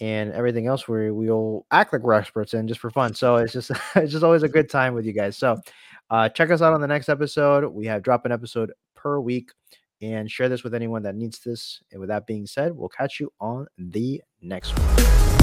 and 0.00 0.32
everything 0.32 0.66
else 0.66 0.86
we 0.86 1.10
we'll 1.10 1.64
act 1.70 1.92
like 1.92 2.02
we're 2.02 2.12
experts 2.12 2.54
in 2.54 2.68
just 2.68 2.80
for 2.80 2.90
fun. 2.90 3.14
So 3.14 3.36
it's 3.36 3.52
just 3.52 3.70
it's 3.96 4.12
just 4.12 4.24
always 4.24 4.42
a 4.42 4.48
good 4.48 4.68
time 4.68 4.94
with 4.94 5.06
you 5.06 5.12
guys. 5.12 5.36
So 5.36 5.56
uh, 6.10 6.28
check 6.28 6.50
us 6.50 6.62
out 6.62 6.72
on 6.72 6.80
the 6.80 6.86
next 6.86 7.08
episode. 7.08 7.64
We 7.66 7.86
have 7.86 8.02
drop 8.02 8.24
an 8.26 8.32
episode 8.32 8.72
per 8.94 9.20
week, 9.20 9.50
and 10.02 10.30
share 10.30 10.48
this 10.48 10.62
with 10.62 10.74
anyone 10.74 11.02
that 11.02 11.14
needs 11.14 11.40
this. 11.40 11.80
And 11.90 12.00
with 12.00 12.08
that 12.08 12.26
being 12.26 12.46
said, 12.46 12.72
we'll 12.72 12.88
catch 12.88 13.20
you 13.20 13.32
on 13.40 13.66
the 13.78 14.22
next 14.40 14.78
one. 14.78 15.35